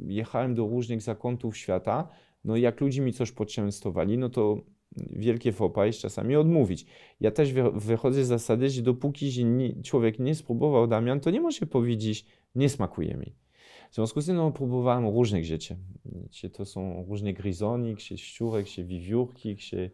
jechałem 0.06 0.54
do 0.54 0.66
różnych 0.66 1.02
zakątków 1.02 1.56
świata, 1.56 2.08
no 2.44 2.56
jak 2.56 2.80
ludzie 2.80 3.02
mi 3.02 3.12
coś 3.12 3.32
poczęstowali, 3.32 4.18
no 4.18 4.28
to 4.28 4.60
wielkie 4.96 5.52
fopa 5.52 5.86
jest 5.86 5.98
czasami 5.98 6.36
odmówić. 6.36 6.86
Ja 7.20 7.30
też 7.30 7.52
wy- 7.52 7.70
wychodzę 7.74 8.24
z 8.24 8.28
zasady, 8.28 8.70
że 8.70 8.82
dopóki 8.82 9.30
człowiek 9.82 10.18
nie 10.18 10.34
spróbował 10.34 10.86
Damian, 10.86 11.20
to 11.20 11.30
nie 11.30 11.40
może 11.40 11.66
powiedzieć, 11.66 12.26
nie 12.54 12.68
smakuje 12.68 13.14
mi. 13.14 13.34
W 13.90 13.94
związku 13.94 14.20
z 14.20 14.26
tym 14.26 14.36
no, 14.36 14.50
próbowałem 14.50 15.08
różnych 15.08 15.44
rzeczy. 15.44 15.76
Czy 16.30 16.50
to 16.50 16.64
są 16.64 17.04
różne 17.08 17.32
gryzoni, 17.32 17.96
czy 17.96 18.18
szczurek, 18.18 18.66
czy 18.66 18.84
wiewiórki, 18.84 19.56
czy, 19.56 19.90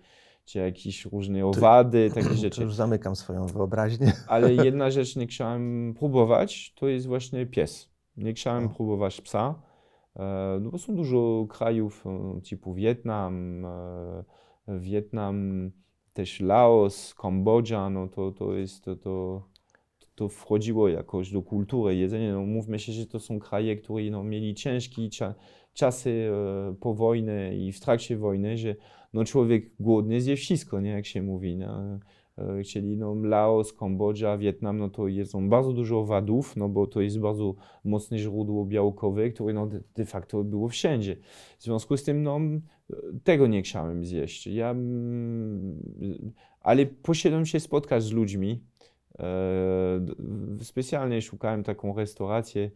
czy 0.47 0.59
jakieś 0.59 1.05
różne 1.05 1.47
owady, 1.47 2.11
takie 2.15 2.29
To 2.35 2.35
rzeczy. 2.35 2.63
już 2.63 2.75
zamykam 2.75 3.17
swoją 3.17 3.47
wyobraźnię. 3.47 4.13
Ale 4.29 4.55
jedna 4.65 4.91
rzecz 4.91 5.17
nie 5.17 5.27
chciałem 5.27 5.95
próbować, 5.99 6.75
to 6.75 6.89
jest 6.89 7.07
właśnie 7.07 7.47
pies. 7.47 7.91
Nie 8.17 8.33
chciałem 8.33 8.67
O. 8.67 8.69
próbować 8.69 9.21
psa, 9.21 9.55
e, 10.17 10.59
no 10.61 10.71
bo 10.71 10.79
są 10.79 10.95
dużo 10.97 11.47
krajów 11.49 12.05
e, 12.07 12.41
typu 12.41 12.75
Wietnam, 12.75 13.65
e, 13.65 14.79
Wietnam, 14.81 15.71
też 16.13 16.41
Laos, 16.41 17.15
Kambodża, 17.15 17.91
no 17.91 18.09
to, 18.09 18.33
to 18.33 18.55
jest, 18.55 18.85
to, 18.85 18.97
to, 18.97 19.43
to 20.15 20.29
wchodziło 20.29 20.89
jakoś 20.89 21.33
do 21.33 21.43
kultury 21.43 21.97
jedzenia. 21.97 22.33
No 22.33 22.41
mówmy 22.41 22.79
się, 22.79 22.93
że 22.93 23.07
to 23.07 23.21
są 23.21 23.39
kraje, 23.39 23.77
które 23.77 24.11
no, 24.11 24.23
mieli 24.23 24.55
ciężkie 24.55 25.09
cza, 25.09 25.35
czasy 25.75 26.31
po 26.81 26.95
wojnie 26.95 27.67
i 27.67 27.73
w 27.73 27.81
trakcie 27.81 28.17
wojny, 28.17 28.59
że 28.59 28.75
no, 29.13 29.25
człowiek 29.25 29.71
głodny 29.81 30.21
zje 30.21 30.37
wszystko, 30.37 30.81
nie, 30.81 30.91
jak 30.91 31.07
się 31.07 31.23
mówi. 31.23 31.57
No. 31.57 31.99
Czyli 32.67 32.97
no, 32.97 33.15
Laos, 33.15 33.73
Kambodża, 33.73 34.39
Wietnam, 34.39 34.79
no 34.79 34.89
to 34.89 35.09
jedzą 35.09 35.49
bardzo 35.49 35.73
dużo 35.73 36.01
owadów, 36.01 36.57
no 36.57 36.69
bo 36.69 36.87
to 36.87 37.01
jest 37.01 37.21
bardzo 37.21 37.55
mocne 37.85 38.19
źródło 38.19 38.65
białkowe, 38.65 39.31
które 39.31 39.55
no, 39.55 39.71
de, 39.97 40.05
facto 40.05 40.45
było 40.45 40.69
wszędzie. 40.69 41.17
W 41.59 41.63
związku 41.63 41.97
z 41.97 42.05
tym 42.05 42.23
no, 42.23 42.41
tego 43.25 43.47
nie 43.47 43.63
chciałem 43.63 44.05
zjeść. 44.05 44.47
Ja, 44.47 44.75
ale 46.61 46.87
poszedłem 46.87 47.47
się 47.47 47.61
spotkać 47.61 48.03
z 48.03 48.13
ludźmi. 48.13 48.61
E, 49.19 50.65
Specjalnie 50.65 51.23
szukałem 51.23 51.63
taką 51.63 51.97
restaurację, 51.97 52.71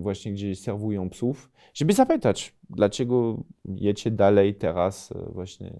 właśnie 0.00 0.32
gdzie 0.32 0.56
serwują 0.56 1.10
psów, 1.10 1.50
żeby 1.74 1.92
zapytać, 1.92 2.54
dlaczego 2.70 3.42
jecie 3.64 4.10
dalej 4.10 4.54
teraz 4.54 5.12
e, 5.12 5.32
właśnie 5.32 5.72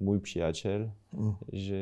mój 0.00 0.20
przyjaciel, 0.20 0.90
Mm. 1.14 1.34
że, 1.52 1.76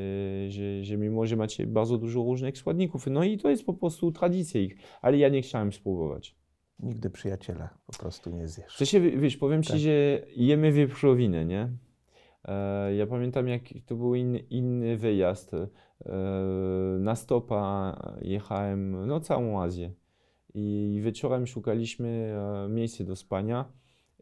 że, 0.48 0.84
że 0.84 0.96
mimo, 0.96 1.26
że 1.26 1.36
macie 1.36 1.66
bardzo 1.66 1.98
dużo 1.98 2.20
różnych 2.22 2.59
składników, 2.59 3.06
no 3.06 3.24
i 3.24 3.38
to 3.38 3.50
jest 3.50 3.66
po 3.66 3.74
prostu 3.74 4.12
tradycja 4.12 4.61
ich, 4.61 4.76
ale 5.02 5.18
ja 5.18 5.28
nie 5.28 5.42
chciałem 5.42 5.72
spróbować. 5.72 6.34
Nigdy 6.80 7.11
przyjaciela 7.11 7.68
po 7.86 7.98
prostu 7.98 8.30
nie 8.30 8.48
zjesz. 8.48 8.76
sensie, 8.76 9.00
wiesz, 9.00 9.36
powiem 9.36 9.62
ci, 9.62 9.68
Tak. 9.70 9.78
że 9.78 9.90
jemy 10.36 10.72
wieprzowinę, 10.72 11.44
nie? 11.44 11.68
E, 12.44 12.94
ja 12.94 13.06
pamiętam, 13.06 13.48
jak 13.48 13.62
to 13.86 13.96
był 13.96 14.14
inny, 14.14 14.38
inny 14.38 14.96
wyjazd. 14.96 15.54
E, 15.54 15.68
na 16.98 17.16
stopa 17.16 17.96
jechałem, 18.22 19.06
no 19.06 19.20
całą 19.20 19.62
Azję. 19.62 19.90
I 20.55 20.99
wieczorem 21.05 21.46
szukaliśmy 21.46 22.09
e, 22.09 22.68
miejsca 22.68 23.05
do 23.05 23.16
spania 23.16 23.72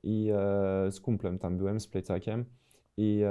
i 0.03 0.31
e, 0.33 0.91
z 0.91 1.01
kumplem 1.01 1.39
tam 1.39 1.59
byłem, 1.59 1.81
z 1.81 1.87
plecakiem. 1.87 2.45
I, 2.99 3.22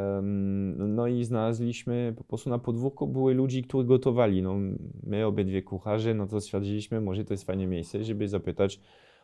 no 0.77 1.07
i 1.07 1.23
znaleźliśmy, 1.23 2.13
po 2.17 2.23
prostu 2.23 2.49
na 2.49 2.59
podwórku 2.59 3.07
były 3.07 3.33
ludzi, 3.33 3.63
którzy 3.63 3.87
gotowali. 3.87 4.41
No, 4.41 4.55
my 5.03 5.25
obydwie 5.25 5.61
kucharze, 5.61 6.13
no 6.13 6.27
to 6.27 6.41
stwierdziliśmy, 6.41 7.01
może 7.01 7.25
to 7.25 7.33
jest 7.33 7.43
fajne 7.43 7.67
miejsce, 7.67 8.03
żeby 8.03 8.27
zapytać 8.27 8.79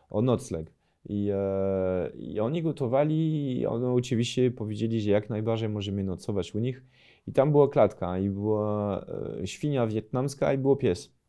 o 0.10 0.22
nocleg. 0.22 0.72
I, 1.10 1.30
e, 1.34 2.12
I 2.16 2.40
oni 2.40 2.64
gotowali, 2.64 3.52
i 3.60 3.66
oni 3.66 3.86
oczywiście 3.86 4.52
powiedzieli, 4.52 5.02
że 5.02 5.12
jak 5.12 5.30
najbardziej 5.30 5.70
możemy 5.70 6.04
nocować 6.04 6.56
u 6.56 6.60
nich. 6.60 6.84
I 7.28 7.32
tam 7.32 7.52
była 7.52 7.68
klatka, 7.68 8.20
i 8.20 8.30
była 8.30 9.06
świnia 9.46 9.88
wietnamska, 9.88 10.54
i 10.54 10.58
było 10.58 10.76
pies. 10.76 11.21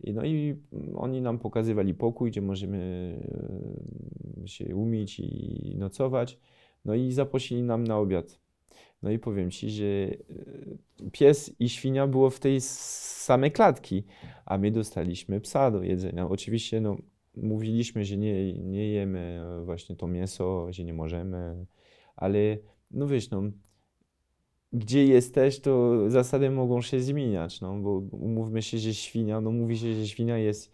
I 0.00 0.12
no 0.12 0.24
i 0.24 0.56
oni 0.94 1.20
nam 1.20 1.38
pokazywali 1.38 1.94
pokój, 1.94 2.30
gdzie 2.30 2.42
możemy 2.42 2.78
e, 4.44 4.48
się 4.48 4.76
umyć 4.76 5.20
i 5.20 5.74
nocować. 5.78 6.38
No 6.84 6.94
i 6.94 7.12
zaprosili 7.12 7.62
nam 7.62 7.84
na 7.84 7.98
obiad. 7.98 8.40
No 9.02 9.10
i 9.10 9.18
powiem 9.18 9.50
ci, 9.50 9.70
że 9.70 9.84
e, 9.84 10.16
pies 11.12 11.54
i 11.60 11.68
świnia 11.68 12.06
było 12.06 12.30
w 12.30 12.40
tej 12.40 12.60
samej 12.60 13.52
klatki, 13.52 14.04
a 14.46 14.58
my 14.58 14.70
dostaliśmy 14.70 15.40
psa 15.40 15.70
do 15.70 15.82
jedzenia. 15.82 16.28
Oczywiście 16.28 16.80
no, 16.80 16.96
mówiliśmy, 17.36 18.04
że 18.04 18.16
nie, 18.16 18.52
nie 18.52 18.88
jemy 18.88 19.40
właśnie 19.64 19.96
to 19.96 20.06
mięso, 20.06 20.72
że 20.72 20.84
nie 20.84 20.94
możemy, 20.94 21.66
ale 22.16 22.58
no 22.90 23.06
wiesz, 23.06 23.30
no, 23.30 23.42
gdzie 24.72 25.04
jesteś, 25.06 25.60
to 25.60 25.94
zasady 26.10 26.50
mogą 26.50 26.82
się 26.82 27.00
zmieniać, 27.00 27.60
no, 27.60 27.74
bo 27.78 27.90
umówmy 28.12 28.62
się, 28.62 28.78
że 28.78 28.94
świnia, 28.94 29.40
no 29.40 29.50
mówi 29.50 29.78
się, 29.78 29.94
że 29.94 30.06
świnia 30.06 30.38
jest 30.38 30.72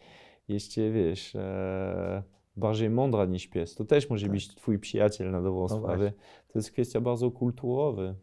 jeszcze, 0.49 0.91
wiesz, 0.91 1.35
e, 1.37 2.23
bardziej 2.57 2.91
mądra 2.91 3.25
niż 3.25 3.47
pies. 3.47 3.75
To 3.75 3.85
też 3.85 4.11
może 4.11 4.27
Tak. 4.27 4.33
być 4.33 4.55
twój 4.55 4.79
przyjaciel 4.79 5.31
na 5.31 5.43
dobrą 5.43 5.61
No 5.63 5.69
sprawę. 5.69 5.97
właśnie. 5.97 6.13
To 6.49 6.59
jest 6.59 6.71
kwestia 6.71 7.01
bardzo 7.01 7.31
kulturowa. 7.31 8.15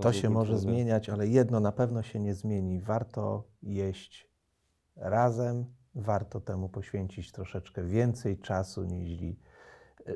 To 0.00 0.12
się 0.12 0.30
może 0.30 0.58
zmieniać, 0.58 1.08
ale 1.08 1.28
jedno 1.28 1.60
na 1.60 1.72
pewno 1.72 2.02
się 2.02 2.20
nie 2.20 2.34
zmieni. 2.34 2.80
Warto 2.80 3.44
jeść 3.62 4.28
razem, 4.96 5.64
warto 5.94 6.40
temu 6.40 6.68
poświęcić 6.68 7.32
troszeczkę 7.32 7.84
więcej 7.84 8.38
czasu 8.38 8.84
niż 8.84 9.20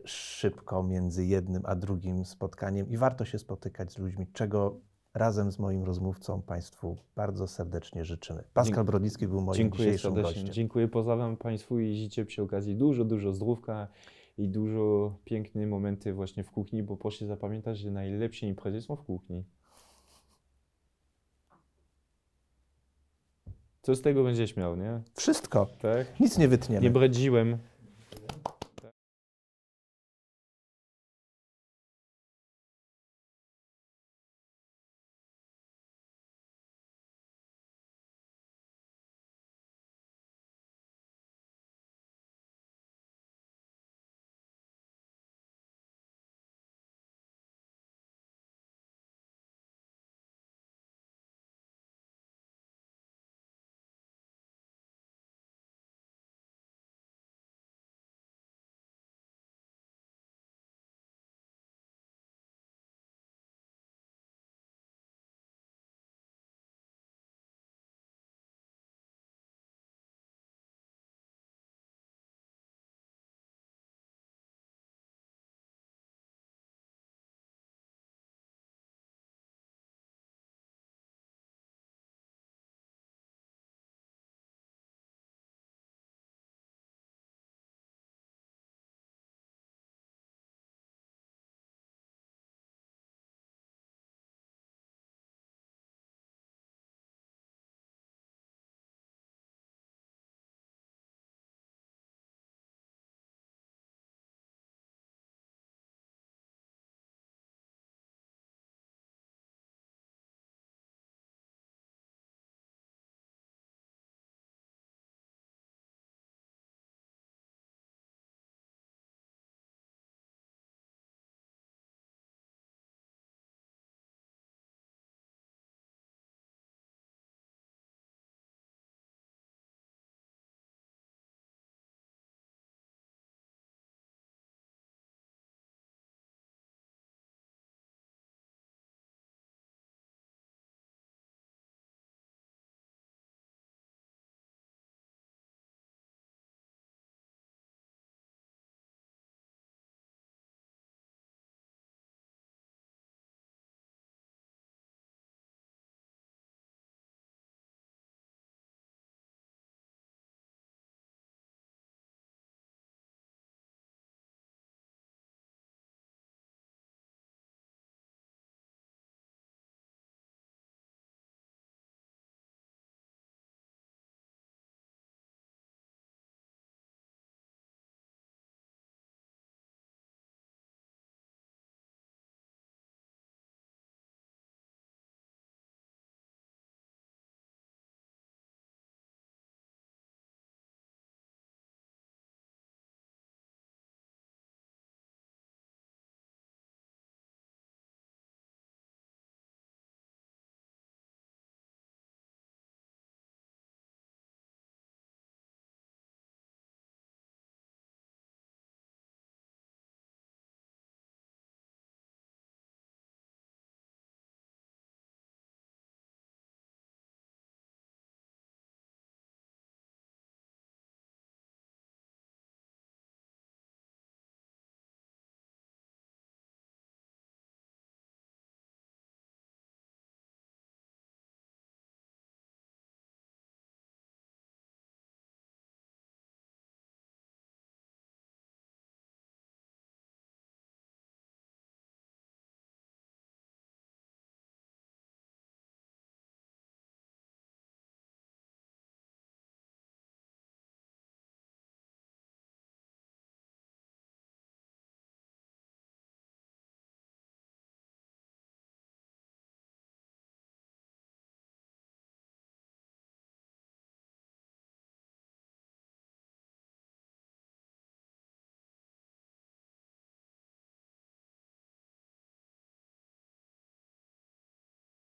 szybko 0.04 0.82
między 0.82 1.24
jednym 1.26 1.62
a 1.66 1.74
drugim 1.74 2.24
spotkaniem 2.24 2.88
i 2.88 2.96
warto 2.96 3.24
się 3.24 3.38
spotykać 3.38 3.92
z 3.92 3.98
ludźmi, 3.98 4.26
czego 4.32 4.80
razem 5.14 5.52
z 5.52 5.58
moim 5.58 5.84
rozmówcą 5.84 6.42
Państwu 6.42 6.96
bardzo 7.16 7.46
serdecznie 7.46 8.04
życzymy. 8.04 8.44
Pascal. 8.54 8.84
Brodnicki 8.84 9.28
był 9.28 9.40
moim 9.40 9.56
Dziękuję 9.56 9.84
dzisiejszym 9.84 10.14
serdecznie. 10.14 10.34
gościem. 10.34 10.54
Dziękuję, 10.54 10.88
pozdrawiam 10.88 11.36
Państwu 11.36 11.78
i 11.80 11.96
życzę 11.96 12.24
przy 12.24 12.42
okazji 12.42 12.76
dużo, 12.76 13.04
dużo 13.04 13.32
zdrówka 13.32 13.88
i 14.38 14.48
dużo 14.48 15.14
piękne 15.24 15.66
momenty 15.66 16.12
właśnie 16.14 16.44
w 16.44 16.50
kuchni, 16.50 16.82
bo 16.82 16.96
proszę 16.96 17.26
zapamiętać, 17.26 17.78
że 17.78 17.90
najlepsze 17.90 18.46
imprezy 18.46 18.82
są 18.82 18.96
w 18.96 19.02
kuchni. 19.02 19.44
Co 23.82 23.94
z 23.96 24.02
tego 24.02 24.24
będziesz 24.24 24.56
miał, 24.56 24.76
nie? 24.76 25.00
Wszystko, 25.14 25.66
Tak? 25.80 26.20
nic 26.20 26.38
nie 26.38 26.48
wytniemy. 26.48 26.82
Nie 26.82 26.90
bredziłem. 26.90 27.58